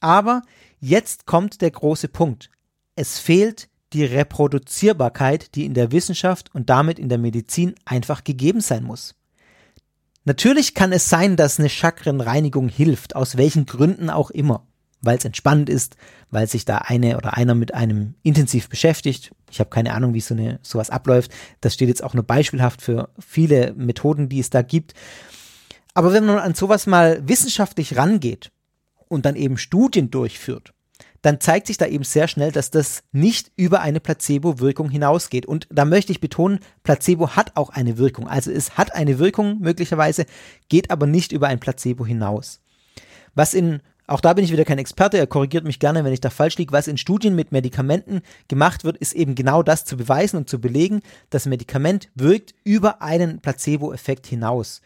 Aber 0.00 0.42
jetzt 0.80 1.26
kommt 1.26 1.60
der 1.60 1.70
große 1.70 2.08
Punkt. 2.08 2.50
Es 2.96 3.18
fehlt 3.18 3.68
die 3.92 4.04
Reproduzierbarkeit, 4.04 5.54
die 5.54 5.66
in 5.66 5.74
der 5.74 5.92
Wissenschaft 5.92 6.54
und 6.54 6.70
damit 6.70 6.98
in 6.98 7.10
der 7.10 7.18
Medizin 7.18 7.74
einfach 7.84 8.24
gegeben 8.24 8.60
sein 8.60 8.84
muss. 8.84 9.14
Natürlich 10.24 10.74
kann 10.74 10.92
es 10.92 11.08
sein, 11.08 11.36
dass 11.36 11.58
eine 11.58 11.68
Chakrenreinigung 11.68 12.68
hilft, 12.68 13.16
aus 13.16 13.36
welchen 13.36 13.66
Gründen 13.66 14.08
auch 14.10 14.30
immer 14.30 14.66
weil 15.02 15.18
es 15.18 15.24
entspannend 15.24 15.68
ist, 15.68 15.96
weil 16.30 16.46
sich 16.46 16.64
da 16.64 16.78
eine 16.78 17.16
oder 17.16 17.36
einer 17.36 17.54
mit 17.54 17.74
einem 17.74 18.14
intensiv 18.22 18.68
beschäftigt. 18.68 19.32
Ich 19.50 19.60
habe 19.60 19.68
keine 19.68 19.92
Ahnung, 19.92 20.14
wie 20.14 20.20
so 20.20 20.34
eine, 20.34 20.60
sowas 20.62 20.90
abläuft. 20.90 21.32
Das 21.60 21.74
steht 21.74 21.88
jetzt 21.88 22.02
auch 22.02 22.14
nur 22.14 22.24
beispielhaft 22.24 22.80
für 22.80 23.10
viele 23.18 23.74
Methoden, 23.74 24.28
die 24.28 24.40
es 24.40 24.48
da 24.48 24.62
gibt. 24.62 24.94
Aber 25.92 26.12
wenn 26.12 26.24
man 26.24 26.38
an 26.38 26.54
sowas 26.54 26.86
mal 26.86 27.28
wissenschaftlich 27.28 27.96
rangeht 27.96 28.50
und 29.08 29.26
dann 29.26 29.36
eben 29.36 29.58
Studien 29.58 30.10
durchführt, 30.10 30.72
dann 31.22 31.40
zeigt 31.40 31.68
sich 31.68 31.78
da 31.78 31.86
eben 31.86 32.04
sehr 32.04 32.28
schnell, 32.28 32.52
dass 32.52 32.70
das 32.70 33.04
nicht 33.12 33.52
über 33.56 33.80
eine 33.80 34.00
Placebo-Wirkung 34.00 34.90
hinausgeht. 34.90 35.46
Und 35.46 35.68
da 35.70 35.84
möchte 35.84 36.12
ich 36.12 36.20
betonen, 36.20 36.58
Placebo 36.82 37.30
hat 37.30 37.52
auch 37.56 37.70
eine 37.70 37.96
Wirkung. 37.96 38.28
Also 38.28 38.50
es 38.50 38.76
hat 38.76 38.94
eine 38.94 39.18
Wirkung 39.18 39.60
möglicherweise, 39.60 40.26
geht 40.68 40.90
aber 40.90 41.06
nicht 41.06 41.32
über 41.32 41.46
ein 41.46 41.60
Placebo 41.60 42.04
hinaus. 42.04 42.60
Was 43.34 43.54
in 43.54 43.80
auch 44.08 44.20
da 44.20 44.34
bin 44.34 44.44
ich 44.44 44.52
wieder 44.52 44.64
kein 44.64 44.78
Experte, 44.78 45.16
er 45.16 45.28
korrigiert 45.28 45.64
mich 45.64 45.78
gerne, 45.78 46.04
wenn 46.04 46.12
ich 46.12 46.20
da 46.20 46.28
falsch 46.28 46.58
liege. 46.58 46.72
Was 46.72 46.88
in 46.88 46.98
Studien 46.98 47.36
mit 47.36 47.52
Medikamenten 47.52 48.20
gemacht 48.48 48.84
wird, 48.84 48.96
ist 48.96 49.14
eben 49.14 49.34
genau 49.36 49.62
das 49.62 49.84
zu 49.84 49.96
beweisen 49.96 50.36
und 50.36 50.50
zu 50.50 50.60
belegen, 50.60 51.00
das 51.30 51.46
Medikament 51.46 52.10
wirkt 52.14 52.52
über 52.64 53.00
einen 53.00 53.40
Placebo-Effekt 53.40 54.26
hinaus. 54.26 54.82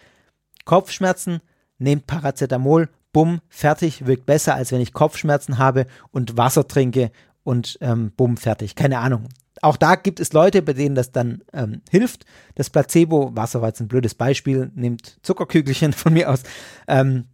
Kopfschmerzen, 0.64 1.40
nehmt 1.78 2.06
Paracetamol, 2.06 2.88
bumm, 3.16 3.40
fertig, 3.48 4.04
wirkt 4.04 4.26
besser, 4.26 4.56
als 4.56 4.72
wenn 4.72 4.82
ich 4.82 4.92
Kopfschmerzen 4.92 5.56
habe 5.56 5.86
und 6.10 6.36
Wasser 6.36 6.68
trinke 6.68 7.10
und 7.44 7.78
ähm, 7.80 8.12
bumm, 8.14 8.36
fertig. 8.36 8.74
Keine 8.74 8.98
Ahnung. 8.98 9.30
Auch 9.62 9.78
da 9.78 9.94
gibt 9.94 10.20
es 10.20 10.34
Leute, 10.34 10.60
bei 10.60 10.74
denen 10.74 10.94
das 10.94 11.12
dann 11.12 11.40
ähm, 11.54 11.80
hilft. 11.88 12.26
Das 12.56 12.68
Placebo, 12.68 13.34
Wasser 13.34 13.62
war 13.62 13.68
jetzt 13.68 13.80
ein 13.80 13.88
blödes 13.88 14.14
Beispiel, 14.14 14.70
nehmt 14.74 15.16
Zuckerkügelchen 15.22 15.94
von 15.94 16.12
mir 16.12 16.30
aus. 16.30 16.42
Ähm, 16.88 17.24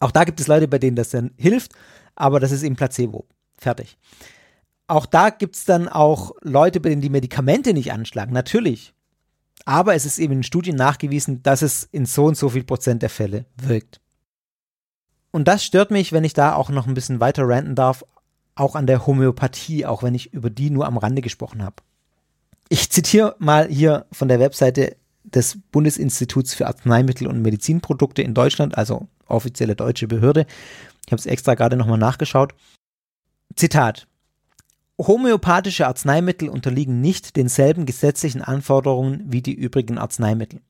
auch 0.00 0.10
da 0.10 0.24
gibt 0.24 0.40
es 0.40 0.48
Leute, 0.48 0.66
bei 0.66 0.80
denen 0.80 0.96
das 0.96 1.10
dann 1.10 1.30
hilft, 1.36 1.74
aber 2.16 2.40
das 2.40 2.50
ist 2.50 2.64
eben 2.64 2.74
Placebo. 2.74 3.24
Fertig. 3.56 3.98
Auch 4.88 5.06
da 5.06 5.30
gibt 5.30 5.54
es 5.54 5.64
dann 5.64 5.88
auch 5.88 6.32
Leute, 6.42 6.80
bei 6.80 6.88
denen 6.88 7.02
die 7.02 7.08
Medikamente 7.08 7.72
nicht 7.72 7.92
anschlagen, 7.92 8.32
natürlich. 8.32 8.94
Aber 9.64 9.94
es 9.94 10.06
ist 10.06 10.18
eben 10.18 10.32
in 10.32 10.42
Studien 10.42 10.74
nachgewiesen, 10.74 11.40
dass 11.44 11.62
es 11.62 11.88
in 11.92 12.04
so 12.04 12.24
und 12.24 12.36
so 12.36 12.48
viel 12.48 12.64
Prozent 12.64 13.00
der 13.02 13.10
Fälle 13.10 13.44
wirkt. 13.56 14.00
Und 15.34 15.48
das 15.48 15.64
stört 15.64 15.90
mich, 15.90 16.12
wenn 16.12 16.22
ich 16.22 16.32
da 16.32 16.54
auch 16.54 16.70
noch 16.70 16.86
ein 16.86 16.94
bisschen 16.94 17.18
weiter 17.18 17.42
ranten 17.48 17.74
darf, 17.74 18.04
auch 18.54 18.76
an 18.76 18.86
der 18.86 19.04
Homöopathie, 19.04 19.84
auch 19.84 20.04
wenn 20.04 20.14
ich 20.14 20.32
über 20.32 20.48
die 20.48 20.70
nur 20.70 20.86
am 20.86 20.96
Rande 20.96 21.22
gesprochen 21.22 21.64
habe. 21.64 21.74
Ich 22.68 22.88
zitiere 22.88 23.34
mal 23.40 23.66
hier 23.66 24.06
von 24.12 24.28
der 24.28 24.38
Webseite 24.38 24.96
des 25.24 25.58
Bundesinstituts 25.72 26.54
für 26.54 26.68
Arzneimittel 26.68 27.26
und 27.26 27.42
Medizinprodukte 27.42 28.22
in 28.22 28.32
Deutschland, 28.32 28.78
also 28.78 29.08
offizielle 29.26 29.74
deutsche 29.74 30.06
Behörde. 30.06 30.46
Ich 31.04 31.10
habe 31.10 31.18
es 31.18 31.26
extra 31.26 31.54
gerade 31.54 31.76
nochmal 31.76 31.98
nachgeschaut. 31.98 32.54
Zitat. 33.56 34.06
Homöopathische 34.98 35.88
Arzneimittel 35.88 36.48
unterliegen 36.48 37.00
nicht 37.00 37.34
denselben 37.34 37.86
gesetzlichen 37.86 38.40
Anforderungen 38.40 39.24
wie 39.32 39.42
die 39.42 39.54
übrigen 39.54 39.98
Arzneimittel. 39.98 40.60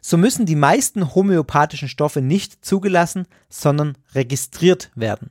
So 0.00 0.16
müssen 0.16 0.46
die 0.46 0.56
meisten 0.56 1.14
homöopathischen 1.14 1.88
Stoffe 1.88 2.20
nicht 2.20 2.64
zugelassen, 2.64 3.26
sondern 3.48 3.96
registriert 4.14 4.90
werden. 4.94 5.30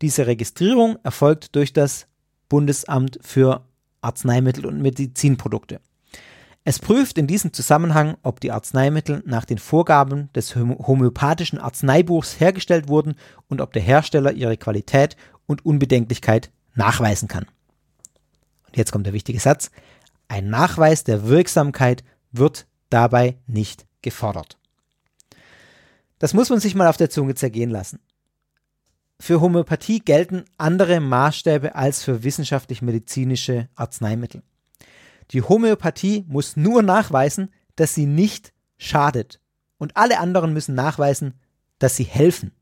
Diese 0.00 0.26
Registrierung 0.26 0.98
erfolgt 1.02 1.54
durch 1.54 1.72
das 1.72 2.06
Bundesamt 2.48 3.18
für 3.22 3.64
Arzneimittel 4.00 4.66
und 4.66 4.82
Medizinprodukte. 4.82 5.80
Es 6.64 6.78
prüft 6.78 7.18
in 7.18 7.26
diesem 7.26 7.52
Zusammenhang, 7.52 8.16
ob 8.22 8.40
die 8.40 8.52
Arzneimittel 8.52 9.22
nach 9.26 9.44
den 9.44 9.58
Vorgaben 9.58 10.32
des 10.32 10.54
homöopathischen 10.54 11.58
Arzneibuchs 11.58 12.38
hergestellt 12.38 12.88
wurden 12.88 13.16
und 13.48 13.60
ob 13.60 13.72
der 13.72 13.82
Hersteller 13.82 14.32
ihre 14.32 14.56
Qualität 14.56 15.16
und 15.46 15.66
Unbedenklichkeit 15.66 16.50
nachweisen 16.74 17.26
kann. 17.26 17.46
Und 18.66 18.76
jetzt 18.76 18.92
kommt 18.92 19.06
der 19.06 19.12
wichtige 19.12 19.40
Satz. 19.40 19.70
Ein 20.28 20.50
Nachweis 20.50 21.04
der 21.04 21.26
Wirksamkeit 21.26 22.04
wird 22.30 22.66
dabei 22.92 23.38
nicht 23.46 23.86
gefordert. 24.02 24.58
Das 26.18 26.34
muss 26.34 26.50
man 26.50 26.60
sich 26.60 26.74
mal 26.74 26.88
auf 26.88 26.96
der 26.96 27.10
Zunge 27.10 27.34
zergehen 27.34 27.70
lassen. 27.70 28.00
für 29.20 29.40
Homöopathie 29.40 30.00
gelten 30.00 30.44
andere 30.58 30.98
Maßstäbe 30.98 31.76
als 31.76 32.02
für 32.02 32.24
wissenschaftlich-medizinische 32.24 33.68
Arzneimittel. 33.76 34.42
Die 35.30 35.42
Homöopathie 35.42 36.24
muss 36.26 36.56
nur 36.56 36.82
nachweisen, 36.82 37.52
dass 37.76 37.94
sie 37.94 38.06
nicht 38.06 38.52
schadet. 38.78 39.40
Und 39.78 39.96
alle 39.96 40.18
anderen 40.18 40.52
müssen 40.52 40.74
nachweisen, 40.74 41.34
dass 41.78 41.96
sie 41.96 42.04
helfen. 42.04 42.52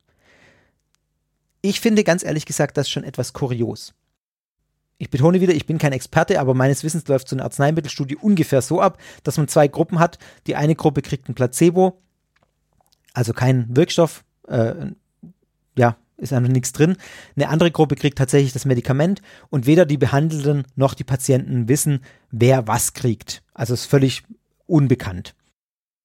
Ich 1.62 1.81
finde 1.81 2.05
ganz 2.05 2.22
ehrlich 2.22 2.45
gesagt 2.45 2.76
das 2.76 2.91
schon 2.91 3.05
etwas 3.05 3.33
kurios. 3.33 3.95
Ich 5.01 5.09
betone 5.09 5.41
wieder, 5.41 5.55
ich 5.55 5.65
bin 5.65 5.79
kein 5.79 5.95
Experte, 5.95 6.39
aber 6.39 6.53
meines 6.53 6.85
Wissens 6.85 7.09
läuft 7.09 7.27
so 7.27 7.35
eine 7.35 7.43
Arzneimittelstudie 7.43 8.17
ungefähr 8.17 8.61
so 8.61 8.83
ab, 8.83 8.99
dass 9.23 9.39
man 9.39 9.49
zwei 9.49 9.67
Gruppen 9.67 9.99
hat. 9.99 10.19
Die 10.47 10.57
eine 10.57 10.75
Gruppe 10.75 11.01
kriegt 11.01 11.27
ein 11.27 11.35
Placebo, 11.35 12.03
also 13.15 13.33
kein 13.33 13.75
Wirkstoff, 13.75 14.25
äh, 14.47 14.75
ja, 15.75 15.97
ist 16.19 16.35
einfach 16.35 16.51
nichts 16.53 16.73
drin. 16.73 16.99
Eine 17.35 17.49
andere 17.49 17.71
Gruppe 17.71 17.97
kriegt 17.97 18.19
tatsächlich 18.19 18.53
das 18.53 18.67
Medikament 18.67 19.23
und 19.49 19.65
weder 19.65 19.87
die 19.87 19.97
Behandelten 19.97 20.65
noch 20.77 20.93
die 20.93 21.05
Patienten 21.05 21.67
wissen, 21.67 22.05
wer 22.31 22.67
was 22.67 22.93
kriegt. 22.93 23.43
Also 23.55 23.73
ist 23.73 23.87
völlig 23.87 24.25
unbekannt. 24.67 25.35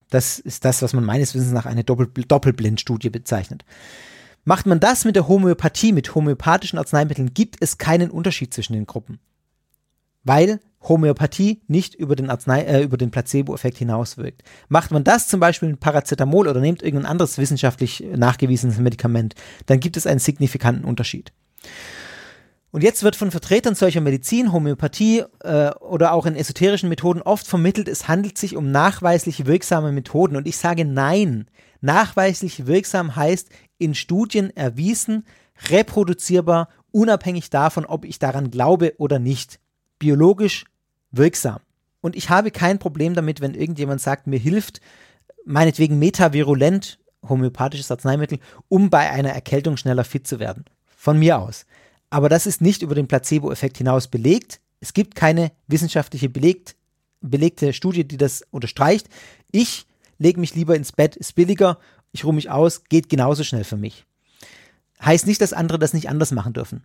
Das 0.10 0.40
ist 0.40 0.64
das, 0.64 0.82
was 0.82 0.94
man 0.94 1.04
meines 1.04 1.36
Wissens 1.36 1.52
nach 1.52 1.66
eine 1.66 1.84
Doppel 1.84 2.08
Doppelblindstudie 2.08 3.10
bezeichnet. 3.10 3.66
Macht 4.46 4.68
man 4.68 4.80
das 4.80 5.06
mit 5.06 5.16
der 5.16 5.28
Homöopathie, 5.28 5.92
mit 5.92 6.14
homöopathischen 6.14 6.78
Arzneimitteln, 6.80 7.34
gibt 7.34 7.58
es 7.60 7.80
keinen 7.80 8.12
Unterschied 8.12 8.54
zwischen 8.54 8.74
den 8.74 8.86
Gruppen. 8.86 9.20
Weil 10.24 10.60
Homöopathie 10.88 11.62
nicht 11.68 11.96
über 11.96 12.16
den, 12.16 12.30
Arznei, 12.30 12.62
äh, 12.62 12.84
über 12.84 12.98
den 12.98 13.10
Placebo-Effekt 13.10 13.80
hinauswirkt. 13.80 14.44
Macht 14.70 14.92
man 14.92 15.04
das 15.04 15.28
zum 15.28 15.40
Beispiel 15.40 15.70
mit 15.70 15.80
Paracetamol 15.80 16.48
oder 16.48 16.60
nehmt 16.60 16.84
irgendein 16.84 17.10
anderes 17.10 17.40
wissenschaftlich 17.40 18.04
nachgewiesenes 18.16 18.78
Medikament, 18.78 19.34
dann 19.66 19.80
gibt 19.80 19.98
es 19.98 20.06
einen 20.06 20.20
signifikanten 20.20 20.86
Unterschied. 20.86 21.34
Und 22.70 22.84
jetzt 22.84 23.04
wird 23.04 23.16
von 23.16 23.32
Vertretern 23.32 23.74
solcher 23.74 24.02
Medizin, 24.02 24.52
Homöopathie 24.52 25.24
äh, 25.40 25.70
oder 25.76 26.12
auch 26.12 26.26
in 26.26 26.36
esoterischen 26.36 26.90
Methoden 26.90 27.22
oft 27.22 27.48
vermittelt, 27.48 27.88
es 27.88 28.08
handelt 28.08 28.38
sich 28.38 28.58
um 28.58 28.70
nachweislich 28.70 29.46
wirksame 29.46 29.92
Methoden. 29.92 30.36
Und 30.36 30.46
ich 30.46 30.58
sage 30.58 30.84
nein. 30.84 31.48
Nachweislich 31.80 32.66
wirksam 32.68 33.16
heißt 33.16 33.48
in 33.78 33.96
Studien 33.96 34.56
erwiesen, 34.56 35.26
reproduzierbar, 35.70 36.70
unabhängig 36.92 37.50
davon, 37.50 37.86
ob 37.86 38.06
ich 38.06 38.20
daran 38.20 38.52
glaube 38.52 38.94
oder 38.98 39.20
nicht. 39.20 39.60
Biologisch 40.00 40.66
wirksam. 41.12 41.60
Und 42.02 42.16
ich 42.16 42.30
habe 42.30 42.52
kein 42.52 42.80
Problem 42.80 43.14
damit, 43.16 43.42
wenn 43.42 43.54
irgendjemand 43.54 44.02
sagt, 44.02 44.28
mir 44.28 44.40
hilft 44.40 44.82
meinetwegen 45.46 46.00
metavirulent 46.00 47.00
homöopathisches 47.28 47.92
Arzneimittel, 47.92 48.40
um 48.68 48.90
bei 48.90 49.10
einer 49.10 49.32
Erkältung 49.32 49.78
schneller 49.78 50.04
fit 50.04 50.28
zu 50.28 50.40
werden. 50.40 50.66
Von 50.96 51.18
mir 51.20 51.40
aus. 51.40 51.66
Aber 52.10 52.30
das 52.30 52.46
ist 52.46 52.62
nicht 52.62 52.82
über 52.82 52.96
den 52.96 53.08
Placebo-Effekt 53.08 53.78
hinaus 53.78 54.08
belegt. 54.08 54.60
Es 54.80 54.94
gibt 54.94 55.16
keine 55.16 55.52
wissenschaftliche 55.68 56.30
belegt, 56.30 56.76
belegte 57.22 57.74
Studie, 57.74 58.08
die 58.08 58.18
das 58.18 58.44
unterstreicht. 58.52 59.10
Ich 59.52 59.88
lege 60.18 60.40
mich 60.40 60.56
lieber 60.56 60.76
ins 60.76 60.92
Bett, 60.92 61.16
ist 61.16 61.36
billiger, 61.36 61.80
ich 62.16 62.24
ruhe 62.24 62.34
mich 62.34 62.50
aus, 62.50 62.86
geht 62.86 63.10
genauso 63.10 63.44
schnell 63.44 63.66
für 63.66 63.76
mich. 63.76 64.06
Heißt 65.04 65.28
nicht, 65.28 65.42
dass 65.42 65.52
andere 65.52 65.78
das 65.78 65.94
nicht 65.94 66.10
anders 66.10 66.32
machen 66.32 66.54
dürfen. 66.54 66.84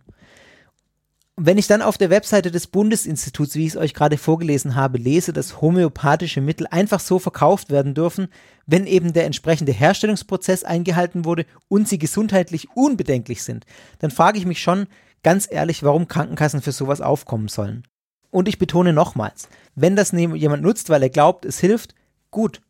Wenn 1.37 1.57
ich 1.57 1.67
dann 1.67 1.81
auf 1.81 1.97
der 1.97 2.09
Webseite 2.09 2.51
des 2.51 2.67
Bundesinstituts, 2.67 3.55
wie 3.55 3.65
ich 3.65 3.69
es 3.69 3.77
euch 3.77 3.93
gerade 3.93 4.17
vorgelesen 4.17 4.75
habe, 4.75 4.97
lese, 4.97 5.31
dass 5.31 5.61
homöopathische 5.61 6.41
Mittel 6.41 6.67
einfach 6.67 6.99
so 6.99 7.17
verkauft 7.17 7.69
werden 7.69 7.93
dürfen, 7.93 8.27
wenn 8.65 8.85
eben 8.85 9.13
der 9.13 9.25
entsprechende 9.25 9.71
Herstellungsprozess 9.71 10.65
eingehalten 10.65 11.23
wurde 11.23 11.45
und 11.69 11.87
sie 11.87 11.97
gesundheitlich 11.97 12.67
unbedenklich 12.75 13.41
sind, 13.43 13.65
dann 13.99 14.11
frage 14.11 14.37
ich 14.37 14.45
mich 14.45 14.61
schon, 14.61 14.87
ganz 15.23 15.47
ehrlich, 15.49 15.81
warum 15.81 16.09
Krankenkassen 16.09 16.61
für 16.61 16.73
sowas 16.73 16.99
aufkommen 16.99 17.47
sollen. 17.47 17.87
Und 18.29 18.49
ich 18.49 18.59
betone 18.59 18.91
nochmals, 18.91 19.47
wenn 19.75 19.95
das 19.95 20.11
jemand 20.11 20.61
nutzt, 20.61 20.89
weil 20.89 21.01
er 21.01 21.09
glaubt, 21.09 21.45
es 21.45 21.59
hilft, 21.59 21.95
gut, 22.29 22.61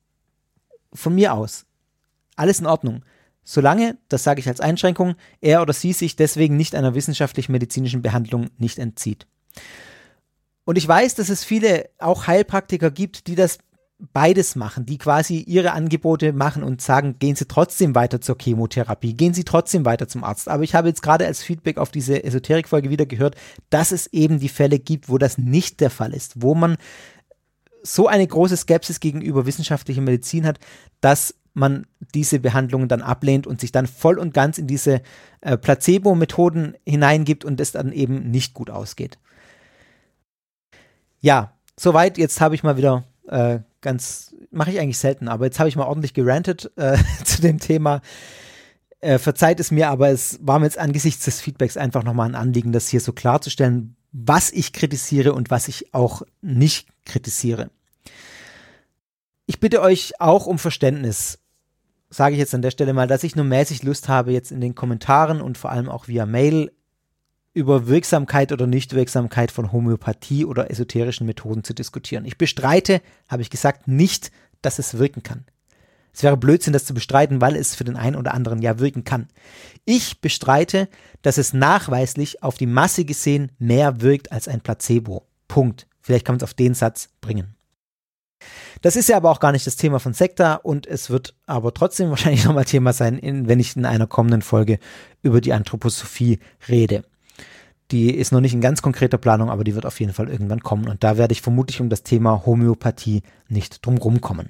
von 0.93 1.15
mir 1.15 1.33
aus, 1.33 1.65
alles 2.35 2.59
in 2.59 2.65
Ordnung. 2.65 3.03
Solange, 3.43 3.97
das 4.07 4.23
sage 4.23 4.39
ich 4.39 4.47
als 4.47 4.61
Einschränkung, 4.61 5.15
er 5.41 5.61
oder 5.61 5.73
sie 5.73 5.93
sich 5.93 6.15
deswegen 6.15 6.57
nicht 6.57 6.75
einer 6.75 6.93
wissenschaftlich-medizinischen 6.93 8.01
Behandlung 8.01 8.49
nicht 8.57 8.77
entzieht. 8.77 9.27
Und 10.63 10.77
ich 10.77 10.87
weiß, 10.87 11.15
dass 11.15 11.29
es 11.29 11.43
viele 11.43 11.89
auch 11.97 12.27
Heilpraktiker 12.27 12.91
gibt, 12.91 13.27
die 13.27 13.35
das 13.35 13.57
beides 14.13 14.55
machen, 14.55 14.85
die 14.85 14.97
quasi 14.97 15.39
ihre 15.39 15.73
Angebote 15.73 16.33
machen 16.33 16.63
und 16.63 16.81
sagen, 16.81 17.17
gehen 17.19 17.35
Sie 17.35 17.45
trotzdem 17.45 17.93
weiter 17.93 18.19
zur 18.19 18.35
Chemotherapie, 18.39 19.13
gehen 19.13 19.33
Sie 19.33 19.43
trotzdem 19.43 19.85
weiter 19.85 20.07
zum 20.07 20.23
Arzt. 20.23 20.49
Aber 20.49 20.63
ich 20.63 20.73
habe 20.73 20.87
jetzt 20.87 21.03
gerade 21.03 21.25
als 21.25 21.43
Feedback 21.43 21.77
auf 21.77 21.91
diese 21.91 22.23
Esoterik-Folge 22.23 22.89
wieder 22.89 23.05
gehört, 23.05 23.35
dass 23.69 23.91
es 23.91 24.07
eben 24.07 24.39
die 24.39 24.49
Fälle 24.49 24.79
gibt, 24.79 25.09
wo 25.09 25.17
das 25.17 25.37
nicht 25.37 25.79
der 25.81 25.91
Fall 25.91 26.13
ist, 26.13 26.41
wo 26.41 26.55
man 26.55 26.77
so 27.83 28.07
eine 28.07 28.25
große 28.25 28.57
Skepsis 28.57 28.99
gegenüber 28.99 29.45
wissenschaftlicher 29.45 30.01
Medizin 30.01 30.45
hat, 30.45 30.59
dass 30.99 31.35
man 31.53 31.85
diese 32.13 32.39
Behandlungen 32.39 32.87
dann 32.87 33.01
ablehnt 33.01 33.47
und 33.47 33.59
sich 33.59 33.71
dann 33.71 33.87
voll 33.87 34.19
und 34.19 34.33
ganz 34.33 34.57
in 34.57 34.67
diese 34.67 35.01
äh, 35.41 35.57
Placebo-Methoden 35.57 36.75
hineingibt 36.85 37.45
und 37.45 37.59
es 37.59 37.71
dann 37.71 37.91
eben 37.91 38.31
nicht 38.31 38.53
gut 38.53 38.69
ausgeht. 38.69 39.17
Ja, 41.19 41.53
soweit. 41.77 42.17
Jetzt 42.17 42.41
habe 42.41 42.55
ich 42.55 42.63
mal 42.63 42.77
wieder 42.77 43.03
äh, 43.27 43.59
ganz, 43.81 44.35
mache 44.51 44.71
ich 44.71 44.79
eigentlich 44.79 44.97
selten, 44.97 45.27
aber 45.27 45.45
jetzt 45.45 45.59
habe 45.59 45.69
ich 45.69 45.75
mal 45.75 45.85
ordentlich 45.85 46.13
gerantet 46.13 46.71
äh, 46.77 46.97
zu 47.23 47.41
dem 47.41 47.59
Thema. 47.59 48.01
Äh, 48.99 49.17
verzeiht 49.17 49.59
es 49.59 49.71
mir, 49.71 49.89
aber 49.89 50.09
es 50.09 50.39
war 50.41 50.59
mir 50.59 50.65
jetzt 50.65 50.77
angesichts 50.77 51.25
des 51.25 51.41
Feedbacks 51.41 51.75
einfach 51.75 52.03
nochmal 52.03 52.29
ein 52.29 52.35
Anliegen, 52.35 52.71
das 52.71 52.87
hier 52.87 53.01
so 53.01 53.13
klarzustellen, 53.13 53.95
was 54.11 54.51
ich 54.51 54.73
kritisiere 54.73 55.33
und 55.33 55.49
was 55.49 55.67
ich 55.67 55.93
auch 55.93 56.21
nicht 56.41 56.87
kritisiere. 57.05 57.71
Ich 59.47 59.59
bitte 59.59 59.81
euch 59.81 60.13
auch 60.19 60.45
um 60.45 60.59
Verständnis, 60.59 61.39
sage 62.11 62.33
ich 62.33 62.39
jetzt 62.39 62.53
an 62.53 62.61
der 62.61 62.71
Stelle 62.71 62.93
mal, 62.93 63.07
dass 63.07 63.23
ich 63.23 63.35
nur 63.35 63.45
mäßig 63.45 63.83
Lust 63.83 64.09
habe, 64.09 64.31
jetzt 64.31 64.51
in 64.51 64.61
den 64.61 64.75
Kommentaren 64.75 65.41
und 65.41 65.57
vor 65.57 65.71
allem 65.71 65.89
auch 65.89 66.07
via 66.07 66.25
Mail 66.25 66.71
über 67.53 67.87
Wirksamkeit 67.87 68.51
oder 68.51 68.67
Nichtwirksamkeit 68.67 69.51
von 69.51 69.71
Homöopathie 69.71 70.45
oder 70.45 70.69
esoterischen 70.69 71.25
Methoden 71.25 71.63
zu 71.63 71.73
diskutieren. 71.73 72.25
Ich 72.25 72.37
bestreite, 72.37 73.01
habe 73.27 73.41
ich 73.41 73.49
gesagt, 73.49 73.87
nicht, 73.87 74.31
dass 74.61 74.77
es 74.77 74.97
wirken 74.97 75.23
kann. 75.23 75.45
Es 76.13 76.23
wäre 76.23 76.37
Blödsinn, 76.37 76.73
das 76.73 76.85
zu 76.85 76.93
bestreiten, 76.93 77.39
weil 77.39 77.55
es 77.55 77.75
für 77.75 77.85
den 77.85 77.95
einen 77.95 78.17
oder 78.17 78.33
anderen 78.33 78.61
ja 78.61 78.79
wirken 78.79 79.05
kann. 79.05 79.27
Ich 79.85 80.19
bestreite, 80.19 80.89
dass 81.21 81.37
es 81.37 81.53
nachweislich 81.53 82.43
auf 82.43 82.57
die 82.57 82.67
Masse 82.67 83.05
gesehen 83.05 83.51
mehr 83.59 84.01
wirkt 84.01 84.31
als 84.31 84.49
ein 84.49 84.61
Placebo. 84.61 85.25
Punkt. 85.47 85.87
Vielleicht 86.01 86.25
kann 86.25 86.33
man 86.33 86.39
es 86.39 86.43
auf 86.43 86.53
den 86.53 86.73
Satz 86.73 87.09
bringen. 87.21 87.55
Das 88.81 88.95
ist 88.95 89.09
ja 89.09 89.17
aber 89.17 89.29
auch 89.29 89.39
gar 89.39 89.51
nicht 89.51 89.67
das 89.67 89.75
Thema 89.75 89.99
von 89.99 90.13
Sekta 90.13 90.55
und 90.55 90.87
es 90.87 91.11
wird 91.11 91.35
aber 91.45 91.73
trotzdem 91.73 92.09
wahrscheinlich 92.09 92.45
nochmal 92.45 92.65
Thema 92.65 92.93
sein, 92.93 93.17
in, 93.17 93.47
wenn 93.47 93.59
ich 93.59 93.75
in 93.75 93.85
einer 93.85 94.07
kommenden 94.07 94.41
Folge 94.41 94.79
über 95.21 95.39
die 95.39 95.53
Anthroposophie 95.53 96.39
rede. 96.67 97.03
Die 97.91 98.15
ist 98.15 98.31
noch 98.31 98.39
nicht 98.39 98.53
in 98.53 98.61
ganz 98.61 98.81
konkreter 98.81 99.17
Planung, 99.17 99.49
aber 99.49 99.63
die 99.63 99.75
wird 99.75 99.85
auf 99.85 99.99
jeden 99.99 100.13
Fall 100.13 100.29
irgendwann 100.29 100.61
kommen. 100.61 100.87
Und 100.87 101.03
da 101.03 101.17
werde 101.17 101.33
ich 101.33 101.41
vermutlich 101.41 101.81
um 101.81 101.89
das 101.89 102.03
Thema 102.03 102.45
Homöopathie 102.45 103.21
nicht 103.49 103.85
drumherum 103.85 104.21
kommen. 104.21 104.49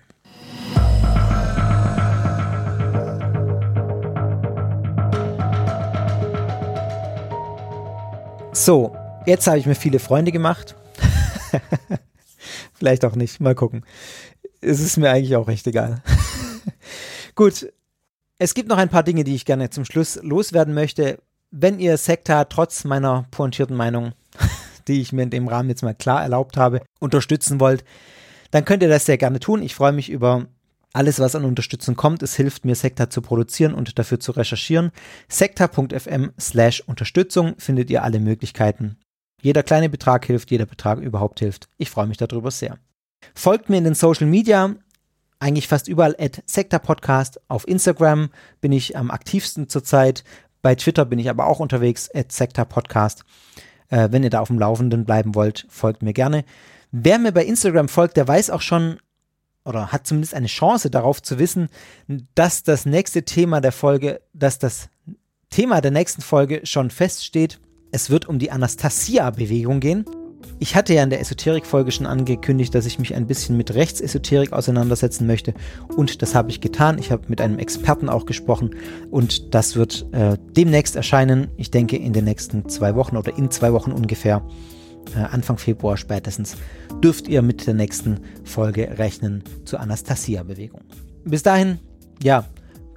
So, 8.54 8.96
jetzt 9.26 9.48
habe 9.48 9.58
ich 9.58 9.66
mir 9.66 9.76
viele 9.76 9.98
Freunde 9.98 10.32
gemacht. 10.32 10.76
Vielleicht 12.82 13.06
auch 13.06 13.16
nicht, 13.16 13.40
mal 13.40 13.56
gucken. 13.56 13.86
Es 14.60 14.80
ist 14.80 14.98
mir 14.98 15.12
eigentlich 15.12 15.36
auch 15.36 15.48
recht 15.48 15.68
egal. 15.68 16.02
Gut, 17.36 17.72
es 18.40 18.54
gibt 18.54 18.70
noch 18.70 18.78
ein 18.78 18.90
paar 18.90 19.04
Dinge, 19.04 19.24
die 19.24 19.36
ich 19.36 19.46
gerne 19.46 19.70
zum 19.70 19.86
Schluss 19.86 20.20
loswerden 20.24 20.74
möchte 20.74 21.20
wenn 21.52 21.80
ihr 21.80 21.98
Sekta 21.98 22.46
trotz 22.46 22.86
meiner 22.86 23.26
pointierten 23.30 23.76
Meinung, 23.76 24.14
die 24.88 25.02
ich 25.02 25.12
mir 25.12 25.24
in 25.24 25.30
dem 25.30 25.48
Rahmen 25.48 25.70
jetzt 25.70 25.84
mal 25.84 25.94
klar 25.94 26.24
erlaubt 26.24 26.58
habe, 26.58 26.82
unterstützen 27.00 27.60
wollt, 27.60 27.84
dann 28.50 28.66
könnt 28.66 28.84
ihr 28.84 28.90
das 28.90 29.06
sehr 29.06 29.18
gerne 29.18 29.40
tun. 29.40 29.62
Ich 29.62 29.76
freue 29.76 29.92
mich 29.92 30.10
über 30.10 30.48
alles, 30.94 31.20
was 31.20 31.36
an 31.36 31.46
Unterstützung 31.46 31.96
kommt. 31.96 32.24
Es 32.24 32.36
hilft 32.36 32.66
mir, 32.66 32.76
Sekta 32.76 33.10
zu 33.10 33.22
produzieren 33.22 33.74
und 33.74 34.00
dafür 34.00 34.20
zu 34.20 34.32
recherchieren. 34.32 34.92
Sekta.fm 35.30 36.32
slash 36.40 36.82
Unterstützung 36.82 37.56
findet 37.58 37.90
ihr 37.90 38.04
alle 38.04 38.20
Möglichkeiten. 38.20 38.98
Jeder 39.42 39.64
kleine 39.64 39.90
Betrag 39.90 40.26
hilft, 40.26 40.52
jeder 40.52 40.66
Betrag 40.66 41.00
überhaupt 41.00 41.40
hilft. 41.40 41.68
Ich 41.78 41.90
freue 41.90 42.08
mich 42.08 42.18
darüber 42.18 42.52
sehr. 42.52 42.78
Folgt 43.34 43.70
mir 43.70 43.78
in 43.78 43.84
den 43.84 43.96
Social 43.96 44.28
Media, 44.28 44.76
eigentlich 45.40 45.68
fast 45.68 45.88
überall 45.88 46.16
at 46.20 46.44
Sekta 46.46 46.80
Podcast. 46.80 47.42
Auf 47.48 47.68
Instagram 47.68 48.30
bin 48.62 48.72
ich 48.72 48.96
am 48.96 49.10
aktivsten 49.10 49.68
zurzeit. 49.68 50.24
Bei 50.62 50.76
Twitter 50.76 51.06
bin 51.06 51.18
ich 51.18 51.30
aber 51.30 51.48
auch 51.48 51.60
unterwegs, 51.60 52.10
at 52.14 52.30
Podcast. 52.70 53.26
Äh, 53.90 54.10
wenn 54.12 54.24
ihr 54.24 54.30
da 54.30 54.40
auf 54.40 54.48
dem 54.48 54.60
Laufenden 54.60 55.06
bleiben 55.06 55.34
wollt, 55.34 55.66
folgt 55.70 56.04
mir 56.04 56.14
gerne. 56.14 56.46
Wer 56.92 57.18
mir 57.18 57.32
bei 57.32 57.46
Instagram 57.46 57.90
folgt, 57.90 58.18
der 58.18 58.28
weiß 58.28 58.52
auch 58.52 58.62
schon 58.62 59.00
oder 59.64 59.92
hat 59.92 60.08
zumindest 60.08 60.34
eine 60.34 60.48
Chance 60.48 60.90
darauf 60.90 61.22
zu 61.22 61.40
wissen, 61.40 61.70
dass 62.36 62.64
das 62.64 62.86
nächste 62.86 63.24
Thema 63.24 63.62
der 63.62 63.72
Folge, 63.72 64.22
dass 64.34 64.60
das 64.60 64.90
Thema 65.50 65.82
der 65.82 65.92
nächsten 65.92 66.22
Folge 66.22 66.62
schon 66.64 66.90
feststeht. 66.90 67.60
Es 67.92 68.10
wird 68.10 68.28
um 68.28 68.40
die 68.40 68.52
Anastasia-Bewegung 68.52 69.82
gehen. 69.82 70.06
Ich 70.60 70.76
hatte 70.76 70.94
ja 70.94 71.04
in 71.04 71.10
der 71.10 71.20
Esoterik-Folge 71.20 71.92
schon 71.92 72.06
angekündigt, 72.06 72.74
dass 72.74 72.86
ich 72.86 73.00
mich 73.00 73.16
ein 73.16 73.28
bisschen 73.28 73.58
mit 73.58 73.74
Rechtsesoterik 73.74 74.54
auseinandersetzen 74.54 75.28
möchte. 75.28 75.54
Und 75.96 76.22
das 76.22 76.34
habe 76.34 76.50
ich 76.50 76.62
getan. 76.62 76.98
Ich 77.00 77.12
habe 77.12 77.24
mit 77.28 77.42
einem 77.42 77.60
Experten 77.60 78.10
auch 78.10 78.26
gesprochen. 78.26 78.76
Und 79.10 79.54
das 79.54 79.76
wird 79.76 80.06
äh, 80.14 80.38
demnächst 80.56 80.96
erscheinen. 80.96 81.50
Ich 81.58 81.70
denke 81.70 81.98
in 81.98 82.14
den 82.14 82.26
nächsten 82.26 82.70
zwei 82.70 82.96
Wochen 82.96 83.18
oder 83.18 83.38
in 83.38 83.52
zwei 83.52 83.74
Wochen 83.74 83.92
ungefähr. 83.92 84.42
Äh, 85.16 85.20
Anfang 85.20 85.58
Februar 85.58 85.98
spätestens 85.98 86.56
dürft 87.04 87.28
ihr 87.28 87.42
mit 87.42 87.68
der 87.68 87.74
nächsten 87.74 88.22
Folge 88.46 88.98
rechnen 88.98 89.44
zur 89.66 89.82
Anastasia-Bewegung. 89.82 90.82
Bis 91.26 91.44
dahin, 91.44 91.80
ja, 92.24 92.46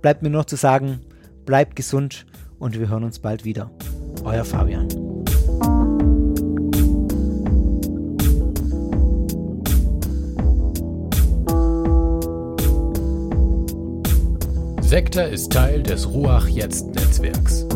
bleibt 0.02 0.22
mir 0.22 0.30
noch 0.30 0.44
zu 0.44 0.56
sagen, 0.56 1.00
bleibt 1.46 1.74
gesund 1.76 2.26
und 2.58 2.78
wir 2.78 2.88
hören 2.88 3.04
uns 3.04 3.18
bald 3.18 3.44
wieder. 3.44 3.70
Euer 4.24 4.44
Fabian. 4.44 4.88
Sektor 14.80 15.24
ist 15.24 15.52
Teil 15.52 15.82
des 15.82 16.08
Ruach 16.08 16.48
Jetzt 16.48 16.86
Netzwerks. 16.94 17.66